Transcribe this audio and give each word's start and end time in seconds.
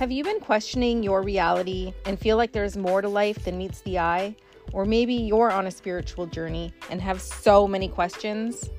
Have 0.00 0.10
you 0.10 0.24
been 0.24 0.40
questioning 0.40 1.02
your 1.02 1.20
reality 1.20 1.92
and 2.06 2.18
feel 2.18 2.38
like 2.38 2.52
there's 2.52 2.74
more 2.74 3.02
to 3.02 3.08
life 3.10 3.44
than 3.44 3.58
meets 3.58 3.82
the 3.82 3.98
eye? 3.98 4.34
Or 4.72 4.86
maybe 4.86 5.12
you're 5.12 5.50
on 5.50 5.66
a 5.66 5.70
spiritual 5.70 6.24
journey 6.24 6.72
and 6.88 7.02
have 7.02 7.20
so 7.20 7.68
many 7.68 7.86
questions? 7.86 8.70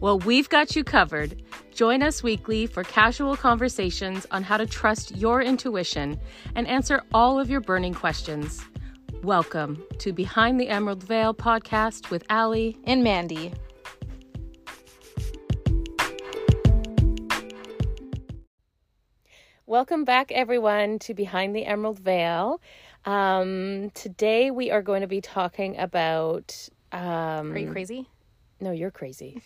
Well, 0.00 0.18
we've 0.18 0.50
got 0.50 0.76
you 0.76 0.84
covered. 0.84 1.42
Join 1.72 2.02
us 2.02 2.22
weekly 2.22 2.66
for 2.66 2.84
casual 2.84 3.38
conversations 3.38 4.26
on 4.30 4.42
how 4.42 4.58
to 4.58 4.66
trust 4.66 5.16
your 5.16 5.40
intuition 5.40 6.20
and 6.54 6.68
answer 6.68 7.02
all 7.14 7.40
of 7.40 7.48
your 7.48 7.62
burning 7.62 7.94
questions. 7.94 8.62
Welcome 9.22 9.82
to 10.00 10.12
Behind 10.12 10.60
the 10.60 10.68
Emerald 10.68 11.02
Veil 11.02 11.32
podcast 11.32 12.10
with 12.10 12.22
Allie 12.28 12.76
and 12.84 13.02
Mandy. 13.02 13.50
Welcome 19.68 20.04
back, 20.04 20.30
everyone, 20.30 21.00
to 21.00 21.12
Behind 21.12 21.56
the 21.56 21.66
Emerald 21.66 21.98
Veil. 21.98 22.60
Um, 23.04 23.90
today 23.94 24.52
we 24.52 24.70
are 24.70 24.80
going 24.80 25.00
to 25.00 25.08
be 25.08 25.20
talking 25.20 25.76
about. 25.76 26.68
Um, 26.92 27.50
Are 27.50 27.58
you 27.58 27.72
crazy? 27.72 28.08
No, 28.60 28.70
you're 28.70 28.92
crazy. 28.92 29.42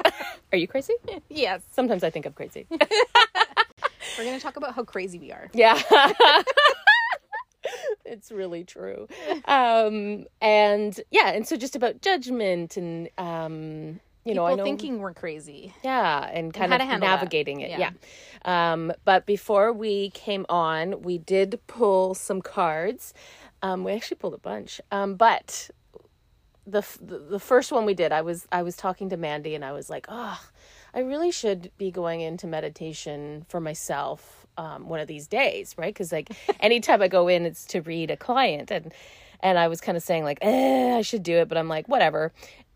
are 0.52 0.58
you 0.58 0.68
crazy? 0.68 0.94
Yes. 1.28 1.62
Sometimes 1.72 2.04
I 2.04 2.10
think 2.10 2.24
I'm 2.24 2.34
crazy. 2.34 2.68
We're 2.70 4.24
going 4.24 4.38
to 4.38 4.40
talk 4.40 4.56
about 4.56 4.76
how 4.76 4.84
crazy 4.84 5.18
we 5.18 5.32
are. 5.32 5.50
Yeah. 5.52 5.82
it's 8.04 8.30
really 8.30 8.62
true. 8.62 9.08
Um, 9.46 10.26
and 10.40 11.00
yeah, 11.10 11.32
and 11.32 11.48
so 11.48 11.56
just 11.56 11.74
about 11.74 12.00
judgment 12.00 12.76
and 12.76 13.08
um, 13.18 13.98
you 14.24 14.32
People 14.32 14.46
know, 14.46 14.52
I 14.52 14.54
know 14.56 14.64
thinking 14.64 14.98
we're 15.00 15.12
crazy. 15.14 15.74
yeah, 15.82 16.28
and 16.32 16.52
kind 16.52 16.72
how 16.72 16.76
of 16.76 16.82
handle 16.82 17.08
that. 17.08 17.16
navigating 17.16 17.60
it. 17.60 17.70
Yeah. 17.70 17.90
Yeah. 18.44 18.72
Um, 18.72 18.92
but 19.04 19.26
before 19.26 19.72
we 19.72 20.10
came 20.10 20.46
on, 20.48 21.02
we 21.02 21.18
did 21.18 21.60
pull 21.66 22.14
some 22.14 22.40
cards. 22.42 23.12
Um, 23.62 23.84
we 23.84 23.92
actually 23.92 24.16
pulled 24.16 24.34
a 24.34 24.38
bunch. 24.38 24.80
Um, 24.90 25.14
but 25.16 25.70
the, 26.66 26.78
f- 26.78 26.98
the 27.00 27.18
the 27.18 27.38
first 27.38 27.72
one 27.72 27.84
we 27.84 27.94
did, 27.94 28.12
I 28.12 28.22
was 28.22 28.46
I 28.52 28.62
was 28.62 28.76
talking 28.76 29.10
to 29.10 29.16
Mandy 29.16 29.54
and 29.54 29.64
I 29.64 29.72
was 29.72 29.90
like, 29.90 30.06
oh, 30.08 30.40
I 30.94 31.00
really 31.00 31.30
should 31.30 31.70
be 31.78 31.90
going 31.90 32.20
into 32.20 32.46
meditation 32.46 33.44
for 33.48 33.60
myself 33.60 34.46
um, 34.56 34.88
one 34.88 35.00
of 35.00 35.08
these 35.08 35.26
days, 35.26 35.74
right? 35.76 35.92
Because 35.92 36.12
like 36.12 36.30
anytime 36.60 37.02
I 37.02 37.08
go 37.08 37.28
in, 37.28 37.44
it's 37.44 37.64
to 37.66 37.80
read 37.82 38.10
a 38.10 38.16
client 38.16 38.70
and 38.70 38.92
and 39.40 39.58
I 39.58 39.68
was 39.68 39.82
kind 39.82 39.96
of 39.96 40.02
saying 40.02 40.24
like, 40.24 40.38
eh, 40.40 40.96
I 40.96 41.02
should 41.02 41.22
do 41.22 41.36
it, 41.36 41.48
but 41.48 41.58
I'm 41.58 41.68
like, 41.68 41.86
whatever. 41.86 42.32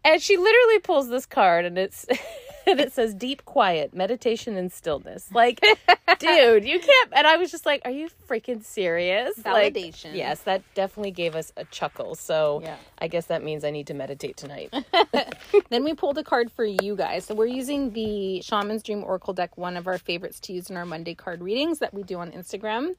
And 0.08 0.22
she 0.22 0.36
literally 0.38 0.78
pulls 0.78 1.08
this 1.08 1.26
card 1.26 1.64
and 1.66 1.76
it's 1.76 2.06
and 2.66 2.80
it 2.80 2.92
says 2.92 3.14
deep 3.14 3.44
quiet, 3.44 3.94
meditation 3.94 4.56
and 4.56 4.72
stillness. 4.72 5.30
Like, 5.32 5.60
dude, 6.18 6.64
you 6.64 6.80
can't 6.80 7.12
and 7.12 7.26
I 7.26 7.36
was 7.36 7.50
just 7.50 7.66
like, 7.66 7.82
Are 7.84 7.90
you 7.90 8.08
freaking 8.28 8.64
serious? 8.64 9.36
Like, 9.44 9.74
Validation. 9.74 10.14
yes, 10.14 10.40
that 10.40 10.62
definitely 10.74 11.10
gave 11.10 11.34
us 11.36 11.52
a 11.58 11.64
chuckle. 11.66 12.14
So 12.14 12.60
Yeah. 12.62 12.76
I 12.98 13.08
guess 13.08 13.26
that 13.26 13.44
means 13.44 13.64
I 13.64 13.70
need 13.70 13.86
to 13.88 13.94
meditate 13.94 14.36
tonight. 14.38 14.72
then 15.70 15.84
we 15.84 15.92
pulled 15.94 16.16
a 16.18 16.24
card 16.24 16.50
for 16.50 16.64
you 16.64 16.96
guys. 16.96 17.26
So 17.26 17.34
we're 17.34 17.46
using 17.46 17.92
the 17.92 18.40
Shaman's 18.42 18.82
Dream 18.82 19.04
Oracle 19.04 19.34
deck, 19.34 19.56
one 19.58 19.76
of 19.76 19.86
our 19.86 19.98
favorites 19.98 20.40
to 20.40 20.52
use 20.54 20.70
in 20.70 20.76
our 20.78 20.86
Monday 20.86 21.14
card 21.14 21.42
readings 21.42 21.80
that 21.80 21.92
we 21.92 22.02
do 22.02 22.18
on 22.18 22.32
Instagram. 22.32 22.94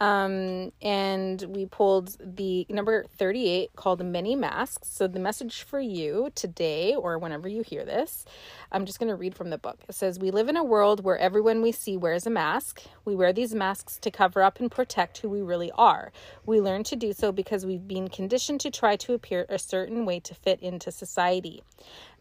Um, 0.00 0.72
and 0.80 1.42
we 1.42 1.66
pulled 1.66 2.16
the 2.18 2.66
number 2.70 3.04
38 3.18 3.76
called 3.76 4.02
Many 4.02 4.34
Masks. 4.34 4.88
So 4.88 5.06
the 5.06 5.20
message 5.20 5.62
for 5.62 5.78
you 5.78 6.30
today, 6.34 6.94
or 6.94 7.18
whenever 7.18 7.48
you 7.48 7.62
hear 7.62 7.84
this, 7.84 8.24
I'm 8.72 8.86
just 8.86 8.98
going 8.98 9.10
to 9.10 9.14
read 9.14 9.34
from 9.34 9.50
the 9.50 9.58
book. 9.58 9.78
It 9.88 9.94
says, 9.94 10.18
We 10.18 10.30
live 10.30 10.48
in 10.48 10.56
a 10.56 10.64
world 10.64 11.04
where 11.04 11.18
everyone 11.18 11.60
we 11.60 11.70
see 11.70 11.98
wears 11.98 12.26
a 12.26 12.30
mask. 12.30 12.82
We 13.04 13.14
wear 13.14 13.34
these 13.34 13.54
masks 13.54 13.98
to 13.98 14.10
cover 14.10 14.42
up 14.42 14.58
and 14.58 14.70
protect 14.70 15.18
who 15.18 15.28
we 15.28 15.42
really 15.42 15.70
are. 15.72 16.12
We 16.46 16.60
learn 16.62 16.82
to 16.84 16.96
do 16.96 17.12
so 17.12 17.30
because 17.30 17.66
we've 17.66 17.86
been 17.86 18.08
conditioned 18.08 18.60
to 18.60 18.70
try 18.70 18.96
to 18.96 19.12
appear 19.12 19.44
a 19.50 19.58
certain 19.58 20.06
way 20.06 20.18
to 20.20 20.34
fit 20.34 20.60
into 20.60 20.90
society. 20.90 21.62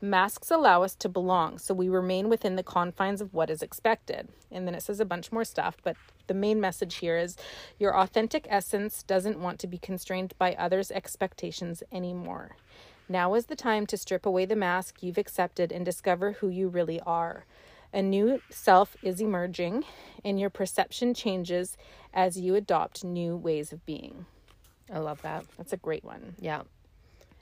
Masks 0.02 0.50
allow 0.50 0.84
us 0.84 0.96
to 0.96 1.10
belong, 1.10 1.58
so 1.58 1.74
we 1.74 1.90
remain 1.90 2.30
within 2.30 2.56
the 2.56 2.64
confines 2.64 3.20
of 3.20 3.34
what 3.34 3.50
is 3.50 3.62
expected. 3.62 4.30
And 4.50 4.66
then 4.66 4.74
it 4.74 4.82
says 4.82 5.02
a 5.02 5.06
bunch 5.06 5.32
more 5.32 5.44
stuff, 5.44 5.76
but 5.84 5.98
the 6.28 6.34
main 6.34 6.62
message 6.62 6.96
here 6.96 7.18
is 7.18 7.36
your 7.78 7.98
authentic 7.98 8.48
essence 8.50 9.04
doesn't 9.04 9.42
want 9.42 9.60
to 9.60 9.68
be 9.68 9.78
constrained 9.78 10.34
by 10.38 10.56
others' 10.56 10.90
expectations 10.90 11.84
anymore. 11.92 12.56
Now 13.10 13.34
is 13.34 13.48
the 13.48 13.58
time 13.58 13.86
to 13.88 13.98
strip 13.98 14.26
away 14.26 14.46
the 14.46 14.56
mask 14.56 15.04
you've 15.04 15.18
accepted 15.18 15.72
and 15.72 15.84
discover 15.84 16.34
who 16.34 16.48
you 16.48 16.70
really 16.70 17.02
are. 17.02 17.46
A 17.92 18.02
new 18.02 18.42
self 18.50 18.96
is 19.02 19.20
emerging, 19.20 19.84
and 20.24 20.40
your 20.40 20.52
perception 20.52 21.14
changes 21.14 21.76
as 22.14 22.40
you 22.40 22.56
adopt 22.56 23.04
new 23.04 23.36
ways 23.36 23.74
of 23.74 23.86
being. 23.86 24.28
I 24.94 25.00
love 25.00 25.22
that. 25.24 25.46
That's 25.58 25.74
a 25.74 25.78
great 25.78 26.06
one. 26.06 26.36
Yeah. 26.40 26.62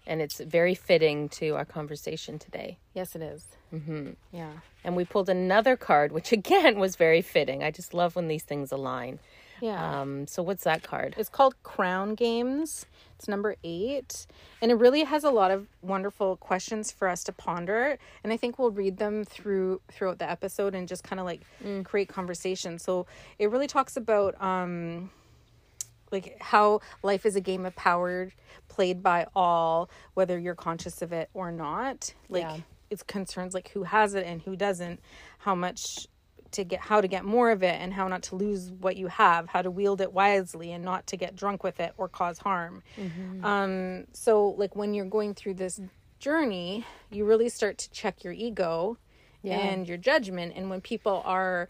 And 0.08 0.22
it's 0.22 0.40
very 0.40 0.74
fitting 0.74 1.30
to 1.30 1.56
our 1.56 1.66
conversation 1.66 2.40
today. 2.40 2.80
Yes, 2.94 3.16
it 3.16 3.22
is. 3.22 3.46
Mm-hmm. 3.74 4.12
Yeah. 4.32 4.52
And 4.84 4.96
we 4.96 5.06
pulled 5.06 5.30
another 5.30 5.76
card, 5.76 6.12
which 6.12 6.32
again 6.40 6.80
was 6.80 6.96
very 6.96 7.22
fitting. 7.22 7.64
I 7.64 7.72
just 7.72 7.94
love 7.94 8.16
when 8.16 8.28
these 8.28 8.44
things 8.44 8.72
align. 8.72 9.20
Yeah. 9.62 10.02
Um, 10.02 10.28
so 10.28 10.44
what's 10.44 10.64
that 10.64 10.84
card? 10.84 11.16
It's 11.18 11.30
called 11.30 11.56
Crown 11.64 12.16
Games. 12.16 12.86
It's 13.16 13.28
number 13.28 13.56
eight. 13.64 14.28
And 14.62 14.72
it 14.72 14.76
really 14.76 15.04
has 15.04 15.24
a 15.24 15.32
lot 15.32 15.52
of 15.52 15.68
wonderful 15.82 16.38
questions 16.38 16.92
for 16.92 17.08
us 17.08 17.24
to 17.26 17.32
ponder. 17.32 17.98
And 18.24 18.32
I 18.32 18.38
think 18.38 18.60
we'll 18.60 18.72
read 18.72 18.98
them 18.98 19.24
through 19.26 19.82
throughout 19.92 20.20
the 20.20 20.30
episode 20.30 20.76
and 20.76 20.88
just 20.88 21.04
kind 21.04 21.20
of 21.20 21.26
like 21.26 21.42
create 21.84 22.08
conversation. 22.08 22.78
So 22.78 23.08
it 23.40 23.50
really 23.50 23.68
talks 23.68 23.98
about 23.98 24.40
um 24.42 25.10
like 26.12 26.38
how 26.42 26.80
life 27.04 27.26
is 27.26 27.36
a 27.36 27.42
game 27.42 27.66
of 27.66 27.76
power 27.76 28.32
played 28.68 29.02
by 29.04 29.28
all, 29.36 29.90
whether 30.14 30.38
you're 30.40 30.56
conscious 30.56 31.02
of 31.02 31.12
it 31.12 31.30
or 31.34 31.52
not. 31.52 32.14
Like 32.30 32.44
Yeah. 32.44 32.58
it's 32.90 33.04
concerns 33.04 33.54
like 33.54 33.70
who 33.70 33.84
has 33.84 34.14
it 34.14 34.26
and 34.26 34.42
who 34.42 34.56
doesn't, 34.56 35.00
how 35.40 35.56
much 35.56 36.08
to 36.52 36.64
get 36.64 36.80
how 36.80 37.02
to 37.02 37.10
get 37.10 37.26
more 37.26 37.52
of 37.52 37.62
it 37.62 37.76
and 37.82 37.94
how 37.94 38.08
not 38.08 38.24
to 38.24 38.36
lose 38.36 38.72
what 38.72 38.96
you 38.96 39.08
have, 39.08 39.50
how 39.50 39.62
to 39.62 39.70
wield 39.70 40.00
it 40.00 40.14
wisely 40.14 40.72
and 40.72 40.84
not 40.86 41.06
to 41.08 41.18
get 41.18 41.36
drunk 41.36 41.62
with 41.62 41.80
it 41.82 41.94
or 41.98 42.08
cause 42.08 42.38
harm. 42.40 42.84
Um 43.44 44.06
so 44.14 44.50
like 44.58 44.76
when 44.76 44.94
you're 44.94 45.06
going 45.06 45.34
through 45.34 45.56
this 45.56 45.80
journey, 46.20 46.86
you 47.12 47.26
really 47.26 47.50
start 47.50 47.78
to 47.80 47.92
check 47.92 48.24
your 48.24 48.34
ego 48.34 48.98
Yeah. 49.44 49.58
and 49.60 49.88
your 49.88 49.98
judgment 49.98 50.54
and 50.56 50.70
when 50.70 50.80
people 50.82 51.22
are 51.26 51.68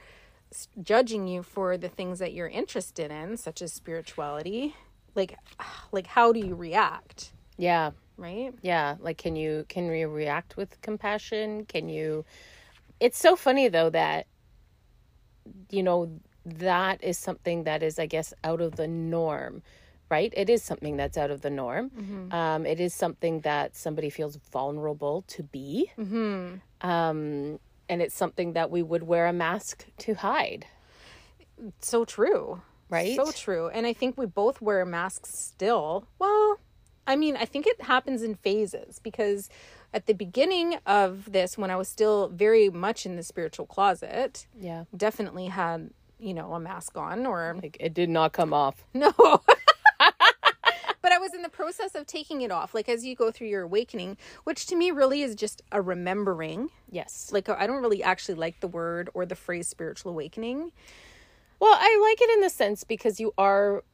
judging 0.82 1.28
you 1.28 1.44
for 1.44 1.78
the 1.78 1.90
things 1.90 2.20
that 2.20 2.34
you're 2.34 2.48
interested 2.48 3.12
in 3.12 3.38
such 3.38 3.62
as 3.62 3.74
spirituality, 3.74 4.76
like 5.16 5.38
like 5.92 6.08
how 6.08 6.32
do 6.32 6.40
you 6.40 6.56
react, 6.56 7.32
Yeah. 7.58 7.92
right? 8.18 8.54
Yeah. 8.62 8.96
Like 9.00 9.18
can 9.18 9.36
you 9.36 9.66
can 9.70 9.92
you 9.92 10.08
react 10.08 10.58
with 10.58 10.80
compassion? 10.82 11.66
Can 11.66 11.90
you 11.90 12.26
It's 13.00 13.18
so 13.20 13.36
funny 13.36 13.68
though 13.68 13.90
that 13.92 14.28
you 15.70 15.84
know 15.84 16.20
that 16.46 17.04
is 17.04 17.18
something 17.18 17.64
that 17.66 17.84
is 17.84 18.00
I 18.00 18.06
guess 18.06 18.34
out 18.44 18.62
of 18.62 18.76
the 18.76 18.88
norm. 18.88 19.64
Right? 20.10 20.32
It 20.38 20.50
is 20.50 20.64
something 20.64 20.96
that's 20.96 21.18
out 21.18 21.32
of 21.32 21.42
the 21.42 21.50
norm. 21.50 21.92
Um, 22.32 22.66
it 22.66 22.80
is 22.80 22.94
something 22.94 23.42
that 23.42 23.76
somebody 23.76 24.10
feels 24.10 24.38
vulnerable 24.54 25.26
to 25.28 25.44
be. 25.44 25.92
Um, 26.80 27.60
and 27.90 28.02
it's 28.02 28.16
something 28.16 28.54
that 28.54 28.70
we 28.72 28.82
would 28.82 29.04
wear 29.04 29.28
a 29.28 29.34
mask 29.34 29.86
to 30.00 30.14
hide. 30.16 30.66
So 31.82 32.06
true. 32.06 32.62
Right? 32.90 33.16
So 33.16 33.32
true. 33.32 33.68
And 33.70 33.86
I 33.86 33.94
think 33.94 34.18
we 34.18 34.26
both 34.26 34.62
wear 34.62 34.86
masks 34.86 35.38
still. 35.38 36.08
Well, 36.20 36.60
I 37.06 37.16
mean, 37.16 37.36
I 37.36 37.46
think 37.46 37.66
it 37.68 37.82
happens 37.82 38.22
in 38.22 38.36
phases 38.36 39.00
because 39.00 39.50
at 39.94 40.06
the 40.06 40.14
beginning 40.14 40.76
of 40.86 41.32
this, 41.32 41.58
when 41.58 41.72
I 41.72 41.76
was 41.76 41.88
still 41.88 42.28
very 42.30 42.70
much 42.70 43.06
in 43.06 43.16
the 43.16 43.24
spiritual 43.24 43.66
closet, 43.66 44.48
Yeah. 44.60 44.84
definitely 44.96 45.48
had, 45.48 45.90
you 46.20 46.34
know, 46.34 46.54
a 46.54 46.60
mask 46.60 46.98
on 46.98 47.26
or 47.26 47.56
Like 47.62 47.78
it 47.80 47.94
did 47.94 48.10
not 48.10 48.34
come 48.34 48.54
off. 48.54 48.84
no. 48.94 49.12
But 51.08 51.16
I 51.16 51.20
was 51.20 51.34
in 51.34 51.42
the 51.42 51.48
process 51.48 51.96
of 51.96 52.06
taking 52.06 52.42
it 52.42 52.52
off. 52.52 52.76
Like 52.76 52.90
as 52.90 53.06
you 53.06 53.16
go 53.16 53.32
through 53.32 53.48
your 53.48 53.62
awakening, 53.62 54.18
which 54.44 54.66
to 54.66 54.76
me 54.76 54.92
really 54.92 55.22
is 55.22 55.36
just 55.36 55.62
a 55.72 55.82
remembering. 55.82 56.70
Yes. 56.92 57.30
Like 57.32 57.48
I 57.48 57.66
don't 57.66 57.82
really 57.82 58.04
actually 58.04 58.36
like 58.36 58.60
the 58.60 58.68
word 58.68 59.10
or 59.14 59.26
the 59.26 59.34
phrase 59.34 59.70
spiritual 59.70 60.12
awakening. 60.12 60.74
Well, 61.62 61.74
I 61.74 61.98
like 62.10 62.22
it 62.22 62.34
in 62.34 62.42
the 62.42 62.50
sense 62.50 62.84
because 62.84 63.22
you 63.22 63.34
are 63.38 63.86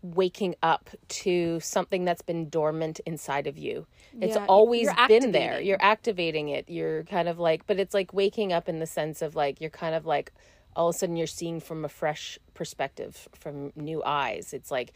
waking 0.00 0.54
up 0.62 0.88
to 1.08 1.60
something 1.60 2.06
that's 2.06 2.22
been 2.22 2.48
dormant 2.48 2.98
inside 3.04 3.46
of 3.46 3.58
you. 3.58 3.86
It's 4.18 4.34
Yeah, 4.34 4.46
always 4.48 4.88
been 5.06 5.32
there. 5.32 5.60
You're 5.60 5.82
activating 5.82 6.48
it. 6.48 6.70
You're 6.70 7.04
kind 7.04 7.28
of 7.28 7.38
like, 7.38 7.66
but 7.66 7.78
it's 7.78 7.92
like 7.92 8.14
waking 8.14 8.54
up 8.54 8.70
in 8.70 8.78
the 8.78 8.86
sense 8.86 9.20
of 9.20 9.36
like, 9.36 9.60
you're 9.60 9.68
kind 9.68 9.94
of 9.94 10.06
like, 10.06 10.32
all 10.76 10.88
of 10.88 10.94
a 10.94 10.98
sudden 10.98 11.16
you're 11.16 11.26
seeing 11.26 11.60
from 11.60 11.84
a 11.84 11.88
fresh 11.88 12.38
perspective, 12.54 13.28
from 13.34 13.72
new 13.76 14.02
eyes. 14.04 14.52
It's 14.52 14.70
like 14.70 14.92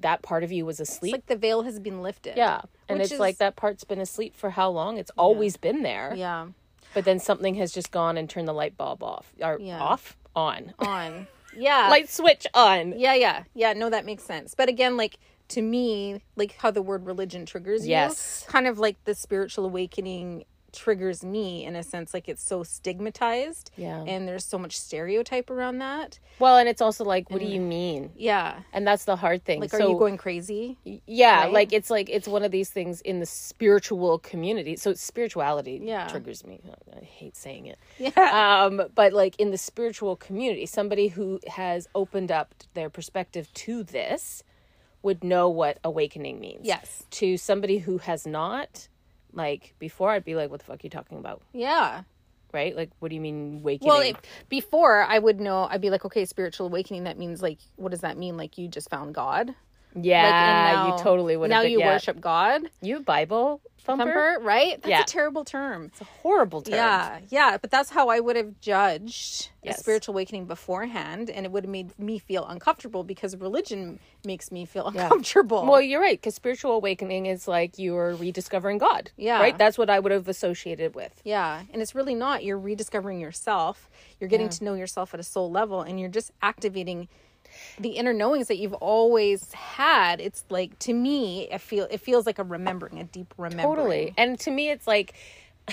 that 0.00 0.22
part 0.22 0.42
of 0.44 0.52
you 0.52 0.64
was 0.66 0.80
It's 0.80 0.90
asleep. 0.92 1.12
like 1.12 1.26
the 1.26 1.36
veil 1.36 1.62
has 1.62 1.78
been 1.78 2.02
lifted. 2.02 2.36
yeah. 2.36 2.62
And 2.88 3.00
it's 3.00 3.12
is- 3.12 3.20
like 3.20 3.38
that 3.38 3.56
part's 3.56 3.84
been 3.84 4.00
asleep 4.00 4.36
for 4.36 4.50
how 4.50 4.70
long? 4.70 4.98
It's 4.98 5.10
always 5.16 5.56
been 5.56 5.82
there. 5.82 6.12
Yeah. 6.16 6.48
But 6.94 7.04
then 7.04 7.18
something 7.18 7.54
has 7.54 7.72
just 7.72 7.90
gone 7.90 8.16
and 8.18 8.28
turned 8.28 8.46
the 8.48 8.52
light 8.52 8.76
bulb 8.76 9.02
off. 9.02 9.32
Or 9.40 9.58
Yeah. 9.60 9.80
off? 9.80 10.16
On. 10.36 10.74
On. 10.78 11.26
yeah. 11.56 11.88
light 11.90 12.10
switch 12.10 12.46
on. 12.54 12.98
Yeah, 12.98 13.14
yeah, 13.14 13.44
yeah. 13.54 13.72
No, 13.74 13.88
that 13.90 14.04
makes 14.04 14.22
sense. 14.24 14.54
But 14.54 14.68
again, 14.68 14.96
like 14.96 15.18
to 15.48 15.62
me, 15.62 16.22
like 16.36 16.56
how 16.58 16.70
the 16.70 16.82
word 16.82 17.04
religion 17.06 17.44
triggers 17.46 17.86
you, 17.86 17.90
Yes. 17.90 18.44
kind 18.48 18.66
of 18.66 18.78
like 18.78 19.02
the 19.04 19.14
spiritual 19.14 19.64
awakening 19.66 20.44
triggers 20.72 21.24
me 21.24 21.64
in 21.64 21.76
a 21.76 21.82
sense. 21.82 22.12
Like 22.14 22.28
it's 22.28 22.42
so 22.42 22.62
stigmatized, 22.62 23.70
Yeah. 23.76 24.02
and 24.06 24.26
there's 24.26 24.44
so 24.44 24.58
much 24.58 24.78
stereotype 24.78 25.50
around 25.50 25.78
that. 25.78 26.18
Well, 26.38 26.56
and 26.58 26.68
it's 26.68 26.80
also 26.80 27.04
like, 27.04 27.30
what 27.30 27.40
do 27.40 27.46
you 27.46 27.60
mean? 27.60 28.10
Yeah, 28.16 28.60
And 28.72 28.86
that's 28.86 29.04
the 29.04 29.16
hard 29.16 29.44
thing. 29.44 29.60
like 29.60 29.70
so, 29.70 29.86
are 29.86 29.88
you 29.90 29.98
going 29.98 30.16
crazy? 30.16 30.78
yeah, 31.06 31.42
right? 31.44 31.52
like 31.52 31.72
it's 31.72 31.90
like 31.90 32.08
it's 32.10 32.26
one 32.28 32.42
of 32.42 32.50
these 32.50 32.70
things 32.70 33.00
in 33.02 33.20
the 33.20 33.26
spiritual 33.26 34.18
community. 34.18 34.76
So 34.76 34.94
spirituality 34.94 35.80
Yeah. 35.82 36.08
triggers 36.08 36.44
me. 36.46 36.60
I 36.96 37.04
hate 37.04 37.36
saying 37.36 37.66
it. 37.66 37.78
Yeah, 37.98 38.64
um 38.66 38.82
but 38.94 39.12
like 39.12 39.36
in 39.38 39.50
the 39.50 39.58
spiritual 39.58 40.16
community 40.16 40.66
somebody 40.66 41.08
who 41.08 41.38
has 41.46 41.88
opened 41.94 42.30
up 42.32 42.54
their 42.74 42.90
perspective 42.90 43.52
to 43.54 43.82
this 43.82 44.42
would 45.02 45.24
know 45.24 45.48
what 45.48 45.78
awakening 45.84 46.38
means 46.40 46.60
Yes. 46.64 47.04
to 47.10 47.36
somebody 47.36 47.78
who 47.78 47.98
has 47.98 48.26
not 48.26 48.88
like 49.34 49.74
before 49.78 50.10
i'd 50.10 50.24
be 50.24 50.34
like 50.34 50.50
what 50.50 50.60
the 50.60 50.66
fuck 50.66 50.76
are 50.76 50.80
you 50.84 50.90
talking 50.90 51.18
about 51.18 51.42
yeah. 51.52 52.02
right 52.52 52.76
like 52.76 52.90
what 52.98 53.08
do 53.08 53.14
you 53.14 53.20
mean 53.20 53.60
awakening 53.62 53.88
Well, 53.88 54.00
if, 54.00 54.16
before 54.48 55.02
I 55.02 55.18
would 55.18 55.40
know, 55.40 55.66
I'd 55.70 55.80
be 55.80 55.90
like, 55.90 56.04
okay, 56.04 56.24
spiritual 56.24 56.66
awakening. 56.66 57.04
That 57.04 57.18
means 57.18 57.42
like, 57.42 57.58
what 57.76 57.90
does 57.90 58.00
that 58.00 58.16
mean? 58.18 58.36
Like 58.36 58.58
you 58.58 58.68
just 58.68 58.90
found 58.90 59.14
God. 59.14 59.54
Yeah 59.94 60.22
Like, 60.22 60.74
now- 60.88 60.96
you 60.96 61.02
totally 61.02 61.36
would 61.36 61.50
Now 61.50 61.56
have 61.56 61.64
been, 61.64 61.72
you 61.72 61.78
yeah. 61.80 61.92
worship 61.92 62.20
God. 62.20 62.62
you 62.80 63.00
bible 63.00 63.60
thumper, 63.84 64.04
Thumper, 64.04 64.38
right? 64.42 64.80
That's 64.80 64.88
Yeah. 64.90 65.00
a 65.02 65.04
terrible 65.04 65.44
term. 65.44 65.86
it's 65.86 66.00
a 66.00 66.04
horrible 66.04 66.62
term 66.62 66.74
Yeah, 66.74 67.18
yeah, 67.30 67.58
but 67.58 67.70
that's 67.72 67.90
how 67.90 68.08
I 68.10 68.20
would 68.20 68.36
have 68.36 68.60
judged 68.60 69.50
Yes. 69.64 69.76
a 69.78 69.80
spiritual 69.80 70.14
awakening 70.14 70.44
beforehand, 70.46 71.28
and 71.28 71.44
it 71.44 71.50
would 71.50 71.64
have 71.64 71.70
made 71.70 71.96
me 71.98 72.18
feel 72.18 72.44
uncomfortable 72.46 73.02
because 73.02 73.36
religion 73.36 73.98
makes 74.24 74.52
me 74.52 74.64
feel 74.66 74.86
uncomfortable. 74.86 75.66
Well, 75.66 75.80
you're 75.80 76.00
right, 76.00 76.16
because 76.16 76.36
spiritual 76.36 76.72
awakening 76.72 77.26
is 77.26 77.48
like 77.48 77.76
you're 77.76 78.14
rediscovering 78.14 78.78
God. 78.78 79.10
Yeah. 79.16 79.40
Right? 79.40 79.58
That's 79.58 79.76
what 79.76 79.90
I 79.90 79.98
would 79.98 80.12
have 80.12 80.28
associated 80.28 80.94
with. 80.94 81.20
yeah, 81.24 81.62
and 81.72 81.82
it's 81.82 81.94
really 81.94 82.14
not. 82.14 82.44
You're 82.44 82.58
rediscovering 82.60 83.18
yourself. 83.18 83.90
You're 84.20 84.28
getting 84.30 84.48
to 84.48 84.64
know 84.64 84.74
yourself 84.74 85.12
at 85.12 85.18
a 85.18 85.24
soul 85.24 85.50
level, 85.50 85.82
and 85.82 85.98
you're 85.98 86.08
just 86.08 86.30
activating 86.40 87.08
the 87.78 87.90
inner 87.90 88.12
knowings 88.12 88.48
that 88.48 88.58
you've 88.58 88.74
always 88.74 89.52
had. 89.52 90.20
It's 90.20 90.44
like 90.50 90.78
to 90.80 90.92
me, 90.92 91.48
it 91.50 91.60
feel 91.60 91.86
it 91.90 92.00
feels 92.00 92.26
like 92.26 92.38
a 92.38 92.44
remembering, 92.44 92.98
a 92.98 93.04
deep 93.04 93.34
remembering. 93.36 93.68
Totally. 93.68 94.14
And 94.16 94.38
to 94.40 94.50
me, 94.50 94.70
it's 94.70 94.86
like. 94.86 95.14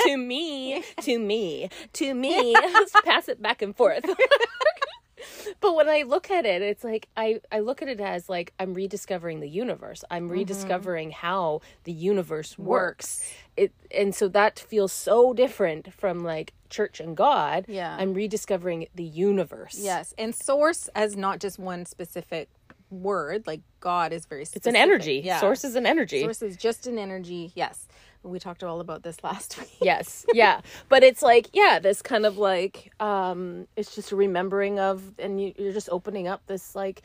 to 0.00 0.16
me, 0.18 0.84
to 1.00 1.18
me, 1.18 1.70
to 1.94 2.14
me. 2.14 2.52
Let's 2.52 2.92
pass 3.02 3.28
it 3.28 3.40
back 3.40 3.62
and 3.62 3.74
forth. 3.74 4.04
but 5.60 5.74
when 5.74 5.88
I 5.88 6.02
look 6.02 6.30
at 6.30 6.44
it, 6.44 6.62
it's 6.62 6.84
like 6.84 7.08
I, 7.16 7.40
I 7.50 7.60
look 7.60 7.82
at 7.82 7.88
it 7.88 8.00
as 8.00 8.28
like 8.28 8.52
I'm 8.58 8.74
rediscovering 8.74 9.40
the 9.40 9.48
universe. 9.48 10.00
Mm-hmm. 10.04 10.14
I'm 10.14 10.28
rediscovering 10.28 11.10
how 11.10 11.60
the 11.84 11.92
universe 11.92 12.58
works. 12.58 13.32
It 13.56 13.72
and 13.90 14.14
so 14.14 14.28
that 14.28 14.58
feels 14.58 14.92
so 14.92 15.32
different 15.32 15.92
from 15.94 16.22
like 16.22 16.52
church 16.66 17.00
and 17.00 17.16
God. 17.16 17.64
Yeah. 17.68 17.96
I'm 17.98 18.14
rediscovering 18.14 18.88
the 18.94 19.04
universe. 19.04 19.78
Yes, 19.80 20.14
and 20.18 20.34
source 20.34 20.88
as 20.94 21.16
not 21.16 21.40
just 21.40 21.58
one 21.58 21.86
specific 21.86 22.48
word. 22.90 23.46
Like 23.46 23.60
God 23.80 24.12
is 24.12 24.26
very. 24.26 24.42
It's 24.42 24.66
an 24.66 24.76
energy. 24.76 25.22
Yeah. 25.24 25.40
Source 25.40 25.64
is 25.64 25.74
an 25.74 25.86
energy. 25.86 26.22
Source 26.22 26.42
is 26.42 26.56
just 26.56 26.86
an 26.86 26.98
energy. 26.98 27.52
Yes. 27.54 27.86
We 28.22 28.40
talked 28.40 28.64
all 28.64 28.80
about 28.80 29.04
this 29.04 29.22
last 29.24 29.56
week. 29.56 29.70
yes 29.80 30.26
yeah 30.34 30.60
but 30.88 31.04
it's 31.04 31.22
like 31.22 31.46
yeah 31.52 31.78
this 31.78 32.02
kind 32.02 32.26
of 32.26 32.38
like 32.38 32.92
um 32.98 33.68
it's 33.76 33.94
just 33.94 34.10
a 34.10 34.16
remembering 34.16 34.80
of 34.80 35.12
and 35.20 35.40
you, 35.40 35.52
you're 35.56 35.72
just 35.72 35.88
opening 35.92 36.26
up 36.26 36.42
this 36.48 36.74
like 36.74 37.02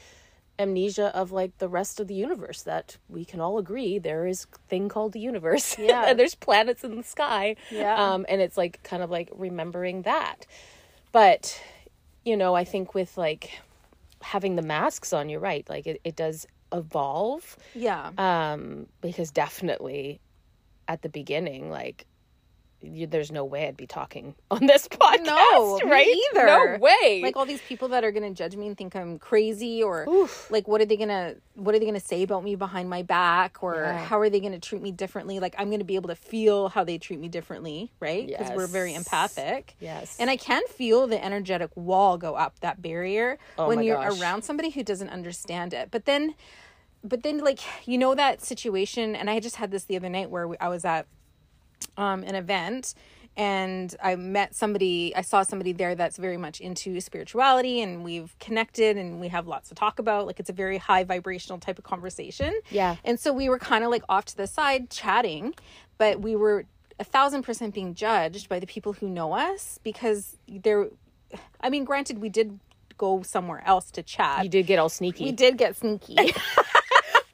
amnesia 0.59 1.07
of 1.15 1.31
like 1.31 1.57
the 1.57 1.67
rest 1.69 1.99
of 1.99 2.07
the 2.07 2.13
universe 2.13 2.61
that 2.63 2.97
we 3.09 3.25
can 3.25 3.39
all 3.39 3.57
agree 3.57 3.97
there 3.97 4.27
is 4.27 4.45
thing 4.67 4.89
called 4.89 5.11
the 5.13 5.19
universe 5.19 5.75
Yeah. 5.79 6.05
and 6.07 6.19
there's 6.19 6.35
planets 6.35 6.83
in 6.83 6.95
the 6.95 7.03
sky 7.03 7.55
Yeah. 7.71 7.95
um 7.95 8.25
and 8.29 8.41
it's 8.41 8.57
like 8.57 8.81
kind 8.83 9.01
of 9.01 9.09
like 9.09 9.29
remembering 9.33 10.03
that 10.03 10.45
but 11.11 11.59
you 12.25 12.37
know 12.37 12.53
i 12.53 12.63
think 12.63 12.93
with 12.93 13.17
like 13.17 13.59
having 14.21 14.55
the 14.55 14.61
masks 14.61 15.13
on 15.13 15.29
you're 15.29 15.39
right 15.39 15.67
like 15.67 15.87
it, 15.87 15.99
it 16.03 16.15
does 16.15 16.45
evolve 16.71 17.57
Yeah. 17.73 18.11
um 18.17 18.85
because 19.01 19.31
definitely 19.31 20.19
at 20.87 21.01
the 21.01 21.09
beginning 21.09 21.69
like 21.71 22.05
you, 22.81 23.07
there's 23.07 23.31
no 23.31 23.45
way 23.45 23.67
I'd 23.67 23.77
be 23.77 23.87
talking 23.87 24.35
on 24.51 24.65
this 24.65 24.87
podcast, 24.87 25.25
no, 25.25 25.79
right? 25.85 26.07
either. 26.33 26.45
No 26.45 26.77
way. 26.79 27.21
Like 27.21 27.35
all 27.37 27.45
these 27.45 27.61
people 27.61 27.89
that 27.89 28.03
are 28.03 28.11
gonna 28.11 28.31
judge 28.31 28.55
me 28.55 28.67
and 28.67 28.77
think 28.77 28.95
I'm 28.95 29.19
crazy, 29.19 29.83
or 29.83 30.07
like, 30.49 30.67
what 30.67 30.81
are 30.81 30.85
they 30.85 30.97
gonna, 30.97 31.35
what 31.55 31.75
are 31.75 31.79
they 31.79 31.85
gonna 31.85 31.99
say 31.99 32.23
about 32.23 32.43
me 32.43 32.55
behind 32.55 32.89
my 32.89 33.03
back, 33.03 33.61
or 33.61 33.75
Yeah. 33.75 34.03
how 34.05 34.19
are 34.19 34.29
they 34.29 34.39
gonna 34.39 34.59
treat 34.59 34.81
me 34.81 34.91
differently? 34.91 35.39
Like 35.39 35.55
I'm 35.57 35.69
gonna 35.69 35.83
be 35.83 35.95
able 35.95 36.09
to 36.09 36.15
feel 36.15 36.69
how 36.69 36.83
they 36.83 36.97
treat 36.97 37.19
me 37.19 37.27
differently, 37.27 37.91
right? 37.99 38.25
Because 38.27 38.51
we're 38.51 38.67
very 38.67 38.93
empathic. 38.93 39.75
yes, 39.79 40.17
And 40.19 40.29
I 40.29 40.37
can 40.37 40.61
feel 40.67 41.07
the 41.07 41.23
energetic 41.23 41.69
wall 41.75 42.17
go 42.17 42.35
up 42.35 42.59
that 42.61 42.81
barrier 42.81 43.37
Oh 43.57 43.67
when 43.67 43.83
you're 43.83 43.97
gosh. 43.97 44.19
around 44.19 44.41
somebody 44.43 44.69
who 44.71 44.83
doesn't 44.83 45.09
understand 45.09 45.73
it. 45.73 45.89
But 45.91 46.05
then, 46.05 46.35
but 47.03 47.23
then, 47.23 47.39
like 47.39 47.59
you 47.87 47.97
know 47.97 48.13
that 48.15 48.41
situation, 48.41 49.15
and 49.15 49.29
I 49.29 49.39
just 49.39 49.55
had 49.57 49.71
this 49.71 49.85
the 49.85 49.95
other 49.97 50.09
night 50.09 50.29
where 50.29 50.47
we, 50.47 50.57
I 50.59 50.69
was 50.69 50.85
at 50.85 51.07
um, 51.97 52.23
an 52.23 52.35
event 52.35 52.93
and 53.37 53.95
I 54.03 54.15
met 54.17 54.53
somebody, 54.55 55.15
I 55.15 55.21
saw 55.21 55.43
somebody 55.43 55.71
there 55.71 55.95
that's 55.95 56.17
very 56.17 56.37
much 56.37 56.59
into 56.59 56.99
spirituality 56.99 57.81
and 57.81 58.03
we've 58.03 58.37
connected 58.39 58.97
and 58.97 59.21
we 59.21 59.29
have 59.29 59.47
lots 59.47 59.69
to 59.69 59.75
talk 59.75 59.99
about. 59.99 60.27
Like 60.27 60.39
it's 60.39 60.49
a 60.49 60.53
very 60.53 60.77
high 60.77 61.03
vibrational 61.05 61.57
type 61.57 61.77
of 61.77 61.85
conversation. 61.85 62.53
Yeah. 62.69 62.97
And 63.05 63.19
so 63.19 63.31
we 63.31 63.47
were 63.47 63.59
kind 63.59 63.83
of 63.83 63.89
like 63.89 64.03
off 64.09 64.25
to 64.25 64.37
the 64.37 64.47
side 64.47 64.89
chatting, 64.89 65.53
but 65.97 66.19
we 66.19 66.35
were 66.35 66.65
a 66.99 67.05
thousand 67.05 67.43
percent 67.43 67.73
being 67.73 67.95
judged 67.95 68.49
by 68.49 68.59
the 68.59 68.67
people 68.67 68.93
who 68.93 69.07
know 69.07 69.31
us 69.31 69.79
because 69.81 70.37
they're, 70.47 70.89
I 71.61 71.69
mean, 71.69 71.85
granted, 71.85 72.19
we 72.19 72.27
did 72.29 72.59
go 72.97 73.21
somewhere 73.23 73.63
else 73.65 73.89
to 73.91 74.03
chat. 74.03 74.43
you 74.43 74.49
did 74.49 74.67
get 74.67 74.77
all 74.77 74.89
sneaky. 74.89 75.23
we 75.23 75.31
did 75.31 75.57
get 75.57 75.77
sneaky. 75.77 76.17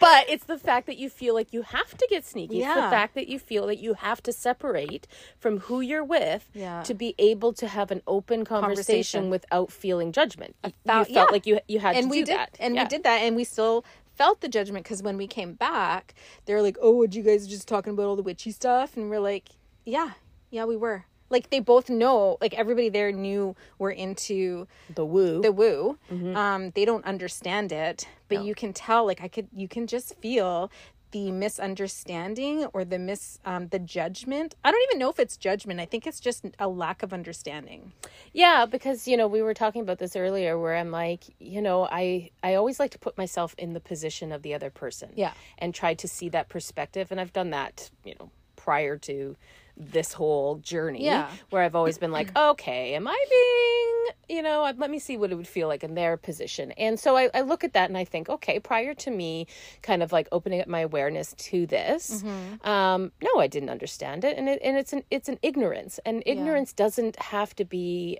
But 0.09 0.30
it's 0.30 0.45
the 0.45 0.57
fact 0.57 0.86
that 0.88 0.98
you 0.98 1.09
feel 1.09 1.33
like 1.33 1.51
you 1.54 1.62
have 1.63 1.92
to 1.98 2.07
get 2.09 2.25
sneaky. 2.25 2.59
It's 2.63 2.74
the 2.75 2.89
fact 2.98 3.13
that 3.15 3.27
you 3.27 3.39
feel 3.39 3.68
that 3.68 3.77
you 3.80 3.94
have 3.95 4.21
to 4.24 4.31
separate 4.31 5.07
from 5.38 5.59
who 5.62 5.81
you're 5.81 6.04
with 6.04 6.44
Yeah. 6.54 6.83
to 6.83 6.94
be 6.94 7.13
able 7.31 7.51
to 7.54 7.68
have 7.68 7.92
an 7.92 8.01
open 8.07 8.45
conversation, 8.45 9.21
Conversation. 9.24 9.30
without 9.30 9.71
feeling 9.71 10.12
judgment. 10.12 10.56
You, 10.64 10.71
you 10.71 10.71
felt 10.85 11.09
yeah. 11.09 11.23
like 11.35 11.45
you 11.45 11.59
you 11.68 11.80
had 11.80 11.95
and 11.97 12.06
to 12.06 12.09
we 12.09 12.19
do 12.19 12.26
did 12.28 12.37
that. 12.37 12.56
and 12.59 12.76
Yeah. 12.76 12.83
we 12.83 12.90
did 12.90 13.04
that 13.04 13.18
and 13.23 13.35
we 13.35 13.44
still 13.44 13.83
felt 14.16 14.42
the 14.42 14.47
judgment 14.47 14.83
because 14.85 15.04
when 15.04 15.16
we 15.18 15.28
came 15.28 15.54
back 15.54 16.14
they 16.45 16.54
were 16.56 16.61
like 16.64 16.78
oh 16.81 16.94
would 16.99 17.14
you 17.14 17.21
guys 17.21 17.45
just 17.47 17.68
talking 17.68 17.94
about 17.94 18.06
all 18.07 18.16
the 18.16 18.23
witchy 18.23 18.49
stuff 18.52 18.97
and 18.97 19.09
we're 19.11 19.19
like 19.19 19.49
yeah 19.85 20.11
yeah 20.49 20.66
we 20.66 20.76
were 20.76 21.06
like 21.30 21.50
they 21.50 21.60
both 21.60 21.90
know 21.90 22.38
like 22.42 22.54
everybody 22.54 22.90
there 22.90 23.12
knew 23.12 23.56
we're 23.80 23.92
into 23.92 24.68
the 24.96 25.06
woo. 25.06 25.42
the 25.42 25.52
woo 25.52 25.98
Mm-hmm. 26.12 26.36
um 26.38 26.72
they 26.76 26.86
don't 26.86 27.06
understand 27.06 27.72
it 27.72 28.07
but 28.30 28.44
you 28.44 28.54
can 28.56 28.72
tell 28.74 29.06
like 29.06 29.22
i 29.22 29.28
could 29.28 29.48
you 29.56 29.68
can 29.68 29.88
just 29.88 30.16
feel 30.16 30.72
the 31.12 31.31
misunderstanding 31.31 32.66
or 32.74 32.84
the 32.84 33.00
mis 33.00 33.40
um 33.46 33.68
the 33.69 33.80
judgment 33.80 34.56
i 34.64 34.72
don't 34.72 34.84
even 34.90 35.00
know 35.00 35.10
if 35.10 35.19
it's 35.19 35.38
judgment 35.38 35.80
i 35.80 35.86
think 35.86 36.06
it's 36.07 36.19
just 36.19 36.46
a 36.60 36.68
lack 36.68 37.04
of 37.04 37.14
understanding 37.14 37.94
Yeah, 38.34 38.66
because 38.66 39.07
you 39.07 39.16
know 39.18 39.28
we 39.28 39.42
were 39.42 39.54
talking 39.54 39.81
about 39.81 39.98
this 40.00 40.16
earlier, 40.16 40.60
where 40.60 40.76
I'm 40.76 40.92
like, 40.92 41.24
you 41.40 41.62
know, 41.62 41.88
I 41.90 42.30
I 42.44 42.56
always 42.56 42.80
like 42.80 42.92
to 42.92 43.00
put 43.00 43.18
myself 43.18 43.56
in 43.57 43.74
the 43.74 43.80
position 43.80 44.31
of 44.31 44.42
the 44.44 44.54
other 44.54 44.69
person, 44.69 45.10
Yeah. 45.16 45.34
and 45.57 45.74
try 45.74 45.94
to 45.96 46.07
see 46.07 46.30
that 46.30 46.48
perspective, 46.50 47.06
and 47.12 47.19
I've 47.22 47.34
done 47.34 47.50
that, 47.52 47.90
you 48.04 48.14
know, 48.19 48.30
prior 48.56 48.98
to 49.10 49.36
this 49.80 50.14
whole 50.14 50.56
journey, 50.56 51.06
Yeah. 51.06 51.30
where 51.50 51.62
I've 51.62 51.76
always 51.76 51.98
been 51.98 52.12
like, 52.12 52.31
okay, 52.38 52.96
am 52.96 53.07
I 53.07 53.26
being, 53.30 54.38
you 54.38 54.42
know, 54.44 54.64
let 54.78 54.90
me 54.90 55.00
see 55.00 55.18
what 55.18 55.31
it 55.31 55.36
would 55.36 55.48
feel 55.48 55.68
like 55.68 55.84
in 55.84 55.94
their 55.94 56.18
position, 56.18 56.72
and 56.74 57.00
so 57.00 57.16
I, 57.16 57.30
I 57.34 57.42
look 57.42 57.64
at 57.64 57.74
that 57.74 57.90
and 57.90 57.98
I 57.98 58.04
think, 58.06 58.28
okay, 58.30 58.60
prior 58.60 58.94
to 58.96 59.12
me, 59.12 59.48
kind 59.84 60.02
of 60.02 60.12
like 60.12 60.28
opening 60.31 60.62
up 60.62 60.68
my 60.68 60.80
awareness 60.81 61.34
to 61.38 61.66
this, 61.68 62.24
um, 62.64 63.12
no, 63.22 63.40
I 63.40 63.48
didn't 63.48 63.69
understand 63.69 64.26
it, 64.26 64.38
and 64.38 64.50
it, 64.50 64.60
and 64.64 64.78
it's 64.78 64.94
an 64.94 65.04
it's 65.12 65.30
an 65.30 65.38
ignorance, 65.42 66.00
and 66.06 66.24
ignorance 66.26 66.74
doesn't 66.74 67.16
have 67.22 67.56
to 67.57 67.66
be 67.66 68.19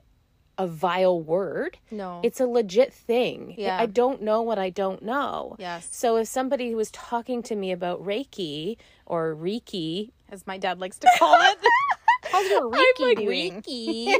a 0.58 0.68
vile 0.68 1.22
word. 1.22 1.78
No. 1.92 2.22
It's 2.24 2.40
a 2.40 2.46
legit 2.46 2.94
thing. 2.94 3.56
Yeah. 3.58 3.78
I 3.80 3.86
don't 3.86 4.22
know 4.22 4.42
what 4.42 4.58
I 4.60 4.70
don't 4.70 5.04
know. 5.04 5.56
Yes. 5.60 5.88
So 5.92 6.18
if 6.18 6.28
somebody 6.28 6.74
was 6.74 6.92
talking 6.92 7.44
to 7.44 7.56
me 7.56 7.72
about 7.72 8.04
Reiki 8.04 8.78
or 9.06 9.36
Reiki, 9.36 10.12
as 10.30 10.46
my 10.48 10.58
dad 10.58 10.80
likes 10.80 10.98
to 11.00 11.10
call 11.18 11.36
it 11.40 11.58
how's 12.32 12.50
your 12.50 12.68
I'm 12.68 12.72
reiki 12.74 13.00
like 13.00 13.18
doing 13.18 13.62
Reiki. 13.62 14.16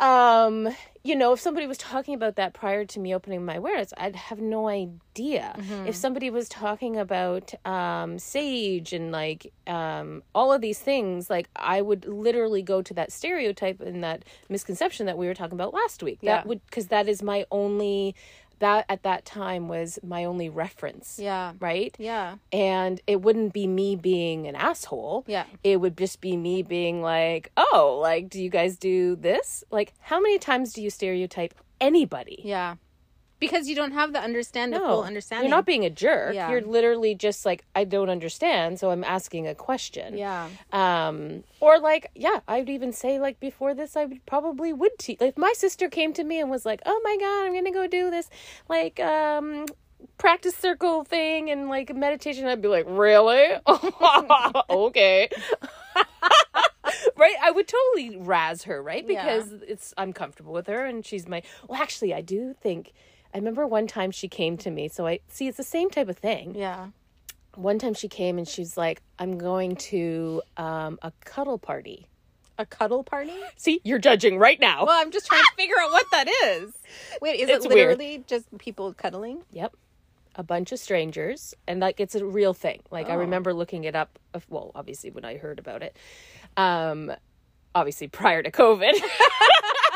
um 0.00 0.74
you 1.02 1.16
know 1.16 1.32
if 1.32 1.40
somebody 1.40 1.66
was 1.66 1.78
talking 1.78 2.14
about 2.14 2.36
that 2.36 2.52
prior 2.52 2.84
to 2.84 3.00
me 3.00 3.14
opening 3.14 3.44
my 3.44 3.54
awareness 3.54 3.92
i'd 3.98 4.16
have 4.16 4.40
no 4.40 4.68
idea. 4.68 5.54
If 5.86 5.96
somebody 5.96 6.30
was 6.30 6.48
talking 6.48 6.96
about 6.96 7.52
um 7.66 8.18
sage 8.18 8.92
and 8.92 9.10
like 9.12 9.52
um 9.66 10.22
all 10.34 10.52
of 10.52 10.60
these 10.60 10.78
things 10.78 11.28
like 11.28 11.48
i 11.56 11.80
would 11.82 12.06
literally 12.06 12.62
go 12.62 12.80
to 12.80 12.94
that 12.94 13.12
stereotype 13.12 13.80
and 13.80 14.02
that 14.04 14.24
misconception 14.48 15.06
that 15.06 15.18
we 15.18 15.26
were 15.26 15.34
talking 15.34 15.54
about 15.54 15.74
last 15.74 16.02
week. 16.02 16.18
Yeah. 16.20 16.36
that 16.36 16.46
would 16.46 16.64
because 16.66 16.86
that 16.88 17.08
is 17.08 17.22
my 17.22 17.44
only 17.50 18.14
that 18.60 18.86
at 18.88 19.02
that 19.02 19.24
time 19.24 19.68
was 19.68 19.98
my 20.02 20.24
only 20.24 20.48
reference 20.48 21.18
Yeah. 21.20 21.52
right 21.60 21.94
Yeah. 21.98 22.36
and 22.52 23.00
it 23.06 23.20
wouldn't 23.20 23.52
be 23.52 23.66
me 23.66 23.96
being 23.96 24.46
an 24.46 24.54
asshole 24.54 25.24
Yeah. 25.26 25.44
it 25.64 25.78
would 25.80 25.96
just 25.98 26.20
be 26.20 26.36
me 26.36 26.62
being 26.62 27.02
like 27.02 27.50
oh 27.56 27.98
like 28.00 28.28
do 28.30 28.40
you 28.42 28.48
guys 28.50 28.76
do 28.78 29.16
this 29.16 29.64
like 29.70 29.92
how 30.00 30.20
many 30.20 30.38
times 30.38 30.72
do 30.72 30.82
you 30.82 30.90
stereotype 30.90 31.54
anybody 31.80 32.40
Yeah. 32.44 32.76
Because 33.40 33.68
you 33.68 33.74
don't 33.74 33.92
have 33.92 34.12
the 34.12 34.20
understand 34.20 34.72
the 34.74 34.78
full 34.78 35.02
understanding. 35.02 35.48
you're 35.48 35.56
not 35.56 35.64
being 35.66 35.84
a 35.84 35.90
jerk 35.90 36.34
Yeah. 36.34 36.50
you're 36.50 36.60
literally 36.60 37.14
just 37.14 37.44
like 37.46 37.64
i 37.74 37.84
don't 37.84 38.10
understand 38.10 38.78
so 38.78 38.90
i'm 38.90 39.02
asking 39.02 39.48
a 39.48 39.54
question 39.54 40.16
Yeah. 40.16 40.48
um 40.72 41.42
or 41.58 41.78
like 41.80 42.10
yeah 42.14 42.40
i 42.46 42.58
would 42.58 42.68
even 42.68 42.92
say 42.92 43.18
like 43.18 43.40
before 43.40 43.72
this 43.74 43.96
i 43.96 44.04
would 44.04 44.24
probably 44.26 44.72
would 44.72 44.96
teach 44.98 45.20
like 45.20 45.38
my 45.38 45.52
sister 45.56 45.88
came 45.88 46.12
to 46.12 46.22
me 46.22 46.38
and 46.40 46.50
was 46.50 46.64
like 46.66 46.80
oh 46.86 47.00
my 47.02 47.16
god 47.18 47.46
i'm 47.46 47.54
gonna 47.54 47.72
go 47.72 47.86
do 47.86 48.10
this 48.10 48.28
like 48.68 49.00
um 49.00 49.64
practice 50.18 50.54
circle 50.56 51.02
thing 51.04 51.50
and 51.50 51.68
like 51.68 51.94
meditation 51.94 52.46
i'd 52.46 52.60
be 52.62 52.68
like 52.68 52.84
really 52.88 53.48
okay 54.70 55.28
right 57.16 57.36
i 57.42 57.50
would 57.50 57.68
totally 57.68 58.16
razz 58.18 58.64
her 58.64 58.82
right 58.82 59.04
Yeah. 59.08 59.22
because 59.24 59.52
it's 59.66 59.94
i'm 59.96 60.12
comfortable 60.12 60.52
with 60.52 60.66
her 60.66 60.84
and 60.84 61.04
she's 61.04 61.28
my 61.28 61.42
well 61.68 61.80
actually 61.80 62.12
i 62.14 62.20
do 62.20 62.54
think 62.60 62.92
i 63.34 63.38
remember 63.38 63.66
one 63.66 63.86
time 63.86 64.10
she 64.10 64.28
came 64.28 64.56
to 64.56 64.70
me 64.70 64.88
so 64.88 65.06
i 65.06 65.18
see 65.28 65.46
it's 65.48 65.56
the 65.56 65.62
same 65.62 65.90
type 65.90 66.08
of 66.08 66.16
thing 66.18 66.54
Yeah. 66.54 66.88
one 67.54 67.78
time 67.78 67.94
she 67.94 68.08
came 68.08 68.38
and 68.38 68.46
she's 68.48 68.76
like 68.76 69.02
i'm 69.18 69.38
going 69.38 69.76
to 69.76 70.42
um, 70.56 70.98
a 71.02 71.12
cuddle 71.24 71.58
party 71.58 72.06
A 72.58 72.66
cuddle 72.66 73.02
party? 73.04 73.32
see 73.56 73.80
you're 73.84 73.98
judging 73.98 74.38
right 74.38 74.58
now 74.60 74.84
Well, 74.86 75.00
I'm 75.00 75.10
just 75.10 75.26
trying 75.26 75.42
to 75.42 75.52
figure 75.56 75.76
out 75.80 75.90
what 75.92 76.06
that 76.12 76.28
is. 76.28 76.72
Wait, 77.22 77.40
is 77.40 77.48
It's 77.48 77.64
it 77.64 77.68
weird. 77.70 77.98
literally 77.98 78.24
just 78.26 78.46
people 78.58 78.92
cuddling? 78.92 79.42
yep 79.52 79.72
a 80.36 80.42
bunch 80.44 80.70
of 80.72 80.78
strangers 80.78 81.54
and 81.66 81.80
like 81.80 81.98
it's 82.00 82.14
a 82.14 82.24
real 82.24 82.54
thing 82.54 82.80
like 82.90 83.08
i 83.08 83.14
Oh. 83.14 83.18
remember 83.18 83.52
looking 83.52 83.82
it 83.84 83.96
up 83.96 84.16
well 84.48 84.70
obviously 84.76 85.10
when 85.10 85.24
i 85.24 85.36
heard 85.36 85.58
about 85.58 85.82
it 85.82 85.96
um 86.56 87.10
obviously 87.74 88.06
prior 88.08 88.40
to 88.42 88.50
covid 88.50 88.92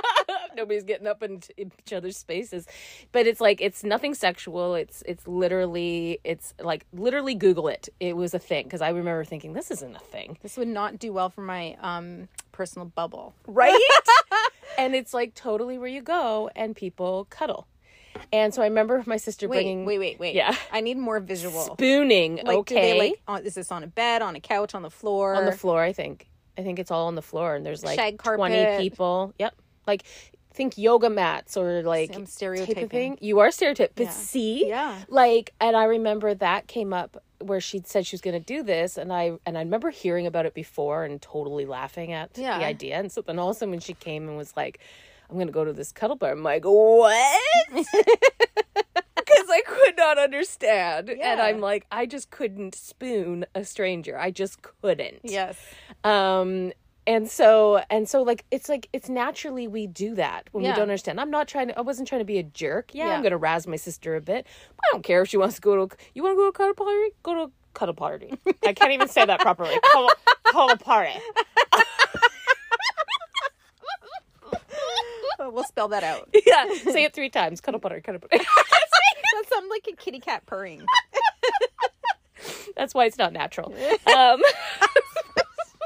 nobody's 0.56 0.84
getting 0.84 1.06
up 1.06 1.22
in 1.22 1.40
each 1.56 1.92
other's 1.92 2.16
spaces 2.16 2.66
but 3.12 3.26
it's 3.26 3.40
like 3.40 3.60
it's 3.60 3.84
nothing 3.84 4.14
sexual 4.14 4.74
it's 4.74 5.02
it's 5.06 5.26
literally 5.26 6.20
it's 6.24 6.54
like 6.60 6.86
literally 6.92 7.34
google 7.34 7.68
it 7.68 7.88
it 8.00 8.16
was 8.16 8.34
a 8.34 8.38
thing 8.38 8.64
because 8.64 8.80
i 8.80 8.88
remember 8.88 9.24
thinking 9.24 9.52
this 9.52 9.70
isn't 9.70 9.96
a 9.96 10.00
thing 10.00 10.38
This 10.42 10.56
would 10.56 10.68
not 10.68 10.98
do 10.98 11.12
well 11.12 11.30
for 11.30 11.42
my 11.42 11.76
um 11.80 12.28
personal 12.52 12.86
bubble. 12.86 13.34
right? 13.46 13.78
and 14.78 14.94
it's 14.94 15.12
like 15.12 15.34
totally 15.34 15.76
where 15.76 15.88
you 15.88 16.00
go 16.02 16.50
and 16.54 16.74
people 16.76 17.26
cuddle. 17.30 17.66
And 18.32 18.54
so 18.54 18.62
I 18.62 18.66
remember 18.66 19.02
my 19.06 19.16
sister 19.16 19.48
Wait, 19.48 19.56
bringing 19.56 19.84
wait, 19.84 19.98
wait, 19.98 20.20
wait. 20.20 20.34
Yeah. 20.36 20.54
I 20.72 20.80
need 20.80 20.96
more 20.96 21.18
visual. 21.18 21.62
spooning. 21.62 22.36
Like, 22.36 22.58
okay, 22.58 22.92
they 22.92 22.98
like? 23.10 23.20
On, 23.26 23.44
is 23.44 23.54
this 23.54 23.72
on 23.72 23.82
a 23.82 23.88
bed, 23.88 24.22
on 24.22 24.36
a 24.36 24.40
couch, 24.40 24.74
on 24.74 24.82
the 24.82 24.90
floor? 24.90 25.34
on 25.34 25.46
the 25.46 25.52
floor. 25.52 25.82
I 25.82 25.92
think. 25.92 26.28
I 26.56 26.62
think 26.62 26.78
it's 26.78 26.92
all 26.92 27.08
on 27.08 27.16
the 27.16 27.22
floor, 27.22 27.56
and 27.56 27.66
there's 27.66 27.82
like 27.82 27.98
Shag 27.98 28.22
twenty 28.22 28.78
people. 28.78 29.34
Yep, 29.40 29.54
like 29.88 30.04
think 30.54 30.78
yoga 30.78 31.10
mats 31.10 31.56
or 31.56 31.82
like 31.82 32.14
I'm 32.14 32.26
stereotyping. 32.26 33.18
You 33.20 33.40
are 33.40 33.50
stereotyped, 33.50 33.96
but 33.96 34.04
Yeah. 34.04 34.10
see, 34.10 34.68
Yeah. 34.68 35.02
like, 35.08 35.52
and 35.60 35.76
I 35.76 35.84
remember 35.84 36.32
that 36.34 36.66
came 36.68 36.92
up 36.92 37.22
where 37.40 37.60
she 37.60 37.82
said 37.84 38.06
she 38.06 38.14
was 38.14 38.20
going 38.22 38.40
to 38.40 38.46
do 38.54 38.62
this, 38.62 38.96
and 38.96 39.12
I 39.12 39.32
and 39.44 39.58
I 39.58 39.60
remember 39.62 39.90
hearing 39.90 40.26
about 40.26 40.46
it 40.46 40.54
before 40.54 41.04
and 41.04 41.20
totally 41.20 41.66
laughing 41.66 42.12
at 42.12 42.30
Yeah. 42.36 42.58
the 42.58 42.64
idea. 42.64 42.96
And 42.96 43.10
so 43.12 43.20
then 43.22 43.38
all 43.38 43.50
of 43.50 43.56
a 43.56 43.58
sudden 43.58 43.70
when 43.72 43.80
she 43.80 43.94
came 43.94 44.28
and 44.28 44.36
was 44.36 44.56
like, 44.56 44.78
"I'm 45.28 45.36
going 45.36 45.48
to 45.48 45.52
go 45.52 45.64
to 45.64 45.72
this 45.72 45.92
cuddle 45.92 46.16
bar," 46.16 46.30
I'm 46.32 46.42
like, 46.42 46.64
"What?" 46.64 47.40
Because 49.16 49.48
I 49.50 49.62
could 49.66 49.96
not 49.96 50.18
understand, 50.18 51.08
and 51.10 51.40
I'm 51.40 51.60
like, 51.60 51.86
I 51.90 52.04
just 52.06 52.30
couldn't 52.30 52.74
spoon 52.74 53.46
a 53.54 53.64
stranger. 53.64 54.18
I 54.18 54.30
just 54.30 54.60
couldn't 54.62 55.20
Yes. 55.22 55.56
um 56.04 56.72
and 57.06 57.28
so 57.30 57.82
and 57.90 58.08
so 58.08 58.22
like 58.22 58.44
it's 58.50 58.68
like 58.68 58.88
it's 58.92 59.08
naturally 59.08 59.66
we 59.68 59.86
do 59.86 60.14
that 60.14 60.48
when 60.52 60.64
Yeah. 60.64 60.70
we 60.70 60.74
don't 60.76 60.82
understand 60.82 61.20
i'm 61.20 61.30
not 61.30 61.48
trying 61.48 61.68
to 61.68 61.78
i 61.78 61.82
wasn't 61.82 62.08
trying 62.08 62.20
to 62.20 62.24
be 62.24 62.38
a 62.38 62.42
jerk 62.42 62.94
yeah, 62.94 63.06
Yeah. 63.08 63.16
i'm 63.16 63.22
gonna 63.22 63.36
razz 63.36 63.66
my 63.66 63.76
sister 63.76 64.16
a 64.16 64.20
bit 64.20 64.46
i 64.78 64.82
don't 64.92 65.02
care 65.04 65.22
if 65.22 65.28
she 65.28 65.36
wants 65.36 65.56
to 65.56 65.60
go 65.60 65.86
to 65.86 65.96
you 66.14 66.22
want 66.22 66.32
to 66.32 66.36
go 66.36 66.44
to 66.44 66.48
a 66.48 66.52
cuddle 66.52 66.74
party 66.74 67.10
go 67.22 67.34
to 67.34 67.40
a 67.42 67.50
cuddle 67.74 67.94
party 67.94 68.32
i 68.66 68.72
can't 68.72 68.92
even 68.92 69.08
say 69.08 69.24
that 69.24 69.40
properly 69.40 69.74
cuddle, 69.92 70.10
cuddle 70.44 70.76
party 70.78 71.12
we'll 75.40 75.64
spell 75.64 75.88
that 75.88 76.02
out. 76.04 76.28
yeah 76.46 76.64
say 76.90 77.04
it 77.04 77.12
three 77.12 77.28
times 77.28 77.60
cuddle 77.60 77.80
party 77.80 78.00
cuddle 78.00 78.20
party 78.20 78.38
that 78.44 79.44
sounds 79.52 79.66
like 79.70 79.86
a 79.92 79.96
kitty 79.96 80.20
cat 80.20 80.44
purring. 80.46 80.82
that's 82.76 82.94
why 82.94 83.04
it's 83.04 83.18
not 83.18 83.32
natural 83.32 83.74
um 84.06 84.40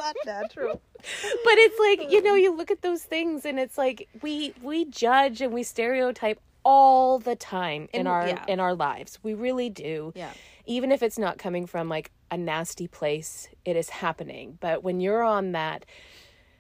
Not 0.01 0.17
natural. 0.27 0.81
But 1.01 1.55
it's 1.59 1.79
like 1.79 2.11
you 2.13 2.23
know 2.23 2.35
you 2.35 2.55
look 2.57 2.71
at 2.71 2.83
those 2.83 3.03
things 3.03 3.45
and 3.45 3.59
it's 3.59 3.79
like 3.79 4.09
we 4.23 4.53
we 4.63 4.85
judge 4.85 5.41
and 5.41 5.53
we 5.53 5.63
stereotype 5.63 6.41
all 6.65 7.19
the 7.19 7.37
time 7.37 7.89
in 7.93 8.01
And- 8.01 8.09
our 8.09 8.29
yeah. 8.29 8.45
in 8.49 8.61
our 8.61 8.75
lives 8.75 9.19
we 9.23 9.35
really 9.35 9.71
do 9.71 10.13
Yeah. 10.15 10.31
even 10.67 10.91
if 10.93 11.03
it's 11.03 11.19
not 11.19 11.39
coming 11.39 11.67
from 11.67 11.89
like 11.89 12.11
a 12.31 12.37
nasty 12.37 12.89
place 12.89 13.49
it 13.65 13.77
is 13.77 13.89
happening 13.89 14.59
but 14.61 14.83
when 14.83 15.01
you're 15.01 15.23
on 15.23 15.53
that 15.53 15.85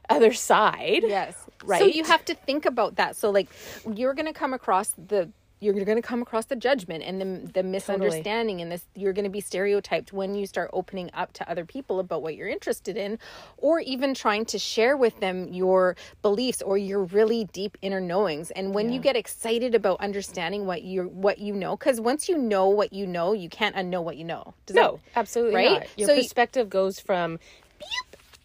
other 0.09 0.33
side 0.33 1.03
Yes. 1.07 1.35
right 1.65 1.81
So 1.81 1.87
you 1.87 2.05
have 2.05 2.25
to 2.27 2.35
think 2.35 2.65
about 2.65 2.97
that. 2.97 3.15
So 3.17 3.29
like 3.31 3.49
you're 3.95 4.15
going 4.15 4.25
to 4.27 4.33
come 4.33 4.55
across 4.55 4.95
the 4.97 5.29
you're 5.61 5.75
going 5.75 5.97
to 5.97 6.03
come 6.03 6.23
across 6.23 6.45
the 6.47 6.57
judgment 6.57 7.03
and 7.03 7.21
the 7.21 7.53
the 7.53 7.63
misunderstanding 7.63 8.61
and 8.61 8.71
this 8.71 8.85
you're 8.95 9.13
going 9.13 9.25
to 9.25 9.31
be 9.31 9.41
stereotyped 9.41 10.13
when 10.13 10.35
you 10.35 10.47
start 10.47 10.71
opening 10.73 11.11
up 11.15 11.33
to 11.33 11.51
other 11.51 11.65
people 11.65 11.99
about 11.99 12.23
what 12.23 12.37
you're 12.37 12.49
interested 12.49 12.97
in 12.97 13.19
or 13.57 13.81
even 13.81 14.15
trying 14.15 14.45
to 14.45 14.59
share 14.59 14.97
with 14.97 15.19
them 15.21 15.49
your 15.53 15.97
beliefs 16.23 16.63
or 16.63 16.79
your 16.79 17.05
really 17.05 17.45
deep 17.53 17.77
inner 17.83 18.01
knowings. 18.01 18.51
And 18.53 18.73
when 18.75 18.93
you 18.93 19.01
get 19.01 19.17
excited 19.17 19.75
about 19.75 20.01
understanding 20.01 20.65
what 20.67 20.83
you 20.83 21.05
what 21.09 21.39
you 21.39 21.55
know 21.55 21.77
cuz 21.77 22.01
once 22.01 22.29
you 22.29 22.39
know 22.39 22.69
what 22.69 22.93
you 22.93 23.07
know 23.07 23.33
you 23.33 23.49
can't 23.49 23.75
unknow 23.75 24.03
what 24.03 24.17
you 24.17 24.25
know. 24.25 24.55
Does 24.67 24.77
that- 24.77 24.95
absolutely 25.17 25.57
Right? 25.57 25.71
not. 25.81 25.87
your 25.99 26.09
So 26.09 26.17
perspective 26.17 26.71
goes 26.71 27.01
from 27.01 27.39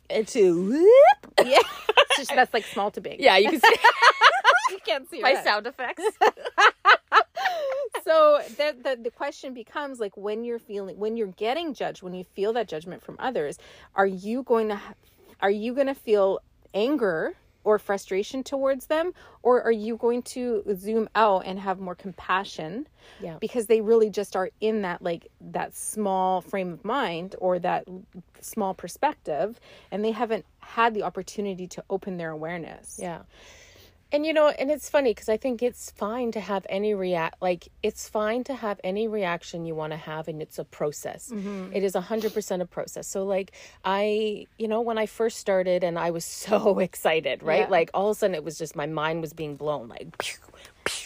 beep 0.10 0.28
to 0.28 0.68
whoop. 0.70 1.34
yeah. 1.46 1.60
Just- 2.18 2.30
that's 2.34 2.54
like 2.54 2.66
small 2.66 2.90
to 2.92 3.02
big. 3.02 3.20
Yeah 3.20 3.38
you 3.38 3.52
can 3.52 3.60
see. 3.62 3.76
You 4.72 4.80
can't 4.84 5.08
see 5.10 5.22
my 5.22 5.36
sound 5.44 5.68
effects 5.68 6.04
so 8.04 8.42
the, 8.58 8.76
the 8.84 9.00
the 9.04 9.12
question 9.12 9.54
becomes 9.54 10.00
like 10.00 10.16
when 10.18 10.44
you're 10.44 10.60
feeling 10.60 10.98
when 10.98 11.16
you're 11.18 11.28
getting 11.28 11.74
judged 11.74 12.02
when 12.02 12.14
you 12.14 12.24
feel 12.24 12.54
that 12.54 12.68
judgment 12.68 13.02
from 13.02 13.16
others 13.20 13.58
are 13.96 14.06
you 14.08 14.44
going 14.44 14.70
to 14.70 14.80
are 15.42 15.52
you 15.52 15.74
going 15.74 15.88
to 15.88 15.96
feel 15.96 16.40
anger 16.74 17.34
or 17.66 17.80
frustration 17.80 18.44
towards 18.44 18.88
them 18.88 19.14
or 19.42 19.62
are 19.62 19.72
you 19.72 19.96
going 19.96 20.22
to 20.22 20.64
zoom 20.76 21.08
out 21.16 21.44
and 21.46 21.60
have 21.60 21.80
more 21.80 21.96
compassion 21.96 22.88
Yeah. 23.22 23.38
because 23.40 23.68
they 23.68 23.80
really 23.80 24.10
just 24.10 24.36
are 24.36 24.50
in 24.60 24.82
that 24.82 25.02
like 25.02 25.28
that 25.40 25.76
small 25.76 26.42
frame 26.42 26.74
of 26.74 26.84
mind 26.84 27.36
or 27.40 27.60
that 27.60 27.86
small 28.42 28.74
perspective 28.74 29.60
and 29.92 30.04
they 30.04 30.12
haven't 30.12 30.46
had 30.60 30.94
the 30.94 31.04
opportunity 31.04 31.68
to 31.68 31.84
open 31.90 32.18
their 32.18 32.32
awareness 32.32 32.98
Yeah. 33.02 33.22
And 34.14 34.28
you 34.28 34.32
know, 34.32 34.50
and 34.50 34.70
it's 34.70 34.90
funny 34.90 35.10
because 35.10 35.28
I 35.28 35.38
think 35.38 35.64
it's 35.64 35.90
fine 35.90 36.32
to 36.34 36.40
have 36.40 36.68
any 36.70 36.94
react 36.94 37.42
like 37.42 37.70
it's 37.82 38.08
fine 38.08 38.44
to 38.44 38.54
have 38.54 38.80
any 38.84 39.08
reaction 39.08 39.66
you 39.66 39.74
want 39.74 39.92
to 39.92 39.98
have 39.98 40.28
and 40.28 40.40
it's 40.40 40.60
a 40.60 40.64
process. 40.64 41.32
Mm-hmm. 41.34 41.72
It 41.74 41.84
is 41.84 41.96
a 41.96 42.02
hundred 42.02 42.32
percent 42.32 42.62
a 42.62 42.68
process. 42.68 43.08
So 43.08 43.24
like 43.24 43.54
I 43.84 44.46
you 44.60 44.68
know, 44.68 44.82
when 44.82 45.00
I 45.00 45.08
first 45.08 45.40
started 45.40 45.84
and 45.84 45.98
I 45.98 46.12
was 46.12 46.26
so 46.44 46.78
excited, 46.78 47.42
right? 47.42 47.62
Yeah. 47.62 47.70
Like 47.70 47.90
all 47.96 48.12
of 48.12 48.18
a 48.18 48.20
sudden 48.20 48.36
it 48.36 48.44
was 48.44 48.60
just 48.60 48.76
my 48.76 48.86
mind 48.86 49.22
was 49.22 49.34
being 49.34 49.56
blown 49.56 49.88
like 49.88 50.16
pew, 50.20 50.38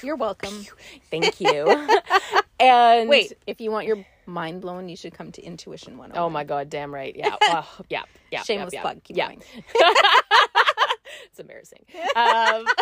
you're 0.04 0.16
welcome 0.18 0.66
thank 1.10 1.40
you. 1.40 1.88
and 2.60 3.08
wait 3.08 3.34
if 3.48 3.62
you 3.62 3.72
want 3.72 3.88
your 3.88 4.06
mind 4.26 4.60
blown 4.60 4.90
you 4.90 4.98
should 4.98 5.14
come 5.14 5.32
to 5.32 5.42
intuition 5.42 5.98
101 5.98 6.22
Oh 6.22 6.30
my 6.30 6.44
god, 6.44 6.70
damn 6.70 6.94
right. 6.94 7.16
Yeah. 7.16 7.36
Oh, 7.42 7.66
yeah. 7.90 8.04
Yeah. 8.32 8.44
Shameless 8.44 8.74
yeah. 8.74 8.82
plug. 8.82 9.02
Keep 9.06 9.16
yeah. 9.16 9.32
it's 11.26 11.40
embarrassing. 11.40 11.86
Um, 12.16 12.66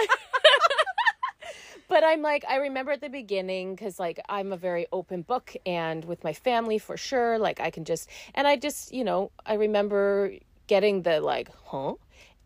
but 1.88 2.04
I'm 2.04 2.22
like, 2.22 2.46
I 2.48 2.58
remember 2.58 2.92
at 2.92 3.02
the 3.02 3.10
beginning 3.10 3.76
because 3.76 4.00
like 4.00 4.20
I'm 4.30 4.52
a 4.52 4.58
very 4.58 4.88
open 4.92 5.22
book, 5.22 5.54
and 5.66 6.06
with 6.06 6.24
my 6.24 6.34
family 6.34 6.78
for 6.78 6.98
sure, 6.98 7.38
like 7.38 7.60
I 7.60 7.70
can 7.70 7.86
just, 7.86 8.10
and 8.34 8.48
I 8.48 8.56
just, 8.56 8.94
you 8.94 9.04
know, 9.04 9.32
I 9.46 9.56
remember 9.56 10.34
getting 10.68 11.04
the 11.04 11.22
like, 11.22 11.50
huh. 11.66 11.96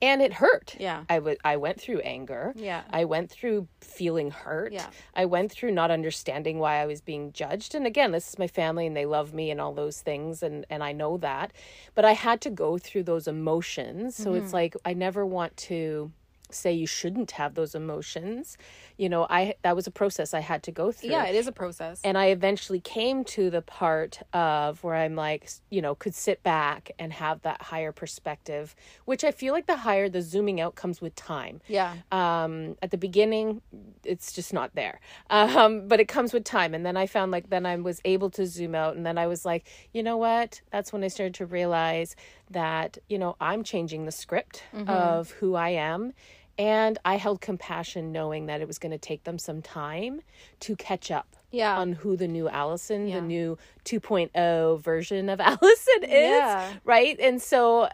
And 0.01 0.21
it 0.21 0.33
hurt. 0.33 0.75
Yeah. 0.79 1.03
I 1.09 1.21
I 1.43 1.57
went 1.57 1.79
through 1.81 1.99
anger. 1.99 2.53
Yeah. 2.55 2.83
I 2.91 3.05
went 3.05 3.29
through 3.29 3.67
feeling 3.81 4.31
hurt. 4.31 4.71
Yeah. 4.71 4.87
I 5.15 5.25
went 5.25 5.51
through 5.51 5.71
not 5.71 5.91
understanding 5.91 6.59
why 6.59 6.75
I 6.81 6.85
was 6.85 7.01
being 7.01 7.31
judged. 7.33 7.75
And 7.75 7.85
again, 7.85 8.11
this 8.11 8.29
is 8.29 8.39
my 8.39 8.47
family 8.47 8.87
and 8.87 8.95
they 8.95 9.05
love 9.05 9.33
me 9.33 9.51
and 9.51 9.59
all 9.59 9.73
those 9.73 10.01
things 10.01 10.41
and 10.43 10.65
and 10.69 10.83
I 10.83 10.91
know 10.93 11.17
that. 11.17 11.51
But 11.95 12.05
I 12.05 12.13
had 12.13 12.39
to 12.41 12.49
go 12.49 12.77
through 12.77 13.03
those 13.03 13.27
emotions. 13.27 14.15
So 14.15 14.31
Mm-hmm. 14.31 14.43
it's 14.43 14.53
like 14.53 14.75
I 14.85 14.93
never 14.93 15.25
want 15.25 15.57
to 15.69 16.11
say 16.51 16.73
you 16.73 16.87
shouldn't 16.87 17.31
have 17.31 17.55
those 17.55 17.75
emotions. 17.75 18.57
You 18.97 19.09
know, 19.09 19.27
I 19.29 19.55
that 19.61 19.75
was 19.75 19.87
a 19.87 19.91
process 19.91 20.33
I 20.33 20.39
had 20.39 20.63
to 20.63 20.71
go 20.71 20.91
through. 20.91 21.11
Yeah, 21.11 21.25
it 21.25 21.35
is 21.35 21.47
a 21.47 21.51
process. 21.51 22.01
And 22.03 22.17
I 22.17 22.27
eventually 22.27 22.79
came 22.79 23.23
to 23.25 23.49
the 23.49 23.61
part 23.61 24.21
of 24.33 24.83
where 24.83 24.95
I'm 24.95 25.15
like, 25.15 25.49
you 25.69 25.81
know, 25.81 25.95
could 25.95 26.15
sit 26.15 26.43
back 26.43 26.91
and 26.99 27.13
have 27.13 27.41
that 27.43 27.61
higher 27.61 27.91
perspective, 27.91 28.75
which 29.05 29.23
I 29.23 29.31
feel 29.31 29.53
like 29.53 29.67
the 29.67 29.77
higher 29.77 30.09
the 30.09 30.21
zooming 30.21 30.59
out 30.59 30.75
comes 30.75 31.01
with 31.01 31.15
time. 31.15 31.61
yeah. 31.67 31.95
Um, 32.11 32.75
at 32.81 32.91
the 32.91 32.97
beginning, 32.97 33.61
it's 34.03 34.31
just 34.31 34.53
not 34.53 34.75
there. 34.75 34.99
Um, 35.59 35.87
but 35.87 35.99
it 35.99 36.07
comes 36.07 36.33
with 36.33 36.43
time. 36.43 36.73
And 36.73 36.85
then 36.85 36.97
I 36.97 37.05
found 37.07 37.31
like, 37.31 37.49
then 37.49 37.65
I 37.65 37.75
was 37.77 38.01
able 38.05 38.29
to 38.31 38.45
zoom 38.45 38.75
out. 38.75 38.95
And 38.95 39.05
then 39.05 39.17
I 39.17 39.27
was 39.27 39.45
like, 39.45 39.67
you 39.93 40.03
know 40.03 40.17
what? 40.17 40.61
That's 40.71 40.91
when 40.91 41.03
I 41.03 41.07
started 41.07 41.33
to 41.35 41.45
realize 41.45 42.15
that, 42.49 42.97
you 43.09 43.17
know, 43.17 43.35
I'm 43.39 43.63
changing 43.63 44.05
the 44.05 44.11
script 44.11 44.63
of 44.87 45.31
who 45.31 45.55
I 45.55 45.69
am. 45.69 46.13
And 46.59 46.97
I 47.05 47.15
held 47.15 47.39
compassion 47.41 48.11
knowing 48.11 48.45
that 48.47 48.59
it 48.61 48.67
was 48.67 48.77
going 48.77 48.91
to 48.91 48.97
take 48.97 49.23
them 49.23 49.39
some 49.39 49.61
time 49.61 50.21
to 50.59 50.75
catch 50.75 51.09
up 51.09 51.35
Yeah. 51.51 51.77
on 51.77 51.93
who 51.93 52.17
the 52.17 52.27
new 52.27 52.49
Allison, 52.49 53.07
Yeah. 53.07 53.15
the 53.15 53.25
new 53.25 53.57
2.0 53.85 54.79
version 54.81 55.29
of 55.29 55.39
Allison 55.51 56.03
is. 56.03 56.09
Yeah. 56.11 56.73
Right. 56.83 57.17
And 57.19 57.41
so 57.41 57.87